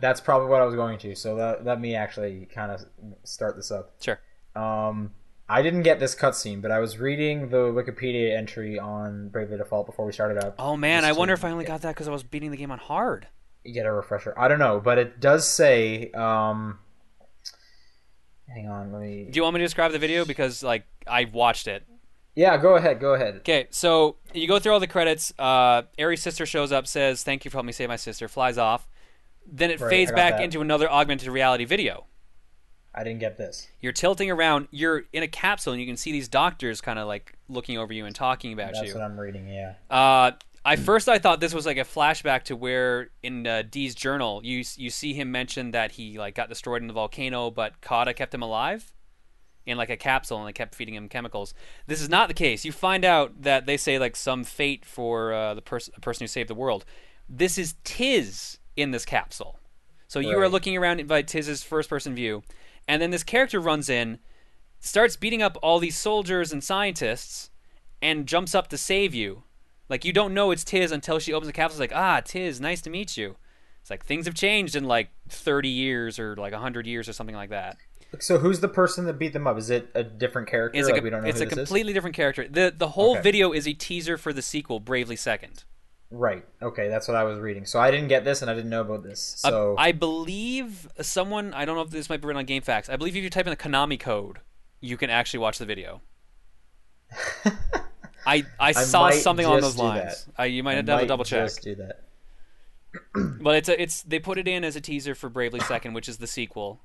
That's 0.00 0.20
probably 0.20 0.48
what 0.48 0.60
I 0.60 0.64
was 0.64 0.74
going 0.74 0.98
to. 1.00 1.14
So 1.14 1.36
that 1.36 1.64
let 1.64 1.80
me 1.80 1.94
actually 1.94 2.46
kind 2.52 2.72
of 2.72 2.84
start 3.24 3.54
this 3.56 3.70
up. 3.70 3.92
Sure. 4.00 4.18
Um, 4.56 5.12
I 5.48 5.62
didn't 5.62 5.82
get 5.82 5.98
this 6.00 6.14
cutscene, 6.14 6.62
but 6.62 6.70
I 6.70 6.78
was 6.78 6.98
reading 6.98 7.48
the 7.48 7.72
Wikipedia 7.72 8.36
entry 8.36 8.78
on 8.78 9.28
Bravely 9.30 9.56
Default 9.56 9.86
before 9.86 10.06
we 10.06 10.12
started 10.12 10.38
up. 10.38 10.54
Oh 10.58 10.76
man, 10.76 11.04
I 11.04 11.12
wonder 11.12 11.34
if 11.34 11.44
I 11.44 11.50
only 11.50 11.64
got 11.64 11.82
that 11.82 11.94
because 11.94 12.06
I 12.08 12.12
was 12.12 12.22
beating 12.22 12.50
the 12.50 12.56
game 12.56 12.70
on 12.70 12.78
hard. 12.78 13.26
get 13.64 13.84
a 13.86 13.92
refresher. 13.92 14.32
I 14.38 14.48
don't 14.48 14.58
know, 14.60 14.80
but 14.80 14.98
it 14.98 15.20
does 15.20 15.48
say. 15.48 16.10
Um, 16.12 16.78
hang 18.48 18.68
on, 18.68 18.92
let 18.92 19.02
me. 19.02 19.28
Do 19.30 19.36
you 19.36 19.42
want 19.42 19.54
me 19.54 19.58
to 19.60 19.64
describe 19.64 19.92
the 19.92 19.98
video 19.98 20.24
because 20.24 20.62
like 20.62 20.84
I 21.06 21.24
watched 21.24 21.66
it? 21.66 21.84
Yeah, 22.36 22.56
go 22.56 22.76
ahead. 22.76 23.00
Go 23.00 23.14
ahead. 23.14 23.36
Okay, 23.38 23.66
so 23.70 24.16
you 24.32 24.46
go 24.46 24.58
through 24.60 24.72
all 24.72 24.80
the 24.80 24.86
credits. 24.86 25.32
Uh, 25.38 25.82
Airy's 25.98 26.22
sister 26.22 26.46
shows 26.46 26.70
up, 26.72 26.86
says, 26.86 27.22
"Thank 27.24 27.44
you 27.44 27.50
for 27.50 27.56
helping 27.56 27.66
me 27.66 27.72
save 27.72 27.88
my 27.88 27.96
sister." 27.96 28.28
Flies 28.28 28.56
off. 28.56 28.88
Then 29.52 29.70
it 29.70 29.80
Right, 29.80 29.90
fades 29.90 30.12
back 30.12 30.34
that. 30.34 30.44
into 30.44 30.60
another 30.60 30.88
augmented 30.90 31.28
reality 31.28 31.64
video. 31.64 32.06
I 32.94 33.04
didn't 33.04 33.20
get 33.20 33.38
this. 33.38 33.68
You're 33.80 33.92
tilting 33.92 34.30
around. 34.30 34.68
You're 34.70 35.04
in 35.12 35.22
a 35.22 35.28
capsule, 35.28 35.72
and 35.72 35.80
you 35.80 35.86
can 35.86 35.96
see 35.96 36.12
these 36.12 36.28
doctors 36.28 36.80
kind 36.80 36.98
of 36.98 37.06
like 37.06 37.34
looking 37.48 37.78
over 37.78 37.92
you 37.92 38.04
and 38.04 38.14
talking 38.14 38.52
about 38.52 38.72
That's 38.72 38.78
you. 38.78 38.84
That's 38.86 38.96
what 38.96 39.04
I'm 39.04 39.18
reading. 39.18 39.48
Yeah. 39.48 39.74
Uh, 39.88 40.32
I 40.64 40.76
first 40.76 41.08
I 41.08 41.18
thought 41.18 41.40
this 41.40 41.54
was 41.54 41.64
like 41.64 41.78
a 41.78 41.84
flashback 41.84 42.44
to 42.44 42.56
where 42.56 43.10
in 43.22 43.46
uh, 43.46 43.62
Dee's 43.68 43.94
journal 43.94 44.40
you 44.44 44.64
you 44.76 44.90
see 44.90 45.14
him 45.14 45.32
mention 45.32 45.70
that 45.70 45.92
he 45.92 46.18
like 46.18 46.34
got 46.34 46.48
destroyed 46.48 46.82
in 46.82 46.88
the 46.88 46.94
volcano, 46.94 47.50
but 47.50 47.80
Kata 47.80 48.12
kept 48.12 48.34
him 48.34 48.42
alive 48.42 48.92
in 49.64 49.78
like 49.78 49.90
a 49.90 49.96
capsule 49.96 50.38
and 50.38 50.46
they 50.48 50.52
kept 50.52 50.74
feeding 50.74 50.94
him 50.94 51.08
chemicals. 51.08 51.54
This 51.86 52.02
is 52.02 52.08
not 52.08 52.28
the 52.28 52.34
case. 52.34 52.64
You 52.64 52.72
find 52.72 53.04
out 53.04 53.42
that 53.42 53.66
they 53.66 53.76
say 53.76 53.98
like 53.98 54.16
some 54.16 54.44
fate 54.44 54.84
for 54.84 55.32
uh, 55.32 55.54
the 55.54 55.62
person 55.62 55.94
person 56.02 56.24
who 56.24 56.28
saved 56.28 56.50
the 56.50 56.54
world. 56.54 56.84
This 57.28 57.56
is 57.56 57.76
Tiz 57.84 58.58
in 58.76 58.90
this 58.90 59.04
capsule. 59.04 59.58
So 60.08 60.18
you 60.18 60.36
are 60.40 60.48
looking 60.48 60.76
around 60.76 61.06
by 61.06 61.22
Tiz's 61.22 61.62
first 61.62 61.88
person 61.88 62.16
view, 62.16 62.42
and 62.90 63.00
then 63.00 63.10
this 63.10 63.22
character 63.22 63.60
runs 63.60 63.88
in, 63.88 64.18
starts 64.80 65.14
beating 65.14 65.42
up 65.42 65.56
all 65.62 65.78
these 65.78 65.96
soldiers 65.96 66.52
and 66.52 66.62
scientists, 66.64 67.50
and 68.02 68.26
jumps 68.26 68.52
up 68.52 68.66
to 68.68 68.76
save 68.76 69.14
you. 69.14 69.44
Like 69.88 70.04
you 70.04 70.12
don't 70.12 70.34
know 70.34 70.50
it's 70.50 70.64
Tiz 70.64 70.90
until 70.90 71.20
she 71.20 71.32
opens 71.32 71.46
the 71.46 71.52
capsule. 71.52 71.80
It's 71.80 71.92
like, 71.92 71.98
ah, 71.98 72.20
Tiz, 72.24 72.60
nice 72.60 72.80
to 72.82 72.90
meet 72.90 73.16
you. 73.16 73.36
It's 73.80 73.90
like 73.90 74.04
things 74.04 74.26
have 74.26 74.34
changed 74.34 74.74
in 74.74 74.84
like 74.84 75.10
30 75.28 75.68
years 75.68 76.18
or 76.18 76.34
like 76.34 76.52
100 76.52 76.86
years 76.86 77.08
or 77.08 77.12
something 77.12 77.36
like 77.36 77.50
that. 77.50 77.76
So 78.18 78.38
who's 78.38 78.58
the 78.58 78.68
person 78.68 79.04
that 79.06 79.18
beat 79.20 79.32
them 79.32 79.46
up? 79.46 79.56
Is 79.56 79.70
it 79.70 79.88
a 79.94 80.02
different 80.02 80.48
character? 80.48 80.76
It's 80.78 80.88
like 80.88 81.00
a, 81.00 81.04
we 81.04 81.10
don't 81.10 81.22
know 81.22 81.28
it's 81.28 81.40
a 81.40 81.44
this 81.44 81.52
is? 81.52 81.58
completely 81.58 81.92
different 81.92 82.16
character. 82.16 82.48
The 82.48 82.74
the 82.76 82.88
whole 82.88 83.12
Okay. 83.12 83.22
video 83.22 83.52
is 83.52 83.68
a 83.68 83.72
teaser 83.72 84.18
for 84.18 84.32
the 84.32 84.42
sequel, 84.42 84.80
Bravely 84.80 85.16
Second. 85.16 85.62
Right. 86.10 86.44
Okay, 86.60 86.88
that's 86.88 87.06
what 87.06 87.16
I 87.16 87.22
was 87.22 87.38
reading. 87.38 87.64
So 87.66 87.78
I 87.78 87.90
didn't 87.90 88.08
get 88.08 88.24
this, 88.24 88.42
and 88.42 88.50
I 88.50 88.54
didn't 88.54 88.70
know 88.70 88.80
about 88.80 89.04
this. 89.04 89.34
So 89.38 89.76
I 89.78 89.92
believe 89.92 90.88
someone 91.00 91.54
I 91.54 91.64
don't 91.64 91.76
know 91.76 91.82
if 91.82 91.90
this 91.90 92.08
might 92.08 92.20
be 92.20 92.26
written 92.26 92.40
on 92.40 92.46
GameFAQs. 92.46 92.90
I 92.90 92.96
believe 92.96 93.16
if 93.16 93.22
you 93.22 93.30
type 93.30 93.46
in 93.46 93.50
the 93.50 93.56
Konami 93.56 93.98
code, 93.98 94.38
you 94.80 94.96
can 94.96 95.08
actually 95.08 95.40
watch 95.40 95.58
the 95.58 95.66
video. 95.66 96.00
I 98.26 98.44
I, 98.58 98.72
saw 98.72 99.10
something 99.10 99.46
along 99.46 99.60
those 99.60 99.76
lines. 99.76 100.26
Uh, 100.38 100.42
you 100.44 100.62
might 100.62 100.72
I 100.72 100.76
have 100.76 100.86
to 100.86 100.92
have 100.92 101.02
a 101.02 101.06
double 101.06 101.24
check. 101.24 101.46
Just 101.46 101.62
do 101.62 101.74
that. 101.76 102.02
But 103.40 103.56
it's 103.56 103.68
a, 103.68 103.80
it's 103.80 104.02
they 104.02 104.18
put 104.18 104.36
it 104.36 104.48
in 104.48 104.64
as 104.64 104.74
a 104.74 104.80
teaser 104.80 105.14
for 105.14 105.28
Bravely 105.28 105.60
Second, 105.68 105.94
which 105.94 106.08
is 106.08 106.18
the 106.18 106.26
sequel. 106.26 106.80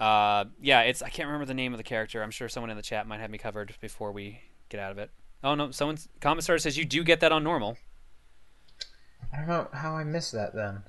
Uh, 0.00 0.46
yeah, 0.60 0.80
it's 0.80 1.00
I 1.00 1.08
can't 1.08 1.26
remember 1.26 1.46
the 1.46 1.54
name 1.54 1.72
of 1.72 1.78
the 1.78 1.84
character. 1.84 2.22
I'm 2.22 2.32
sure 2.32 2.48
someone 2.48 2.70
in 2.70 2.76
the 2.76 2.82
chat 2.82 3.06
might 3.06 3.20
have 3.20 3.30
me 3.30 3.38
covered 3.38 3.74
before 3.80 4.10
we 4.10 4.40
get 4.68 4.80
out 4.80 4.90
of 4.90 4.98
it. 4.98 5.10
Oh 5.44 5.54
no, 5.54 5.70
someone's 5.70 6.08
Comet 6.20 6.42
Strider 6.42 6.58
says 6.58 6.76
you 6.78 6.84
do 6.84 7.04
get 7.04 7.20
that 7.20 7.30
on 7.30 7.44
normal. 7.44 7.76
I 9.32 9.36
don't 9.38 9.46
know 9.46 9.68
how 9.72 9.94
I 9.96 10.02
missed 10.04 10.32
that 10.32 10.54
then. 10.54 10.82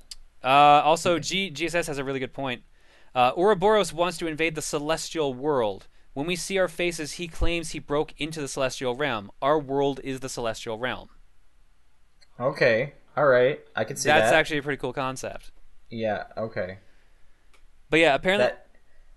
Uh, 0.43 0.47
also, 0.83 1.19
G- 1.19 1.51
GSS 1.51 1.87
has 1.87 1.97
a 1.97 2.03
really 2.03 2.19
good 2.19 2.33
point. 2.33 2.63
Uh, 3.13 3.31
Ouroboros 3.37 3.91
wants 3.91 4.17
to 4.19 4.27
invade 4.27 4.55
the 4.55 4.61
celestial 4.61 5.33
world. 5.33 5.87
When 6.13 6.25
we 6.27 6.35
see 6.35 6.57
our 6.57 6.67
faces, 6.67 7.13
he 7.13 7.27
claims 7.27 7.71
he 7.71 7.79
broke 7.79 8.13
into 8.17 8.39
the 8.39 8.47
celestial 8.47 8.95
realm. 8.95 9.31
Our 9.41 9.59
world 9.59 9.99
is 10.03 10.21
the 10.21 10.29
celestial 10.29 10.77
realm. 10.77 11.09
Okay. 12.39 12.93
All 13.17 13.25
right. 13.25 13.59
I 13.75 13.83
can 13.83 13.97
see 13.97 14.07
that. 14.07 14.19
That's 14.19 14.31
that. 14.31 14.37
actually 14.39 14.59
a 14.59 14.63
pretty 14.63 14.79
cool 14.79 14.93
concept. 14.93 15.51
Yeah. 15.89 16.25
Okay. 16.37 16.77
But 17.89 17.99
yeah, 17.99 18.15
apparently, 18.15 18.47
That. 18.47 18.67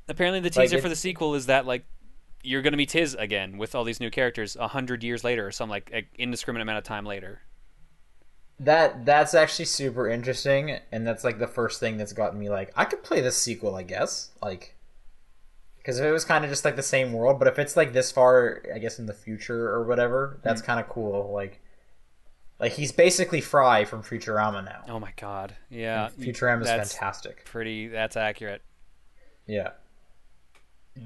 apparently 0.09 0.41
the 0.41 0.51
teaser 0.51 0.79
it- 0.79 0.83
for 0.83 0.89
the 0.89 0.97
sequel 0.97 1.35
is 1.35 1.47
that 1.47 1.67
like 1.67 1.85
you're 2.49 2.63
gonna 2.63 2.77
be 2.77 2.87
Tiz 2.87 3.15
again 3.15 3.59
with 3.59 3.75
all 3.75 3.85
these 3.85 4.01
new 4.01 4.11
characters 4.11 4.57
a 4.57 4.69
hundred 4.69 5.05
years 5.05 5.23
later 5.23 5.47
or 5.47 5.51
some 5.53 5.69
like 5.69 6.07
indiscriminate 6.17 6.63
amount 6.63 6.79
of 6.79 6.85
time 6.85 7.05
later. 7.05 7.43
That 8.61 9.05
that's 9.05 9.35
actually 9.35 9.67
super 9.67 10.09
interesting, 10.09 10.79
and 10.91 11.07
that's 11.07 11.23
like 11.23 11.39
the 11.39 11.47
first 11.47 11.79
thing 11.79 11.97
that's 11.97 12.13
gotten 12.13 12.39
me 12.41 12.49
like 12.49 12.73
I 12.75 12.87
could 12.87 13.03
play 13.03 13.21
this 13.21 13.37
sequel, 13.37 13.77
I 13.77 13.83
guess, 13.83 14.31
like 14.43 14.75
because 15.77 16.01
if 16.01 16.05
it 16.05 16.13
was 16.13 16.25
kind 16.25 16.45
of 16.45 16.51
just 16.51 16.65
like 16.65 16.77
the 16.77 16.83
same 16.83 17.13
world, 17.13 17.39
but 17.39 17.49
if 17.49 17.59
it's 17.59 17.77
like 17.77 17.93
this 17.93 18.11
far, 18.11 18.63
I 18.75 18.79
guess 18.79 18.99
in 18.99 19.07
the 19.07 19.15
future 19.15 19.71
or 19.71 19.85
whatever, 19.85 20.39
that's 20.43 20.61
mm. 20.61 20.67
kind 20.67 20.81
of 20.81 20.89
cool. 20.89 21.33
Like, 21.33 21.61
like 22.59 22.73
he's 22.73 22.93
basically 22.93 23.41
Fry 23.41 23.85
from 23.85 24.03
Futurama 24.03 24.65
now. 24.65 24.83
Oh 24.89 24.99
my 24.99 25.13
god, 25.17 25.55
yeah, 25.71 26.11
Futurama's 26.19 26.67
that's 26.67 26.93
fantastic. 26.93 27.45
pretty. 27.45 27.89
That's 27.89 28.17
accurate. 28.17 28.61
Yeah, 29.47 29.71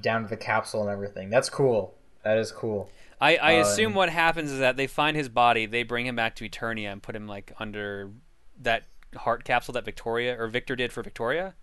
down 0.01 0.23
to 0.23 0.27
the 0.29 0.37
capsule 0.37 0.81
and 0.81 0.89
everything. 0.89 1.29
That's 1.29 1.49
cool. 1.49 1.93
That 2.23 2.37
is 2.37 2.51
cool. 2.51 2.89
I, 3.21 3.37
I 3.37 3.51
Uh, 3.51 3.53
assume 3.53 3.93
what 3.93 4.09
happens 4.09 4.51
is 4.51 4.59
that 4.59 4.75
they 4.75 4.87
find 4.87 5.15
his 5.15 5.29
body, 5.29 5.65
they 5.65 5.83
bring 5.83 6.05
him 6.05 6.15
back 6.15 6.35
to 6.37 6.49
Eternia 6.49 6.91
and 6.91 7.01
put 7.01 7.15
him 7.15 7.27
like 7.27 7.53
under 7.59 8.11
that 8.59 8.85
heart 9.15 9.43
capsule 9.43 9.73
that 9.73 9.85
Victoria 9.85 10.39
or 10.39 10.47
Victor 10.47 10.75
did 10.75 10.91
for 10.91 11.03
Victoria, 11.03 11.55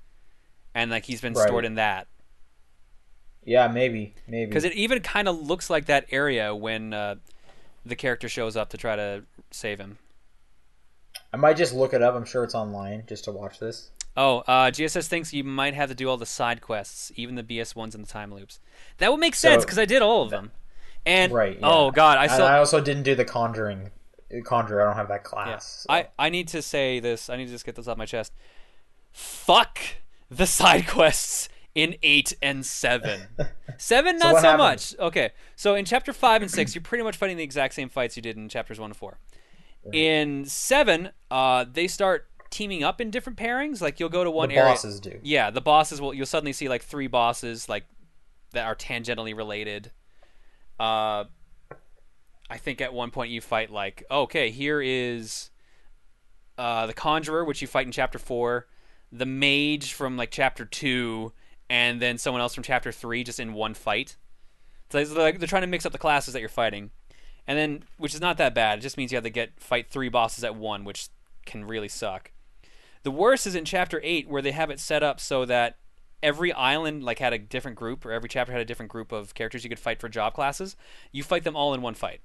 and 0.75 0.91
like 0.91 1.07
he's 1.07 1.21
been 1.21 1.35
Right. 1.35 1.37
stored 1.37 1.65
in 1.65 1.75
that 1.77 2.09
Yeah, 3.45 3.69
maybe, 3.69 4.15
maybe. 4.27 4.47
because 4.49 4.65
it 4.65 4.73
even 4.75 5.01
kind 5.01 5.29
of 5.29 5.41
looks 5.41 5.71
like 5.71 5.87
that 5.87 6.07
area 6.11 6.55
when 6.55 6.93
uh, 6.93 7.17
the 7.87 7.97
character 7.97 8.29
shows 8.29 8.57
up 8.57 8.71
to 8.71 8.79
try 8.79 8.97
to 8.97 9.25
save 9.51 9.81
him. 9.81 9.99
I 11.33 11.37
might 11.37 11.57
just 11.57 11.75
look 11.75 11.93
it 11.93 12.03
up. 12.03 12.15
I'm 12.15 12.25
sure 12.25 12.45
it's 12.45 12.55
online 12.55 13.05
just 13.09 13.25
to 13.25 13.33
watch 13.33 13.59
this. 13.59 13.91
Oh, 14.17 14.39
uh, 14.41 14.71
GSS 14.71 15.07
thinks 15.09 15.33
you 15.33 15.45
might 15.45 15.75
have 15.75 15.89
to 15.89 15.95
do 15.95 16.09
all 16.09 16.17
the 16.17 16.27
side 16.27 16.61
quests, 16.61 17.13
even 17.17 17.37
the 17.37 17.43
BS 17.45 17.75
ones 17.77 17.95
and 17.95 18.05
the 18.05 18.09
time 18.11 18.33
loops. 18.35 18.61
That 18.99 19.11
would 19.13 19.21
make 19.21 19.35
sense 19.35 19.63
So- 19.63 19.67
because 19.67 19.79
I 19.79 19.85
did 19.85 20.03
all 20.03 20.23
of 20.23 20.31
them. 20.31 20.53
And 21.07 21.33
Right. 21.33 21.55
yeah. 21.59 21.67
oh 21.67 21.91
god, 21.91 22.19
I 22.19 22.27
saw. 22.27 22.47
I 22.47 22.59
also 22.59 22.81
didn't 22.81 23.05
do 23.05 23.15
the 23.15 23.25
Conjuring. 23.25 23.91
Conjure. 24.45 24.81
I 24.83 24.85
don't 24.85 24.97
have 24.97 25.09
that 25.09 25.23
Yeah. 25.25 25.31
class. 25.31 25.67
so- 25.89 25.93
I, 25.95 26.09
I 26.19 26.29
need 26.29 26.49
to 26.49 26.61
say 26.63 27.01
this. 27.01 27.31
I 27.31 27.37
need 27.37 27.47
to 27.47 27.51
just 27.53 27.65
get 27.65 27.75
this 27.77 27.89
off 27.89 27.97
my 27.97 28.07
chest. 28.07 28.33
Fuck 29.13 29.79
the 30.31 30.47
side 30.59 30.87
quests 30.87 31.49
in 31.75 31.97
8 32.03 32.35
and 32.43 32.65
7. 32.67 33.23
7, 33.79 34.19
not 34.19 34.37
so, 34.37 34.41
happened? 34.43 34.59
much. 34.59 34.95
Okay, 34.99 35.31
so 35.57 35.75
in 35.75 35.85
chapter 35.85 36.13
5 36.13 36.43
and 36.43 36.51
6, 36.51 36.75
you're 36.75 36.83
pretty 36.83 37.05
much 37.05 37.17
fighting 37.17 37.37
the 37.37 37.43
exact 37.45 37.75
same 37.75 37.89
fights 37.89 38.17
you 38.17 38.23
did 38.23 38.37
in 38.37 38.49
chapters 38.49 38.79
1 38.79 38.91
and 38.91 38.97
4. 38.97 39.19
In 39.93 40.45
7, 40.45 41.11
uh, 41.31 41.65
they 41.73 41.89
start 41.89 42.29
teaming 42.51 42.83
up 42.85 43.01
in 43.01 43.11
different 43.11 43.39
pairings. 43.39 43.81
Like, 43.81 44.01
you'll 44.01 44.09
go 44.09 44.25
to 44.25 44.31
one 44.31 44.49
the 44.49 44.57
area. 44.57 44.73
bosses 44.73 45.01
do. 45.01 45.19
Yeah, 45.23 45.51
the 45.51 45.61
bosses 45.61 46.01
will. 46.01 46.13
You'll 46.13 46.27
suddenly 46.27 46.53
see 46.53 46.69
like 46.69 46.83
three 46.83 47.07
bosses 47.07 47.69
like 47.69 47.85
that 48.53 48.67
are 48.67 48.75
tangentially 48.75 49.37
related. 49.37 49.93
Uh, 50.79 51.25
I 52.51 52.59
think 52.59 52.81
at 52.81 52.93
one 52.93 53.11
point 53.11 53.31
you 53.31 53.41
fight 53.41 53.71
like 53.71 54.03
okay, 54.11 54.51
here 54.51 54.81
is 54.83 55.51
uh, 56.59 56.87
the 56.87 56.93
conjurer, 56.93 57.45
which 57.45 57.63
you 57.63 57.69
fight 57.69 57.87
in 57.87 57.93
chapter 57.93 58.19
four, 58.19 58.67
the 59.13 59.27
mage 59.27 59.93
from 59.93 60.17
like 60.17 60.31
chapter 60.31 60.65
two, 60.65 61.33
and 61.69 62.03
then 62.03 62.19
someone 62.19 62.41
else 62.41 62.55
from 62.55 62.65
chapter 62.65 62.91
three, 62.91 63.23
just 63.23 63.39
in 63.39 63.53
one 63.53 63.75
fight. 63.75 64.17
So 64.91 64.99
like 65.15 65.39
they're 65.39 65.47
trying 65.49 65.63
to 65.63 65.69
mix 65.69 65.87
up 65.87 65.93
the 65.93 65.99
classes 65.99 66.35
that 66.35 66.41
you're 66.41 66.49
fighting, 66.49 66.91
and 67.47 67.57
then 67.57 67.85
which 67.99 68.15
is 68.15 68.21
not 68.21 68.37
that 68.39 68.55
bad. 68.55 68.81
It 68.81 68.83
just 68.83 68.97
means 68.97 69.13
you 69.13 69.17
have 69.17 69.25
to 69.25 69.31
get 69.31 69.61
fight 69.61 69.89
three 69.89 70.09
bosses 70.09 70.43
at 70.43 70.57
one, 70.57 70.85
which 70.85 71.09
can 71.47 71.65
really 71.65 71.89
suck. 71.89 72.33
The 73.03 73.11
worst 73.11 73.47
is 73.47 73.55
in 73.55 73.65
chapter 73.65 74.01
eight, 74.03 74.29
where 74.29 74.43
they 74.43 74.53
have 74.53 74.71
it 74.71 74.81
set 74.81 75.03
up 75.03 75.21
so 75.21 75.45
that 75.47 75.79
every 76.23 76.53
island 76.53 77.03
like 77.03 77.19
had 77.19 77.33
a 77.33 77.39
different 77.39 77.77
group, 77.77 78.05
or 78.05 78.13
every 78.13 78.29
chapter 78.29 78.53
had 78.53 78.61
a 78.61 78.65
different 78.65 78.91
group 78.91 79.13
of 79.13 79.35
characters 79.35 79.65
you 79.65 79.71
could 79.71 79.79
fight 79.79 80.01
for 80.01 80.09
job 80.09 80.35
classes. 80.35 80.77
You 81.13 81.23
fight 81.23 81.45
them 81.45 81.57
all 81.57 81.73
in 81.75 81.83
one 81.83 81.95
fight. 81.95 82.21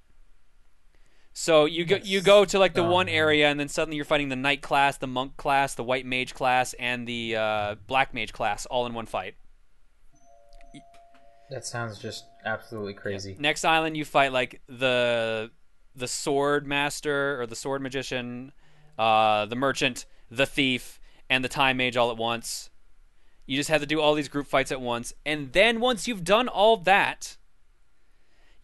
So 1.38 1.66
you 1.66 1.84
go 1.84 1.98
you 2.02 2.22
go 2.22 2.46
to 2.46 2.60
like 2.60 2.74
the 2.74 2.84
one 2.84 3.10
area, 3.10 3.50
and 3.50 3.60
then 3.60 3.68
suddenly 3.68 3.98
you're 3.98 4.06
fighting 4.06 4.30
the 4.30 4.38
knight 4.38 4.62
class, 4.62 4.98
the 4.98 5.08
monk 5.08 5.36
class, 5.36 5.76
the 5.76 5.84
white 5.84 6.06
mage 6.06 6.34
class, 6.34 6.74
and 6.80 7.06
the 7.06 7.36
uh, 7.36 7.76
black 7.88 8.14
mage 8.14 8.32
class 8.32 8.66
all 8.66 8.86
in 8.86 8.94
one 8.94 9.06
fight. 9.06 9.36
That 11.50 11.66
sounds 11.66 12.00
just 12.00 12.26
absolutely 12.46 12.94
crazy. 12.94 13.36
Next 13.38 13.66
island, 13.66 13.98
you 13.98 14.06
fight 14.06 14.32
like 14.32 14.62
the 14.68 15.52
the 15.94 16.08
sword 16.08 16.66
master 16.66 17.40
or 17.40 17.48
the 17.48 17.56
sword 17.56 17.82
magician, 17.82 18.54
uh, 18.98 19.46
the 19.46 19.56
merchant, 19.58 20.06
the 20.30 20.46
thief, 20.46 21.00
and 21.30 21.44
the 21.44 21.50
time 21.50 21.78
mage 21.78 21.98
all 21.98 22.12
at 22.12 22.18
once. 22.18 22.70
You 23.46 23.58
just 23.58 23.70
have 23.70 23.82
to 23.82 23.88
do 23.88 24.02
all 24.02 24.16
these 24.16 24.28
group 24.28 24.48
fights 24.48 24.72
at 24.72 24.82
once, 24.82 25.14
and 25.26 25.54
then 25.54 25.80
once 25.80 26.08
you've 26.08 26.24
done 26.24 26.48
all 26.48 26.78
that, 26.78 27.38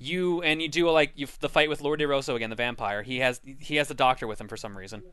you 0.01 0.41
and 0.41 0.61
you 0.61 0.67
do 0.67 0.89
like 0.89 1.11
you, 1.15 1.27
the 1.39 1.49
fight 1.49 1.69
with 1.69 1.81
Lord 1.81 1.99
De 1.99 2.07
Rosso 2.07 2.35
again, 2.35 2.49
the 2.49 2.55
vampire. 2.55 3.03
He 3.03 3.19
has 3.19 3.39
he 3.59 3.75
has 3.75 3.87
the 3.87 3.93
doctor 3.93 4.25
with 4.25 4.41
him 4.41 4.47
for 4.47 4.57
some 4.57 4.75
reason. 4.75 5.03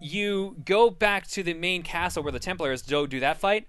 You 0.00 0.56
go 0.64 0.90
back 0.90 1.28
to 1.28 1.44
the 1.44 1.54
main 1.54 1.84
castle 1.84 2.24
where 2.24 2.32
the 2.32 2.40
Templars 2.40 2.82
do 2.82 3.06
do 3.06 3.20
that 3.20 3.38
fight. 3.38 3.68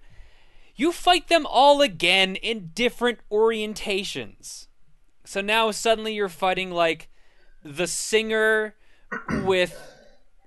You 0.74 0.90
fight 0.90 1.28
them 1.28 1.46
all 1.48 1.80
again 1.80 2.34
in 2.34 2.72
different 2.74 3.20
orientations. 3.30 4.66
So 5.24 5.40
now 5.40 5.70
suddenly 5.70 6.14
you're 6.14 6.28
fighting 6.28 6.72
like 6.72 7.08
the 7.62 7.86
singer 7.86 8.74
with 9.44 9.93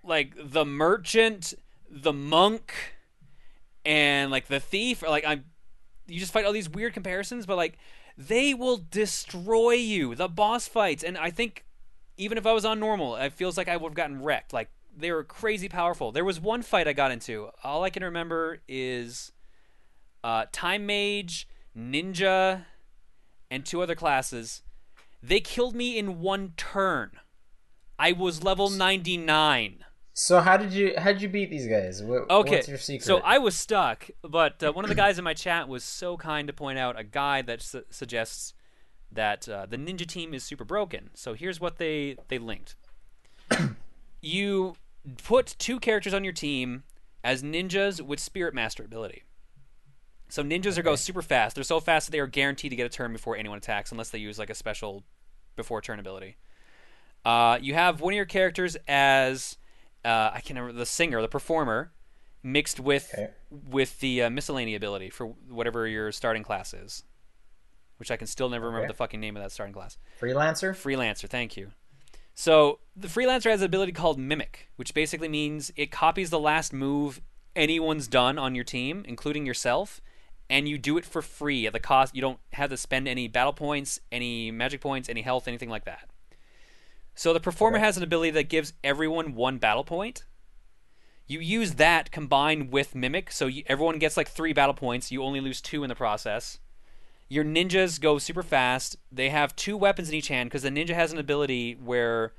like 0.08 0.34
the 0.38 0.66
merchant, 0.66 1.54
the 1.90 2.14
monk, 2.14 2.74
and 3.86 4.32
like 4.32 4.48
the 4.48 4.60
thief. 4.60 5.04
Or 5.04 5.10
like 5.10 5.26
I'm, 5.26 5.46
you 6.08 6.20
just 6.20 6.34
fight 6.34 6.46
all 6.46 6.54
these 6.54 6.70
weird 6.70 6.94
comparisons, 6.94 7.46
but 7.46 7.58
like 7.58 7.78
they 8.18 8.54
will 8.54 8.78
destroy 8.90 9.74
you. 9.74 10.16
The 10.16 10.28
boss 10.28 10.68
fights, 10.68 11.04
and 11.04 11.18
I 11.18 11.30
think 11.30 11.66
even 12.18 12.38
if 12.38 12.46
I 12.46 12.54
was 12.54 12.66
on 12.66 12.80
normal, 12.80 13.16
it 13.16 13.34
feels 13.34 13.58
like 13.58 13.68
I 13.68 13.78
would 13.78 13.90
have 13.90 13.96
gotten 13.96 14.22
wrecked. 14.22 14.54
Like 14.54 14.70
they 14.96 15.12
were 15.12 15.24
crazy 15.24 15.70
powerful. 15.70 16.12
There 16.12 16.26
was 16.26 16.40
one 16.40 16.64
fight 16.64 16.88
I 16.88 16.94
got 16.94 17.12
into. 17.12 17.50
All 17.64 17.84
I 17.84 17.90
can 17.90 18.04
remember 18.04 18.60
is 18.68 19.32
uh, 20.24 20.46
Time 20.52 20.86
Mage, 20.86 21.48
Ninja, 21.78 22.66
and 23.52 23.66
two 23.66 23.82
other 23.82 23.96
classes. 23.96 24.64
They 25.22 25.40
killed 25.40 25.76
me 25.76 25.98
in 25.98 26.20
one 26.20 26.54
turn. 26.58 27.12
I 28.00 28.12
was 28.12 28.44
level 28.44 28.70
99. 28.70 29.84
So 30.20 30.40
how 30.40 30.58
did 30.58 30.74
you 30.74 30.96
how 30.98 31.12
did 31.12 31.22
you 31.22 31.30
beat 31.30 31.52
these 31.52 31.68
guys? 31.68 32.02
What, 32.02 32.28
Okay, 32.28 32.56
What's 32.56 32.68
your 32.68 32.80
secret? 32.80 33.06
so 33.06 33.20
I 33.20 33.38
was 33.38 33.56
stuck, 33.56 34.10
but 34.24 34.64
uh, 34.64 34.74
one 34.74 34.84
of 34.84 34.90
the 34.90 34.96
guys 34.96 35.20
in 35.20 35.24
my 35.24 35.36
chat 35.36 35.68
was 35.68 35.84
so 35.84 36.18
kind 36.18 36.48
to 36.48 36.54
point 36.54 36.80
out 36.80 37.00
a 37.00 37.04
guide 37.04 37.46
that 37.46 37.62
su- 37.62 37.84
suggests 37.92 38.56
that 39.12 39.48
uh, 39.48 39.68
the 39.68 39.78
ninja 39.78 40.08
team 40.08 40.34
is 40.34 40.44
super 40.44 40.66
broken. 40.66 41.12
So 41.14 41.36
here's 41.36 41.62
what 41.62 41.78
they 41.78 42.18
they 42.30 42.40
linked. 42.40 42.76
you 44.22 44.76
put 45.24 45.56
two 45.60 45.80
characters 45.80 46.16
on 46.16 46.24
your 46.24 46.34
team 46.34 46.82
as 47.24 47.44
ninjas 47.44 48.02
with 48.02 48.20
Spirit 48.20 48.56
Master 48.56 48.84
ability. 48.84 49.22
So 50.30 50.42
ninjas 50.42 50.80
are 50.80 50.84
go 50.84 50.96
super 50.96 51.22
fast. 51.22 51.54
They're 51.54 51.64
so 51.64 51.80
fast 51.80 52.08
that 52.08 52.12
they 52.12 52.20
are 52.20 52.26
guaranteed 52.26 52.72
to 52.72 52.76
get 52.76 52.88
a 52.88 52.90
turn 52.90 53.14
before 53.14 53.38
anyone 53.38 53.60
attacks, 53.60 53.92
unless 53.92 54.10
they 54.10 54.18
use 54.18 54.40
like 54.40 54.50
a 54.50 54.56
special 54.56 55.04
before 55.56 55.80
turn 55.80 56.00
ability. 56.00 56.38
Uh, 57.24 57.60
you 57.62 57.76
have 57.76 58.02
one 58.02 58.14
of 58.14 58.16
your 58.16 58.26
characters 58.26 58.78
as 58.88 59.58
uh, 60.08 60.32
I 60.34 60.40
can't 60.42 60.58
remember 60.60 60.78
the 60.80 60.86
singer, 60.86 61.22
the 61.22 61.28
performer, 61.28 61.92
mixed 62.44 62.80
with 62.80 63.14
Okay. 63.14 63.30
with 63.52 64.00
the 64.00 64.24
uh, 64.24 64.30
miscellany 64.30 64.76
ability 64.76 65.10
for 65.10 65.28
whatever 65.50 65.88
your 65.88 66.12
starting 66.12 66.44
class 66.44 66.74
is, 66.74 67.04
which 67.98 68.12
I 68.12 68.18
can 68.18 68.28
still 68.28 68.50
never 68.50 68.66
remember 68.68 68.86
Okay. 68.86 68.94
the 68.94 68.98
fucking 68.98 69.20
name 69.20 69.36
of 69.36 69.44
that 69.44 69.52
starting 69.52 69.74
class. 69.74 69.98
Freelancer. 70.22 70.72
Freelancer, 70.72 71.28
thank 71.30 71.58
you. 71.58 71.72
So 72.34 72.80
the 72.96 73.08
freelancer 73.08 73.50
has 73.50 73.62
an 73.62 73.66
ability 73.66 73.92
called 73.94 74.20
Mimic, 74.20 74.70
which 74.76 74.94
basically 74.94 75.28
means 75.28 75.72
it 75.76 75.92
copies 75.92 76.30
the 76.30 76.40
last 76.40 76.72
move 76.72 77.20
anyone's 77.56 78.08
done 78.08 78.38
on 78.38 78.54
your 78.54 78.64
team, 78.64 79.04
including 79.08 79.46
yourself, 79.48 80.00
and 80.48 80.70
you 80.70 80.78
do 80.78 80.98
it 81.00 81.06
for 81.06 81.24
free 81.24 81.66
at 81.66 81.74
the 81.74 81.80
cost. 81.80 82.16
You 82.16 82.22
don't 82.22 82.40
have 82.54 82.70
to 82.70 82.78
spend 82.78 83.08
any 83.08 83.28
battle 83.28 83.54
points, 83.54 84.00
any 84.12 84.52
magic 84.52 84.82
points, 84.82 85.10
any 85.10 85.24
health, 85.24 85.48
anything 85.48 85.70
like 85.70 85.86
that. 85.86 86.10
So 87.18 87.34
the 87.34 87.40
performer 87.40 87.78
Okay. 87.78 87.86
has 87.86 87.98
an 87.98 88.04
ability 88.04 88.30
that 88.32 88.48
gives 88.48 88.74
everyone 88.84 89.34
one 89.34 89.58
battle 89.58 89.84
point. 89.84 90.24
You 91.26 91.40
use 91.40 91.74
that 91.74 92.12
combined 92.12 92.72
with 92.72 92.94
Mimic, 92.96 93.32
so 93.32 93.48
you, 93.48 93.64
everyone 93.66 93.98
gets 93.98 94.16
like 94.16 94.30
three 94.30 94.54
battle 94.54 94.76
points. 94.76 95.12
You 95.12 95.24
only 95.24 95.42
lose 95.42 95.60
two 95.60 95.84
in 95.84 95.90
the 95.90 95.96
process. 95.96 96.60
Your 97.28 97.44
ninjas 97.44 98.00
go 98.00 98.20
super 98.20 98.44
fast. 98.44 98.98
They 99.12 99.30
have 99.32 99.56
two 99.56 99.76
weapons 99.76 100.10
in 100.10 100.16
each 100.16 100.28
hand 100.28 100.50
because 100.50 100.62
the 100.62 100.70
ninja 100.70 100.92
has 100.94 101.12
an 101.12 101.18
ability 101.18 101.74
where 101.74 102.34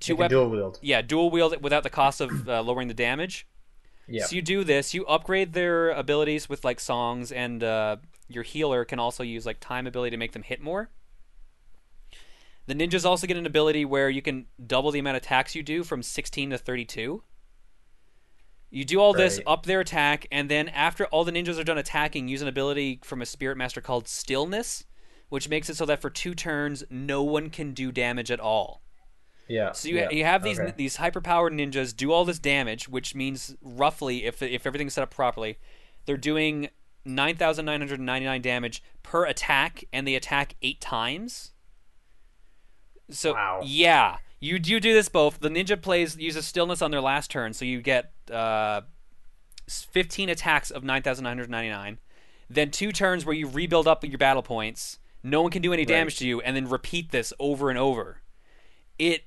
two 0.00 0.14
weapons. 0.16 0.38
dual 0.38 0.50
wield. 0.50 0.78
Yeah, 0.80 1.02
dual 1.02 1.30
wield 1.30 1.52
it 1.52 1.60
without 1.60 1.82
the 1.82 1.90
cost 1.90 2.20
of 2.20 2.48
uh, 2.48 2.62
lowering 2.62 2.88
the 2.88 2.94
damage. 2.94 3.46
Yeah. 4.06 4.24
So 4.24 4.36
you 4.36 4.40
do 4.40 4.62
this. 4.62 4.94
You 4.94 5.04
upgrade 5.06 5.52
their 5.52 5.90
abilities 5.90 6.48
with 6.48 6.64
like 6.64 6.78
songs, 6.78 7.32
and 7.32 7.62
uh, 7.64 7.96
your 8.28 8.44
healer 8.44 8.84
can 8.84 9.00
also 9.00 9.24
use 9.24 9.44
like 9.44 9.58
time 9.60 9.86
ability 9.86 10.12
to 10.12 10.16
make 10.16 10.32
them 10.32 10.44
hit 10.44 10.62
more. 10.62 10.90
The 12.66 12.74
ninjas 12.74 13.04
also 13.04 13.26
get 13.26 13.36
an 13.36 13.46
ability 13.46 13.84
where 13.84 14.10
you 14.10 14.22
can 14.22 14.46
double 14.66 14.90
the 14.90 14.98
amount 14.98 15.16
of 15.16 15.22
attacks 15.22 15.54
you 15.54 15.62
do 15.62 15.84
from 15.84 16.02
16 16.02 16.50
to 16.50 16.58
32. 16.58 17.22
You 18.70 18.84
do 18.84 19.00
all 19.00 19.12
this, 19.12 19.40
up 19.46 19.64
their 19.64 19.80
attack, 19.80 20.26
and 20.32 20.50
then 20.50 20.68
after 20.68 21.06
all 21.06 21.22
the 21.24 21.30
ninjas 21.32 21.58
are 21.58 21.64
done 21.64 21.78
attacking, 21.78 22.26
use 22.28 22.42
an 22.42 22.48
ability 22.48 23.00
from 23.04 23.22
a 23.22 23.26
spirit 23.26 23.56
master 23.56 23.80
called 23.80 24.08
Stillness, 24.08 24.84
which 25.28 25.48
makes 25.48 25.70
it 25.70 25.76
so 25.76 25.86
that 25.86 26.00
for 26.02 26.10
two 26.10 26.34
turns, 26.34 26.82
no 26.90 27.22
one 27.22 27.48
can 27.50 27.72
do 27.72 27.92
damage 27.92 28.30
at 28.30 28.40
all. 28.40 28.82
yeah. 29.48 29.70
So 29.70 29.88
you, 29.88 29.96
yeah. 29.96 30.10
you 30.10 30.24
have 30.24 30.42
these 30.42 30.58
Okay. 30.58 30.72
these 30.76 30.96
hyperpowered 30.96 31.52
ninjas 31.52 31.96
do 31.96 32.10
all 32.12 32.24
this 32.24 32.40
damage, 32.40 32.88
which 32.88 33.14
means 33.14 33.54
roughly, 33.62 34.24
if 34.24 34.42
if 34.42 34.66
everything's 34.66 34.94
set 34.94 35.02
up 35.02 35.10
properly, 35.10 35.58
they're 36.04 36.16
doing 36.16 36.68
nine 37.04 37.36
thousand 37.36 37.64
nine 37.64 37.80
hundred 37.80 38.00
ninety 38.00 38.26
nine 38.26 38.42
damage 38.42 38.82
per 39.04 39.24
attack, 39.24 39.84
and 39.92 40.06
they 40.06 40.16
attack 40.16 40.56
eight 40.62 40.80
times. 40.80 41.52
So 43.10 43.34
Wow. 43.34 43.60
yeah, 43.64 44.16
you 44.40 44.56
you 44.62 44.80
do 44.80 44.92
this 44.92 45.08
both. 45.08 45.40
The 45.40 45.48
ninja 45.48 45.80
plays 45.80 46.16
uses 46.16 46.46
stillness 46.46 46.82
on 46.82 46.90
their 46.90 47.00
last 47.00 47.30
turn, 47.30 47.52
so 47.52 47.64
you 47.64 47.80
get 47.80 48.12
uh, 48.30 48.82
fifteen 49.68 50.28
attacks 50.28 50.70
of 50.70 50.84
nine 50.84 51.02
thousand 51.02 51.24
nine 51.24 51.30
hundred 51.36 51.50
ninety 51.50 51.70
nine. 51.70 51.98
Then 52.48 52.70
two 52.70 52.92
turns 52.92 53.24
where 53.24 53.34
you 53.34 53.48
rebuild 53.48 53.88
up 53.88 54.04
your 54.04 54.18
battle 54.18 54.42
points. 54.42 54.98
No 55.22 55.42
one 55.42 55.50
can 55.50 55.62
do 55.62 55.72
any 55.72 55.84
damage 55.84 56.14
Right. 56.14 56.18
to 56.18 56.28
you, 56.28 56.40
and 56.40 56.54
then 56.56 56.68
repeat 56.68 57.10
this 57.10 57.32
over 57.40 57.70
and 57.70 57.78
over. 57.78 58.22
It 58.98 59.22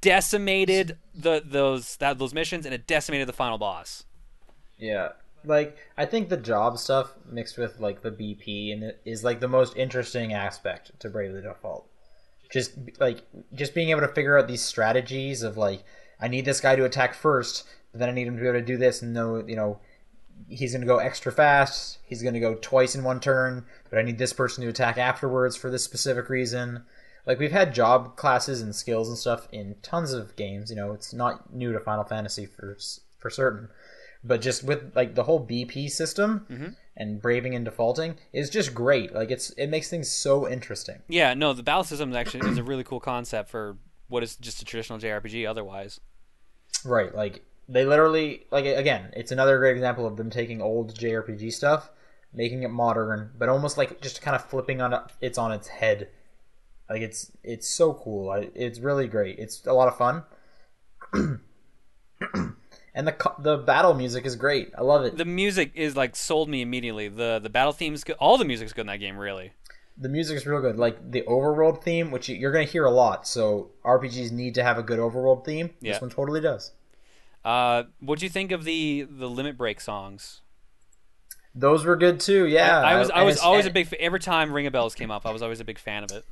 decimated 0.00 0.98
the 1.14 1.42
those 1.44 1.96
that 1.96 2.18
those 2.18 2.34
missions, 2.34 2.64
and 2.66 2.74
it 2.74 2.86
decimated 2.86 3.28
the 3.28 3.32
final 3.32 3.58
boss. 3.58 4.04
Yeah. 4.78 5.12
Like 5.46 5.76
I 5.98 6.06
think 6.06 6.28
the 6.30 6.36
job 6.38 6.78
stuff 6.78 7.12
mixed 7.30 7.58
with 7.58 7.78
like 7.80 8.00
the 8.02 8.10
BP 8.10 8.72
and 8.72 8.82
it 8.82 9.00
is 9.04 9.22
like 9.24 9.40
the 9.40 9.48
most 9.48 9.76
interesting 9.76 10.32
aspect 10.32 10.98
to 11.00 11.10
Bravely 11.10 11.42
Default. 11.42 11.86
Just 12.50 12.72
like 13.00 13.22
just 13.52 13.74
being 13.74 13.90
able 13.90 14.02
to 14.02 14.08
figure 14.08 14.38
out 14.38 14.48
these 14.48 14.62
strategies 14.62 15.42
of 15.42 15.56
like 15.56 15.84
I 16.20 16.28
need 16.28 16.44
this 16.44 16.60
guy 16.60 16.76
to 16.76 16.84
attack 16.84 17.14
first, 17.14 17.64
but 17.92 18.00
then 18.00 18.08
I 18.08 18.12
need 18.12 18.26
him 18.26 18.36
to 18.36 18.42
be 18.42 18.48
able 18.48 18.60
to 18.60 18.64
do 18.64 18.76
this 18.76 19.02
and 19.02 19.12
know 19.12 19.44
you 19.46 19.56
know 19.56 19.80
he's 20.48 20.72
going 20.72 20.80
to 20.80 20.86
go 20.86 20.98
extra 20.98 21.32
fast. 21.32 21.98
He's 22.04 22.22
going 22.22 22.34
to 22.34 22.40
go 22.40 22.54
twice 22.54 22.94
in 22.94 23.04
one 23.04 23.20
turn, 23.20 23.64
but 23.90 23.98
I 23.98 24.02
need 24.02 24.18
this 24.18 24.32
person 24.32 24.62
to 24.62 24.70
attack 24.70 24.98
afterwards 24.98 25.56
for 25.56 25.70
this 25.70 25.84
specific 25.84 26.28
reason. 26.28 26.84
Like 27.26 27.38
we've 27.38 27.52
had 27.52 27.74
job 27.74 28.16
classes 28.16 28.60
and 28.60 28.74
skills 28.74 29.08
and 29.08 29.16
stuff 29.16 29.48
in 29.50 29.76
tons 29.82 30.12
of 30.12 30.36
games. 30.36 30.70
You 30.70 30.76
know, 30.76 30.92
it's 30.92 31.12
not 31.12 31.52
new 31.52 31.72
to 31.72 31.80
Final 31.80 32.04
Fantasy 32.04 32.46
for 32.46 32.76
for 33.18 33.30
certain, 33.30 33.68
but 34.24 34.40
just 34.40 34.64
with 34.64 34.92
like 34.96 35.14
the 35.14 35.24
whole 35.24 35.46
BP 35.46 35.90
system 35.90 36.46
mm-hmm. 36.50 36.68
and 36.96 37.20
braving 37.20 37.54
and 37.54 37.64
defaulting 37.64 38.16
is 38.32 38.50
just 38.50 38.74
great. 38.74 39.14
Like 39.14 39.30
it's 39.30 39.50
it 39.50 39.68
makes 39.68 39.88
things 39.88 40.10
so 40.10 40.48
interesting. 40.48 41.02
Yeah, 41.08 41.34
no, 41.34 41.52
the 41.52 41.62
battle 41.62 41.84
system 41.84 42.10
is 42.10 42.16
actually 42.16 42.48
is 42.48 42.58
a 42.58 42.64
really 42.64 42.84
cool 42.84 43.00
concept 43.00 43.50
for 43.50 43.76
what 44.08 44.22
is 44.22 44.36
just 44.36 44.62
a 44.62 44.64
traditional 44.64 44.98
JRPG. 44.98 45.48
Otherwise, 45.48 46.00
Right, 46.84 47.14
like 47.14 47.44
they 47.68 47.84
literally 47.84 48.46
like 48.50 48.66
again, 48.66 49.10
it's 49.14 49.32
another 49.32 49.58
great 49.58 49.76
example 49.76 50.06
of 50.06 50.16
them 50.16 50.30
taking 50.30 50.60
old 50.60 50.94
JRPG 50.94 51.52
stuff, 51.52 51.90
making 52.32 52.62
it 52.62 52.68
modern, 52.68 53.30
but 53.38 53.48
almost 53.48 53.78
like 53.78 54.00
just 54.00 54.20
kind 54.20 54.34
of 54.34 54.44
flipping 54.44 54.80
on 54.80 54.98
it's 55.20 55.38
on 55.38 55.52
its 55.52 55.68
head. 55.68 56.08
Like 56.90 57.00
it's 57.00 57.32
it's 57.42 57.68
so 57.68 57.94
cool. 57.94 58.32
It's 58.54 58.78
really 58.80 59.08
great. 59.08 59.38
It's 59.38 59.66
a 59.66 59.72
lot 59.72 59.88
of 59.88 59.96
fun. 59.96 60.24
and 62.94 63.06
the 63.06 63.32
the 63.38 63.56
battle 63.58 63.94
music 63.94 64.24
is 64.26 64.36
great. 64.36 64.72
I 64.76 64.82
love 64.82 65.04
it. 65.04 65.16
the 65.16 65.24
music 65.24 65.72
is 65.74 65.96
like 65.96 66.14
sold 66.16 66.48
me 66.48 66.62
immediately. 66.62 67.08
the 67.08 67.40
The 67.42 67.50
battle 67.50 67.72
theme's 67.72 68.04
good. 68.04 68.16
All 68.18 68.38
the 68.38 68.44
music's 68.44 68.72
good 68.72 68.82
in 68.82 68.86
that 68.88 68.98
game, 69.00 69.16
really. 69.16 69.52
The 69.96 70.08
music 70.08 70.36
is 70.36 70.46
real 70.46 70.60
good. 70.60 70.76
Like 70.76 71.10
the 71.12 71.22
overworld 71.22 71.82
theme, 71.84 72.10
which 72.10 72.28
you- 72.28 72.34
you're 72.36 72.50
going 72.50 72.66
to 72.66 72.72
hear 72.72 72.84
a 72.84 72.90
lot. 72.90 73.26
So 73.28 73.70
RPGs 73.84 74.32
need 74.32 74.54
to 74.56 74.64
have 74.64 74.76
a 74.76 74.82
good 74.82 74.98
overworld 74.98 75.44
theme. 75.44 75.70
Yeah. 75.80 75.92
This 75.92 76.00
one 76.00 76.10
totally 76.10 76.40
does. 76.40 76.72
Uh, 77.44 77.84
what 78.00 78.18
do 78.18 78.24
you 78.26 78.30
think 78.30 78.50
of 78.52 78.64
the 78.64 79.06
the 79.08 79.28
limit 79.28 79.56
break 79.56 79.80
songs? 79.80 80.40
Those 81.54 81.84
were 81.84 81.94
good 81.96 82.18
too. 82.18 82.46
Yeah, 82.46 82.80
I 82.80 82.98
was 82.98 83.10
I 83.10 83.22
was 83.22 83.38
always 83.38 83.66
a 83.66 83.70
big 83.70 83.86
fa- 83.86 84.00
every 84.00 84.18
time 84.18 84.50
Ringabel 84.50 84.94
came 84.96 85.10
up, 85.10 85.24
I 85.26 85.30
was 85.30 85.42
always 85.42 85.60
a 85.60 85.64
big 85.64 85.78
fan 85.78 86.02
of 86.02 86.10
it. 86.10 86.24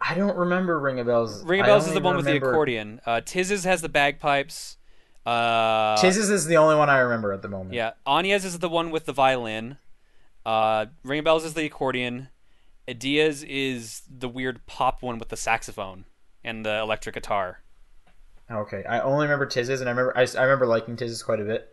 I 0.00 0.14
don't 0.14 0.36
remember 0.36 0.80
Ringabel. 0.80 1.46
Ring 1.46 1.60
of 1.60 1.66
Bells 1.66 1.86
is 1.88 1.92
the 1.92 2.00
one 2.00 2.16
with 2.16 2.24
the 2.24 2.36
accordion. 2.36 3.00
Uh, 3.04 3.20
Tiz's 3.22 3.64
has 3.64 3.82
the 3.82 3.90
bagpipes. 3.90 4.78
Uh, 5.26 5.96
Tiz's 5.98 6.30
is 6.30 6.46
the 6.46 6.56
only 6.56 6.76
one 6.76 6.88
I 6.88 6.98
remember 6.98 7.32
at 7.32 7.42
the 7.42 7.48
moment. 7.48 7.74
yeah, 7.74 7.92
Agnès's 8.06 8.44
is 8.46 8.58
the 8.58 8.68
one 8.68 8.90
with 8.90 9.04
the 9.06 9.12
violin. 9.12 9.76
Uh, 10.46 10.86
Ringabel 11.04 11.44
is 11.44 11.54
the 11.54 11.66
accordion. 11.66 12.28
Edea's 12.88 13.42
is 13.44 14.02
the 14.10 14.28
weird 14.28 14.66
pop 14.66 15.02
one 15.02 15.18
with 15.18 15.28
the 15.28 15.36
saxophone 15.36 16.06
and 16.42 16.64
the 16.64 16.78
electric 16.80 17.14
guitar. 17.14 17.60
Okay, 18.50 18.82
I 18.88 19.00
only 19.00 19.26
remember 19.26 19.46
Tiz's, 19.46 19.80
and 19.80 19.88
I 19.88 19.92
remember 19.92 20.16
I, 20.16 20.26
I 20.38 20.42
remember 20.44 20.66
liking 20.66 20.96
Tiz's 20.96 21.22
quite 21.22 21.40
a 21.40 21.44
bit. 21.44 21.68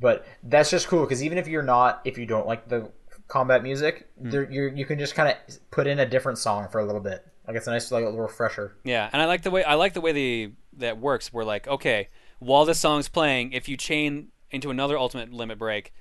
But 0.00 0.24
that's 0.44 0.70
just 0.70 0.86
cool 0.86 1.02
because 1.02 1.24
even 1.24 1.38
if 1.38 1.48
you're 1.48 1.62
not, 1.64 2.00
if 2.04 2.16
you 2.16 2.24
don't 2.24 2.46
like 2.46 2.68
the 2.68 2.90
combat 3.26 3.62
music, 3.64 4.08
Hmm. 4.22 4.30
there 4.30 4.50
you 4.50 4.68
you 4.74 4.86
can 4.86 4.98
just 4.98 5.14
kind 5.16 5.28
of 5.48 5.70
put 5.72 5.86
in 5.88 5.98
a 5.98 6.06
different 6.06 6.38
song 6.38 6.68
for 6.68 6.78
a 6.80 6.84
little 6.84 7.00
bit. 7.00 7.26
Like 7.46 7.56
it's 7.56 7.66
a 7.66 7.70
nice 7.72 7.90
like 7.90 8.04
a 8.04 8.06
little 8.06 8.20
refresher. 8.22 8.76
Yeah, 8.84 9.10
and 9.12 9.20
I 9.20 9.24
like 9.26 9.42
the 9.42 9.50
way 9.50 9.64
I 9.64 9.74
like 9.74 9.92
the 9.94 10.00
way 10.00 10.12
the 10.12 10.52
that 10.78 10.98
works. 10.98 11.32
Where 11.32 11.44
like, 11.44 11.66
okay, 11.66 12.08
while 12.38 12.64
this 12.64 12.80
song's 12.80 13.08
playing, 13.08 13.52
if 13.52 13.68
you 13.68 13.76
chain 13.76 14.28
into 14.50 14.70
another 14.70 14.98
ultimate 14.98 15.32
limit 15.32 15.58
break, 15.58 15.92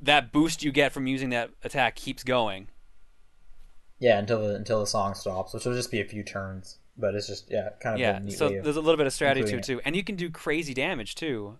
that 0.00 0.32
boost 0.32 0.62
you 0.62 0.72
get 0.72 0.92
from 0.92 1.06
using 1.06 1.30
that 1.30 1.50
attack 1.62 1.96
keeps 1.96 2.24
going. 2.24 2.68
Yeah, 3.98 4.18
until 4.18 4.46
the 4.46 4.56
until 4.56 4.80
the 4.80 4.86
song 4.86 5.14
stops, 5.14 5.54
which 5.54 5.64
will 5.64 5.74
just 5.74 5.90
be 5.90 6.00
a 6.00 6.04
few 6.04 6.24
turns. 6.24 6.78
But 6.98 7.14
it's 7.14 7.28
just 7.28 7.50
yeah, 7.50 7.70
kind 7.80 7.94
of 7.94 8.00
Yeah, 8.00 8.20
so 8.36 8.48
there's 8.48 8.76
a 8.76 8.80
little 8.80 8.96
bit 8.96 9.06
of 9.06 9.12
strategy 9.12 9.50
to 9.50 9.58
it 9.58 9.64
too, 9.64 9.80
and 9.84 9.94
you 9.94 10.04
can 10.04 10.16
do 10.16 10.28
crazy 10.28 10.74
damage 10.74 11.14
too. 11.14 11.58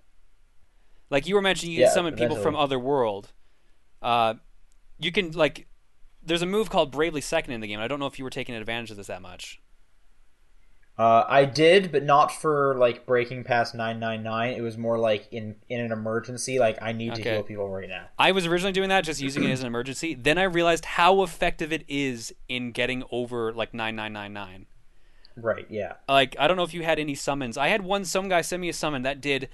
Like 1.08 1.26
you 1.26 1.36
were 1.36 1.42
mentioning, 1.42 1.72
you 1.72 1.80
Yeah, 1.80 1.86
can 1.86 1.94
summon 1.94 2.14
people 2.16 2.36
from 2.36 2.56
other 2.56 2.78
world. 2.78 3.32
Uh, 4.02 4.34
you 4.98 5.12
can 5.12 5.30
like, 5.32 5.68
there's 6.22 6.42
a 6.42 6.46
move 6.46 6.68
called 6.68 6.90
Bravely 6.90 7.20
Second 7.20 7.54
in 7.54 7.60
the 7.60 7.68
game. 7.68 7.78
I 7.78 7.86
don't 7.86 8.00
know 8.00 8.06
if 8.06 8.18
you 8.18 8.24
were 8.24 8.30
taking 8.30 8.54
advantage 8.56 8.90
of 8.90 8.96
this 8.96 9.06
that 9.06 9.22
much. 9.22 9.61
Uh, 11.02 11.26
I 11.28 11.46
did, 11.46 11.90
but 11.90 12.04
not 12.04 12.30
for 12.30 12.76
like 12.76 13.06
breaking 13.06 13.42
past 13.42 13.74
nine 13.74 13.98
nine 13.98 14.22
nine. 14.22 14.52
It 14.52 14.60
was 14.60 14.78
more 14.78 14.96
like 14.98 15.26
in 15.32 15.56
in 15.68 15.80
an 15.80 15.90
emergency, 15.90 16.60
like 16.60 16.78
I 16.80 16.92
need 16.92 17.16
to 17.16 17.22
heal 17.22 17.42
people 17.42 17.68
right 17.68 17.88
now. 17.88 18.06
I 18.20 18.30
was 18.30 18.46
originally 18.46 18.70
doing 18.72 18.88
that, 18.90 19.02
just 19.02 19.20
using 19.20 19.42
it 19.42 19.50
as 19.50 19.62
an 19.62 19.66
emergency. 19.66 20.14
Then 20.14 20.38
I 20.38 20.44
realized 20.44 20.84
how 20.84 21.24
effective 21.24 21.72
it 21.72 21.84
is 21.88 22.32
in 22.48 22.70
getting 22.70 23.02
over 23.10 23.52
like 23.52 23.74
nine 23.74 23.96
nine 23.96 24.12
nine 24.12 24.32
nine. 24.32 24.66
Right? 25.34 25.66
Yeah. 25.68 25.94
like 26.08 26.36
I 26.38 26.46
don't 26.46 26.56
know 26.56 26.62
if 26.62 26.72
you 26.72 26.84
had 26.84 27.00
any 27.00 27.16
summons. 27.16 27.58
I 27.58 27.66
had 27.66 27.82
one 27.82 28.04
some 28.04 28.28
guy 28.28 28.42
sent 28.42 28.60
me 28.60 28.68
a 28.68 28.72
summon 28.72 29.02
that 29.02 29.20
did 29.20 29.48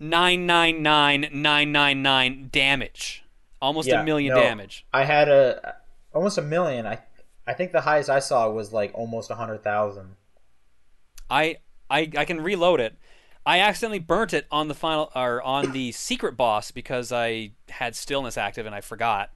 nine 0.00 0.44
nine 0.44 0.82
nine 0.82 1.28
nine 1.30 1.70
nine 1.70 2.02
nine 2.02 2.48
damage. 2.50 3.22
Almost 3.62 3.86
Yeah, 3.86 4.02
a 4.02 4.04
million 4.04 4.34
no. 4.34 4.40
damage. 4.40 4.84
I 4.92 5.04
had 5.04 5.28
a 5.28 5.76
almost 6.12 6.36
a 6.36 6.42
million. 6.42 6.84
I 6.84 6.98
I 7.46 7.54
think 7.54 7.70
the 7.70 7.82
highest 7.82 8.10
I 8.10 8.18
saw 8.18 8.50
was 8.50 8.72
like 8.72 8.90
almost 8.94 9.30
a 9.30 9.36
hundred 9.36 9.62
thousand. 9.62 10.16
I, 11.30 11.58
I 11.90 12.10
I 12.16 12.24
can 12.24 12.40
reload 12.40 12.80
it. 12.80 12.96
I 13.46 13.60
accidentally 13.60 13.98
burnt 13.98 14.34
it 14.34 14.46
on 14.50 14.68
the 14.68 14.74
final 14.74 15.10
or 15.14 15.42
on 15.42 15.72
the 15.72 15.92
secret 15.92 16.36
boss 16.36 16.70
because 16.70 17.12
I 17.12 17.52
had 17.70 17.96
stillness 17.96 18.36
active 18.36 18.66
and 18.66 18.74
I 18.74 18.80
forgot. 18.82 19.30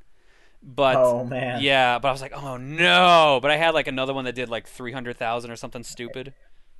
But 0.62 0.96
Oh, 0.96 1.24
man. 1.24 1.60
yeah, 1.60 1.98
but 1.98 2.08
I 2.08 2.12
was 2.12 2.22
like, 2.22 2.34
oh 2.36 2.56
no! 2.56 3.40
But 3.42 3.50
I 3.50 3.56
had 3.56 3.74
like 3.74 3.88
another 3.88 4.14
one 4.14 4.24
that 4.26 4.34
did 4.34 4.48
like 4.50 4.66
three 4.68 4.92
hundred 4.92 5.18
thousand 5.18 5.50
or 5.50 5.56
something 5.56 5.84
stupid. 5.84 6.34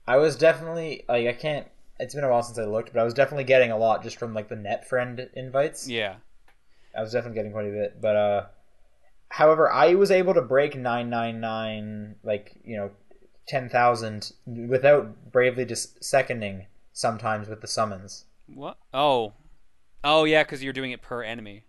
I 0.07 0.17
was 0.17 0.37
definitely 0.37 1.05
like 1.09 1.27
I 1.27 1.33
can't. 1.33 1.67
It's 1.99 2.15
been 2.15 2.23
a 2.23 2.29
while 2.31 2.43
since 2.45 2.57
I 2.59 2.65
looked, 2.67 2.93
but 2.93 3.01
I 3.01 3.05
was 3.05 3.15
definitely 3.15 3.43
getting 3.45 3.73
a 3.73 3.77
lot 3.77 4.05
just 4.05 4.17
from 4.17 4.33
like 4.33 4.49
the 4.49 4.55
net 4.55 4.89
friend 4.89 5.29
invites. 5.35 5.89
Yeah, 5.89 6.17
I 6.97 7.01
was 7.01 7.13
definitely 7.13 7.37
getting 7.37 7.53
quite 7.53 7.67
a 7.67 7.71
bit, 7.71 8.01
but 8.01 8.17
uh, 8.17 8.47
however, 9.31 9.71
I 9.73 9.95
was 9.95 10.11
able 10.11 10.35
to 10.35 10.43
break 10.43 10.77
nine 10.77 11.11
nine 11.11 11.41
nine, 11.41 12.17
like 12.25 12.57
you 12.65 12.77
know, 12.77 12.93
ten 13.47 13.69
thousand 13.69 14.33
without 14.47 15.33
bravely 15.33 15.65
just 15.65 16.03
seconding 16.03 16.67
sometimes 16.93 17.49
with 17.49 17.61
the 17.61 17.67
summons. 17.67 18.25
what? 18.47 18.79
Oh, 18.93 19.33
oh 20.05 20.25
yeah, 20.25 20.43
because 20.43 20.63
you're 20.63 20.73
doing 20.73 20.93
it 20.93 21.03
per 21.03 21.23
enemy. 21.23 21.65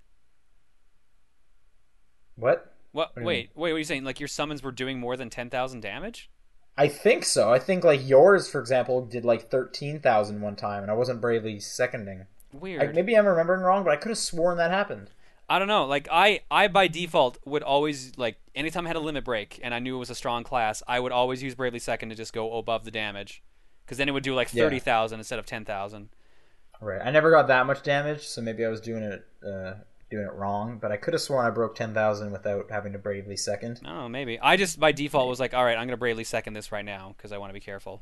What? 2.36 2.74
What? 2.92 3.12
you 3.18 3.24
wait, 3.24 3.50
wait. 3.56 3.72
What 3.72 3.76
are 3.76 3.78
you 3.78 3.84
saying? 3.84 4.04
Like 4.04 4.20
your 4.20 4.28
summons 4.28 4.64
were 4.64 4.72
doing 4.72 5.00
more 5.00 5.18
than 5.18 5.30
ten 5.30 5.50
thousand 5.50 5.82
damage? 5.82 6.30
I 6.78 6.88
think 6.88 7.24
so. 7.24 7.54
I 7.54 7.60
think 7.60 7.84
like 7.84 8.08
yours, 8.08 8.50
for 8.50 8.60
example, 8.60 9.06
did 9.06 9.26
like 9.26 9.50
thirteen 9.50 10.00
thousand 10.00 10.42
one 10.42 10.56
time, 10.56 10.82
and 10.82 10.92
I 10.92 10.96
wasn't 10.96 11.22
bravely 11.22 11.60
seconding. 11.60 12.26
Weird. 12.52 12.84
I, 12.84 12.92
maybe 12.92 13.16
I'm 13.16 13.26
remembering 13.26 13.62
wrong, 13.62 13.84
but 13.84 13.92
I 13.92 13.96
could 13.96 14.10
have 14.10 14.18
sworn 14.18 14.58
that 14.58 14.72
happened. 14.72 15.10
I 15.50 15.60
don't 15.60 15.68
know. 15.68 15.86
Like 15.86 16.08
I, 16.12 16.42
I 16.50 16.68
by 16.68 16.88
default 16.88 17.38
would 17.46 17.64
always 17.64 18.18
like 18.18 18.38
anytime 18.56 18.86
I 18.86 18.90
had 18.90 18.96
a 18.96 19.02
limit 19.02 19.26
break 19.26 19.60
and 19.64 19.74
I 19.74 19.80
knew 19.80 19.96
it 19.96 20.00
was 20.00 20.10
a 20.10 20.16
strong 20.16 20.44
class, 20.44 20.82
I 20.88 21.00
would 21.00 21.12
always 21.12 21.44
use 21.44 21.56
Bravely 21.56 21.80
Second 21.80 22.10
to 22.10 22.16
just 22.16 22.34
go 22.34 22.58
above 22.58 22.86
the 22.86 22.92
damage, 22.92 23.44
because 23.86 23.98
then 23.98 24.08
it 24.08 24.12
would 24.14 24.24
do 24.24 24.34
like 24.34 24.54
Yeah. 24.54 24.64
thirty 24.64 24.80
thousand 24.80 25.20
instead 25.20 25.40
of 25.40 25.46
ten 25.46 25.66
thousand. 25.66 26.10
Right. 26.82 27.02
I 27.04 27.12
never 27.12 27.30
got 27.32 27.48
that 27.48 27.66
much 27.66 27.84
damage, 27.84 28.26
so 28.28 28.42
maybe 28.42 28.66
I 28.66 28.70
was 28.70 28.82
doing 28.82 29.04
it 29.04 29.26
uh, 29.46 29.74
doing 30.10 30.26
it 30.26 30.34
wrong. 30.34 30.80
But 30.82 30.92
I 30.92 30.98
could 30.98 31.14
have 31.14 31.22
sworn 31.22 31.46
I 31.46 31.50
broke 31.50 31.76
ten 31.76 31.94
thousand 31.94 32.32
without 32.32 32.72
having 32.72 32.94
to 32.94 33.00
bravely 33.00 33.38
second. 33.38 33.82
Oh. 33.86 34.08
Maybe 34.10 34.40
I 34.40 34.58
just 34.58 34.80
by 34.80 34.92
default 34.92 35.30
was 35.30 35.40
like, 35.40 35.54
all 35.54 35.64
right, 35.64 35.78
I'm 35.78 35.88
gonna 35.88 35.98
Bravely 35.98 36.24
Second 36.24 36.54
this 36.54 36.72
right 36.72 36.86
now 36.86 37.14
because 37.18 37.32
I 37.32 37.38
want 37.38 37.50
to 37.50 37.54
be 37.54 37.60
careful. 37.60 38.02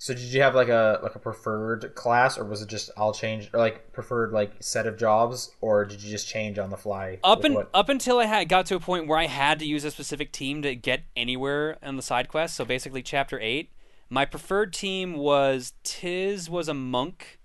So 0.00 0.14
did 0.14 0.22
you 0.32 0.42
have 0.42 0.54
like 0.54 0.68
a 0.68 1.00
like 1.02 1.16
a 1.16 1.18
preferred 1.18 1.92
class, 1.96 2.38
or 2.38 2.44
was 2.44 2.62
it 2.62 2.68
just 2.68 2.90
I'll 2.96 3.12
change, 3.12 3.50
or 3.52 3.58
like 3.58 3.92
preferred 3.92 4.32
like 4.32 4.52
set 4.60 4.86
of 4.86 4.96
jobs, 4.96 5.50
or 5.60 5.84
did 5.84 6.00
you 6.02 6.08
just 6.08 6.28
change 6.28 6.56
on 6.56 6.70
the 6.70 6.76
fly? 6.76 7.18
Up 7.24 7.42
and 7.42 7.56
what- 7.56 7.70
up 7.74 7.88
until 7.88 8.20
I 8.20 8.26
had 8.26 8.48
got 8.48 8.66
to 8.66 8.76
a 8.76 8.80
point 8.80 9.08
where 9.08 9.18
I 9.18 9.26
had 9.26 9.58
to 9.58 9.66
use 9.66 9.84
a 9.84 9.90
specific 9.90 10.30
team 10.32 10.62
to 10.62 10.76
get 10.76 11.02
anywhere 11.16 11.78
on 11.82 11.96
the 11.96 12.02
side 12.02 12.28
quest. 12.28 12.54
So 12.54 12.64
basically, 12.64 13.02
chapter 13.02 13.40
eight, 13.40 13.72
my 14.08 14.24
preferred 14.24 14.72
team 14.72 15.14
was 15.14 15.72
Tiz 15.82 16.48
was 16.48 16.68
a 16.68 16.74
monk, 16.74 17.40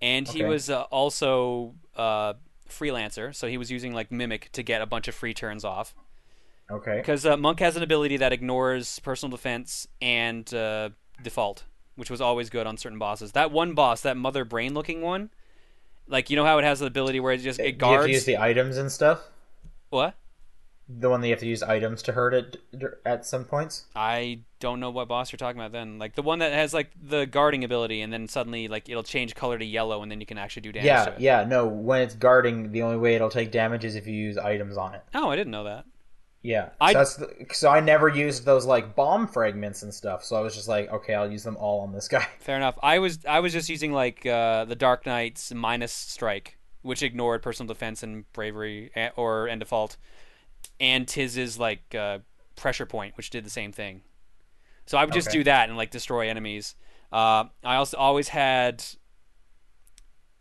and 0.00 0.26
he 0.26 0.40
Okay. 0.42 0.48
was 0.48 0.70
uh, 0.70 0.82
also 0.84 1.74
uh, 1.94 2.32
freelancer. 2.66 3.34
So 3.34 3.48
he 3.48 3.58
was 3.58 3.70
using 3.70 3.92
like 3.92 4.10
mimic 4.10 4.50
to 4.52 4.62
get 4.62 4.80
a 4.80 4.86
bunch 4.86 5.08
of 5.08 5.14
free 5.14 5.34
turns 5.34 5.62
off. 5.62 5.94
Okay. 6.70 6.96
Because 6.96 7.26
uh, 7.26 7.36
monk 7.36 7.60
has 7.60 7.76
an 7.76 7.82
ability 7.82 8.16
that 8.16 8.32
ignores 8.32 8.98
personal 9.00 9.30
defense 9.30 9.86
and 10.00 10.52
uh, 10.54 10.88
default, 11.22 11.64
which 12.02 12.10
was 12.10 12.20
always 12.20 12.50
good 12.50 12.66
on 12.66 12.76
certain 12.76 12.98
bosses. 12.98 13.30
That 13.30 13.52
one 13.52 13.74
boss, 13.74 14.00
that 14.00 14.16
mother 14.16 14.44
brain 14.44 14.74
looking 14.74 15.02
one, 15.02 15.30
like 16.08 16.30
you 16.30 16.34
know 16.36 16.44
how 16.44 16.58
it 16.58 16.64
has 16.64 16.80
the 16.80 16.86
ability 16.86 17.20
where 17.20 17.32
it 17.32 17.38
just 17.38 17.60
it 17.60 17.62
Do 17.62 17.66
you 17.86 17.92
have 17.92 18.00
guards 18.00 18.06
to 18.06 18.12
use 18.12 18.24
the 18.24 18.38
items 18.38 18.76
and 18.76 18.90
stuff? 18.90 19.20
what. 19.90 20.16
The 20.88 21.08
one 21.08 21.20
that 21.20 21.28
you 21.28 21.32
have 21.32 21.38
to 21.40 21.46
use 21.46 21.62
items 21.62 22.02
to 22.02 22.12
hurt 22.12 22.34
it 22.34 22.56
at 23.06 23.24
some 23.24 23.44
points. 23.44 23.84
I 23.94 24.40
don't 24.58 24.80
know 24.80 24.90
what 24.90 25.06
boss 25.06 25.30
you're 25.30 25.36
talking 25.38 25.60
about 25.60 25.70
then. 25.70 26.00
Like 26.00 26.16
the 26.16 26.22
one 26.22 26.40
that 26.40 26.52
has 26.52 26.74
like 26.74 26.90
the 27.00 27.24
guarding 27.24 27.62
ability 27.62 28.00
and 28.02 28.12
then 28.12 28.26
suddenly 28.26 28.66
like 28.66 28.88
it'll 28.88 29.04
change 29.04 29.36
color 29.36 29.56
to 29.60 29.64
yellow 29.64 30.02
and 30.02 30.10
then 30.10 30.18
you 30.18 30.26
can 30.26 30.38
actually 30.38 30.62
do 30.62 30.72
damage 30.72 30.86
Yeah, 30.86 31.04
to 31.04 31.12
it. 31.12 31.20
yeah. 31.20 31.44
No, 31.44 31.66
when 31.68 32.02
it's 32.02 32.16
guarding, 32.16 32.72
the 32.72 32.82
only 32.82 32.96
way 32.96 33.14
it'll 33.14 33.30
take 33.30 33.52
damage 33.52 33.84
is 33.84 33.94
if 33.94 34.08
you 34.08 34.12
use 34.14 34.36
items 34.36 34.76
on 34.76 34.94
it. 34.94 35.02
Oh, 35.14 35.30
I 35.30 35.36
didn't 35.36 35.52
know 35.52 35.62
that. 35.64 35.84
Yeah, 36.44 36.70
I- 36.80 36.92
so 36.92 36.98
that's 37.26 37.58
so 37.58 37.70
I 37.70 37.78
never 37.80 38.08
used 38.08 38.44
those 38.44 38.66
like 38.66 38.96
bomb 38.96 39.28
fragments 39.28 39.82
and 39.84 39.94
stuff. 39.94 40.24
So 40.24 40.34
I 40.36 40.40
was 40.40 40.54
just 40.56 40.66
like, 40.68 40.90
okay, 40.92 41.14
I'll 41.14 41.30
use 41.30 41.44
them 41.44 41.56
all 41.56 41.80
on 41.80 41.92
this 41.92 42.08
guy. 42.08 42.26
Fair 42.40 42.56
enough. 42.56 42.76
I 42.82 42.98
was 42.98 43.24
I 43.26 43.38
was 43.40 43.52
just 43.52 43.68
using 43.68 43.92
like 43.92 44.26
uh, 44.26 44.64
the 44.64 44.74
Dark 44.74 45.06
Knight's 45.06 45.54
minus 45.54 45.92
strike, 45.92 46.58
which 46.82 47.02
ignored 47.02 47.42
personal 47.42 47.68
defense 47.68 48.02
and 48.02 48.24
bravery 48.32 48.90
eh, 48.96 49.10
or 49.14 49.46
and 49.46 49.60
default, 49.60 49.96
and 50.80 51.06
Tiz's 51.06 51.58
like 51.60 51.94
uh, 51.94 52.18
pressure 52.56 52.86
point, 52.86 53.16
which 53.16 53.30
did 53.30 53.44
the 53.44 53.50
same 53.50 53.70
thing. 53.72 54.02
So 54.86 54.98
I 54.98 55.04
would 55.04 55.14
just 55.14 55.28
Okay. 55.28 55.38
do 55.38 55.44
that 55.44 55.68
and 55.68 55.78
like 55.78 55.90
destroy 55.92 56.28
enemies. 56.28 56.74
Uh, 57.12 57.44
I 57.62 57.76
also 57.76 57.96
always 57.98 58.28
had. 58.28 58.82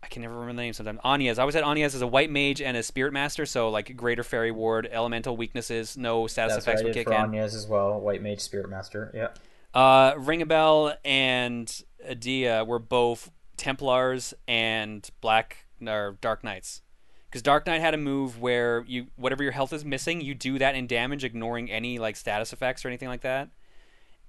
I 0.03 0.07
can 0.07 0.21
never 0.23 0.33
remember 0.33 0.53
the 0.53 0.65
name 0.65 0.73
sometimes. 0.73 0.99
Agnès. 1.05 1.37
I 1.37 1.41
always 1.41 1.55
had 1.55 1.63
Agnès 1.63 1.93
as 1.93 2.01
a 2.01 2.07
white 2.07 2.31
mage 2.31 2.61
and 2.61 2.75
a 2.75 2.83
spirit 2.83 3.13
master, 3.13 3.45
so 3.45 3.69
like 3.69 3.95
greater 3.95 4.23
fairy 4.23 4.51
ward, 4.51 4.89
elemental 4.91 5.37
weaknesses, 5.37 5.95
no 5.95 6.27
status 6.27 6.55
That's 6.55 6.65
what 6.65 6.71
effects 6.71 6.81
I 6.81 6.83
would 6.85 6.93
did 6.93 6.99
kick 7.05 7.07
for 7.07 7.13
in. 7.13 7.31
Agnès's 7.31 7.55
as 7.55 7.67
well. 7.67 7.99
White 7.99 8.21
Mage 8.21 8.39
Spirit 8.39 8.69
Master. 8.69 9.11
Yeah. 9.13 9.27
Uh, 9.73 10.13
Ringabel 10.15 10.95
and 11.05 11.83
Edea 12.09 12.65
were 12.65 12.79
both 12.79 13.31
Templars 13.57 14.33
and 14.47 15.07
Black 15.21 15.65
or 15.85 16.17
Dark 16.19 16.43
Knights. 16.43 16.81
Because 17.29 17.43
Dark 17.43 17.65
Knight 17.65 17.79
had 17.79 17.93
a 17.93 17.97
move 17.97 18.41
where 18.41 18.83
you 18.87 19.07
whatever 19.15 19.43
your 19.43 19.53
health 19.53 19.71
is 19.71 19.85
missing, 19.85 20.19
you 20.19 20.35
do 20.35 20.59
that 20.59 20.75
in 20.75 20.87
damage, 20.87 21.23
ignoring 21.23 21.71
any 21.71 21.97
like 21.97 22.17
status 22.17 22.51
effects 22.51 22.83
or 22.83 22.89
anything 22.89 23.07
like 23.07 23.21
that. 23.21 23.49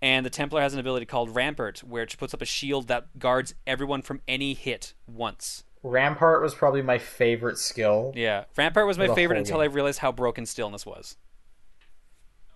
And 0.03 0.27
the 0.27 0.31
Templar 0.31 0.61
has 0.61 0.75
an 0.75 0.81
ability 0.81 1.07
called 1.07 1.35
Rampart, 1.35 1.85
which 1.85 2.19
puts 2.19 2.35
up 2.35 2.43
a 2.43 2.45
shield 2.45 2.89
that 2.89 3.21
guards 3.21 3.55
everyone 3.69 4.03
from 4.03 4.21
any 4.27 4.53
hit 4.53 4.95
once. 5.07 5.63
Rampart 5.85 6.43
was 6.43 6.55
probably 6.55 6.83
my 6.83 6.99
favorite 6.99 7.57
skill. 7.57 8.13
Yeah, 8.15 8.45
Rampart 8.57 8.87
was 8.87 8.99
my 8.99 9.15
favorite 9.15 9.39
until 9.39 9.59
game. 9.59 9.71
I 9.71 9.73
realized 9.73 10.01
how 10.01 10.11
broken 10.11 10.45
Stillness 10.45 10.85
was. 10.85 11.17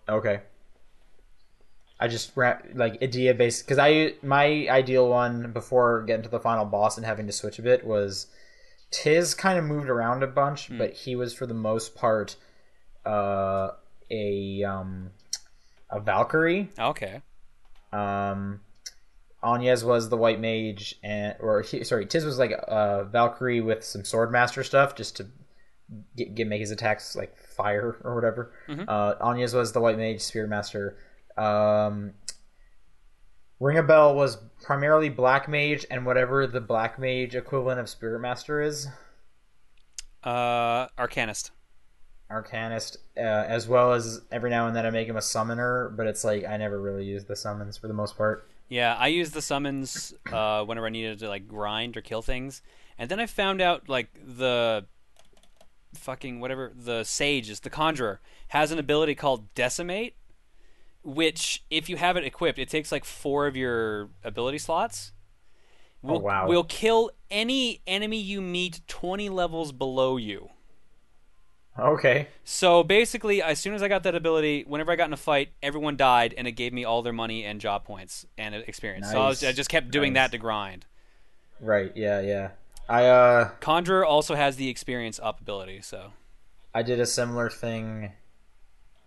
Okay. 0.09 0.41
I 1.99 2.09
just 2.09 2.37
like 2.37 3.03
Idea 3.03 3.33
based 3.33 3.65
because 3.65 3.79
I 3.79 4.15
my 4.23 4.67
ideal 4.69 5.09
one 5.09 5.53
before 5.53 6.03
getting 6.03 6.25
to 6.25 6.29
the 6.29 6.39
final 6.39 6.65
boss 6.65 6.97
and 6.99 7.07
having 7.07 7.27
to 7.27 7.33
switch 7.33 7.59
a 7.59 7.63
bit 7.63 7.87
was 7.87 8.27
Tiz 8.91 9.35
kind 9.35 9.59
of 9.59 9.65
moved 9.65 9.89
around 9.89 10.23
a 10.23 10.27
bunch, 10.27 10.69
but 10.77 10.93
he 10.93 11.17
was 11.17 11.33
for 11.33 11.47
the 11.47 11.55
most 11.55 11.95
part 11.95 12.37
uh, 13.07 13.71
a 14.11 14.63
um, 14.63 15.11
a 15.91 15.99
Valkyrie. 15.99 16.69
Okay. 16.79 17.23
Um, 17.93 18.61
Agnès 19.43 19.85
was 19.85 20.09
the 20.09 20.17
white 20.17 20.41
mage, 20.41 20.97
and 21.03 21.37
or 21.41 21.63
he, 21.63 21.85
sorry, 21.85 22.07
Tiz 22.07 22.25
was 22.25 22.39
like 22.39 22.51
a 22.51 23.05
Valkyrie 23.11 23.61
with 23.61 23.85
some 23.85 24.03
swordmaster 24.03 24.65
stuff, 24.65 24.95
just 24.97 25.17
to 25.19 25.27
get, 26.17 26.35
get 26.35 26.49
make 26.49 26.61
his 26.61 26.71
attacks 26.73 27.15
like 27.15 27.37
fire 27.37 27.97
or 28.03 28.15
whatever. 28.15 28.53
Uh, 28.89 29.15
Agnès 29.17 29.55
was 29.55 29.73
the 29.73 29.81
white 29.81 29.99
mage, 29.99 30.21
spirit 30.21 30.49
master. 30.49 30.97
Um, 31.37 32.15
Ringabel 33.61 34.15
was 34.15 34.37
primarily 34.63 35.09
black 35.09 35.49
mage, 35.49 35.87
and 35.91 36.05
whatever 36.05 36.47
the 36.47 36.61
black 36.61 36.99
mage 36.99 37.35
equivalent 37.35 37.79
of 37.81 37.89
spirit 37.89 38.21
master 38.21 38.61
is, 38.61 38.89
Uh, 40.25 40.89
Arcanist. 40.99 41.51
Arcanist, 42.31 42.97
uh, 43.17 43.21
as 43.21 43.69
well 43.69 43.93
as 43.93 44.23
every 44.33 44.51
now 44.51 44.67
and 44.67 44.75
then 44.75 44.85
I 44.85 44.91
make 44.91 45.09
him 45.09 45.17
a 45.17 45.23
summoner, 45.23 45.91
but 45.91 46.07
it's 46.07 46.25
like 46.25 46.45
I 46.45 46.57
never 46.57 46.81
really 46.81 47.05
use 47.05 47.25
the 47.25 47.37
summons 47.37 47.77
for 47.77 47.89
the 47.89 47.95
most 47.95 48.17
part. 48.17 48.49
Yeah, 48.69 48.97
I 48.99 49.09
use 49.09 49.31
the 49.31 49.43
summons 49.43 50.13
uh, 50.33 50.65
whenever 50.65 50.87
I 50.87 50.91
needed 50.91 51.21
to 51.21 51.29
like 51.29 51.47
grind 51.47 51.97
or 51.97 52.01
kill 52.01 52.23
things, 52.23 52.63
and 52.99 53.09
then 53.09 53.21
I 53.21 53.27
found 53.27 53.61
out 53.61 53.89
like 53.89 54.09
the 54.25 54.87
fucking 55.95 56.41
whatever 56.41 56.73
the 56.75 57.05
sage 57.05 57.49
is 57.49 57.61
the 57.61 57.71
conjurer 57.71 58.21
has 58.49 58.71
an 58.73 58.79
ability 58.79 59.15
called 59.15 59.55
decimate, 59.55 60.17
which 61.03 61.65
if 61.71 61.89
you 61.89 61.97
have 61.97 62.17
it 62.17 62.25
equipped, 62.25 62.59
it 62.59 62.69
takes 62.69 62.91
like 62.91 63.05
four 63.05 63.47
of 63.47 63.57
your 63.57 64.11
ability 64.25 64.59
slots. 64.59 65.13
Will, 66.03 66.21
wow. 66.21 66.47
will 66.47 66.65
kill 66.65 67.11
any 67.31 67.81
enemy 67.87 68.19
you 68.19 68.41
meet 68.41 68.81
twenty 68.89 69.29
levels 69.29 69.71
below 69.71 70.17
you. 70.17 70.51
Okay. 71.79 72.29
So 72.45 72.83
basically, 72.83 73.43
as 73.43 73.59
soon 73.59 73.75
as 73.75 73.83
I 73.83 73.89
got 73.89 74.03
that 74.05 74.15
ability, 74.15 74.65
whenever 74.67 74.93
I 74.93 74.97
got 74.97 75.07
in 75.09 75.13
a 75.13 75.17
fight, 75.19 75.51
everyone 75.63 75.97
died, 75.97 76.35
and 76.37 76.47
it 76.47 76.53
gave 76.53 76.73
me 76.73 76.85
all 76.85 77.03
their 77.03 77.13
money 77.13 77.45
and 77.45 77.61
job 77.61 77.85
points 77.85 78.25
and 78.39 78.55
experience. 78.55 79.11
So 79.11 79.21
I, 79.21 79.29
was, 79.29 79.45
I 79.45 79.53
just 79.53 79.69
kept 79.69 79.91
doing 79.91 80.13
Nice. 80.15 80.25
that 80.27 80.33
to 80.33 80.39
grind. 80.39 80.87
Right. 81.61 81.93
Yeah. 81.95 82.21
Yeah. 82.21 82.51
I 82.89 83.07
uh 83.07 83.49
Conjurer 83.61 84.05
also 84.05 84.37
has 84.37 84.57
the 84.57 84.69
experience 84.69 85.19
up 85.23 85.41
ability, 85.41 85.81
so 85.83 86.13
I 86.73 86.83
did 86.83 87.01
a 87.01 87.07
similar 87.07 87.51
thing 87.51 88.13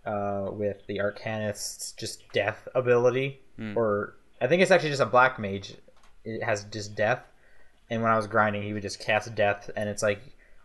uh 0.05 0.49
with 0.51 0.85
the 0.87 0.99
Arcanist's 0.99 1.93
just 1.93 2.23
death 2.33 2.67
ability, 2.75 3.39
Hmm. 3.57 3.77
or 3.77 4.15
I 4.41 4.47
think 4.47 4.61
it's 4.61 4.71
actually 4.71 4.89
just 4.89 5.01
a 5.01 5.05
black 5.05 5.39
mage. 5.39 5.75
It 6.25 6.43
has 6.43 6.65
just 6.65 6.95
death, 6.95 7.21
and 7.89 8.01
when 8.01 8.11
I 8.11 8.17
was 8.17 8.27
grinding, 8.27 8.63
he 8.63 8.73
would 8.73 8.81
just 8.81 8.99
cast 8.99 9.33
death, 9.35 9.69
and 9.77 9.87
it's 9.89 10.03
like 10.03 10.19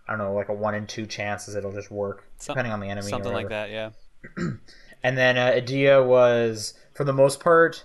I 0.07 0.13
don't 0.13 0.19
know, 0.19 0.35
like 0.35 0.49
a 0.49 0.55
one 0.55 0.75
in 0.75 0.87
two 0.87 1.07
chances 1.07 1.55
it'll 1.55 1.73
just 1.73 1.91
work 1.91 2.29
Some- 2.39 2.55
depending 2.55 2.73
on 2.73 2.81
the 2.81 2.89
enemy. 2.89 3.07
or 3.07 3.11
something 3.11 3.33
like 3.33 3.49
that. 3.49 3.71
Yeah. 3.71 3.91
And 5.05 5.19
then 5.19 5.37
uh, 5.37 5.51
Edea 5.51 6.05
was, 6.05 6.73
for 6.95 7.05
the 7.05 7.13
most 7.13 7.39
part, 7.39 7.85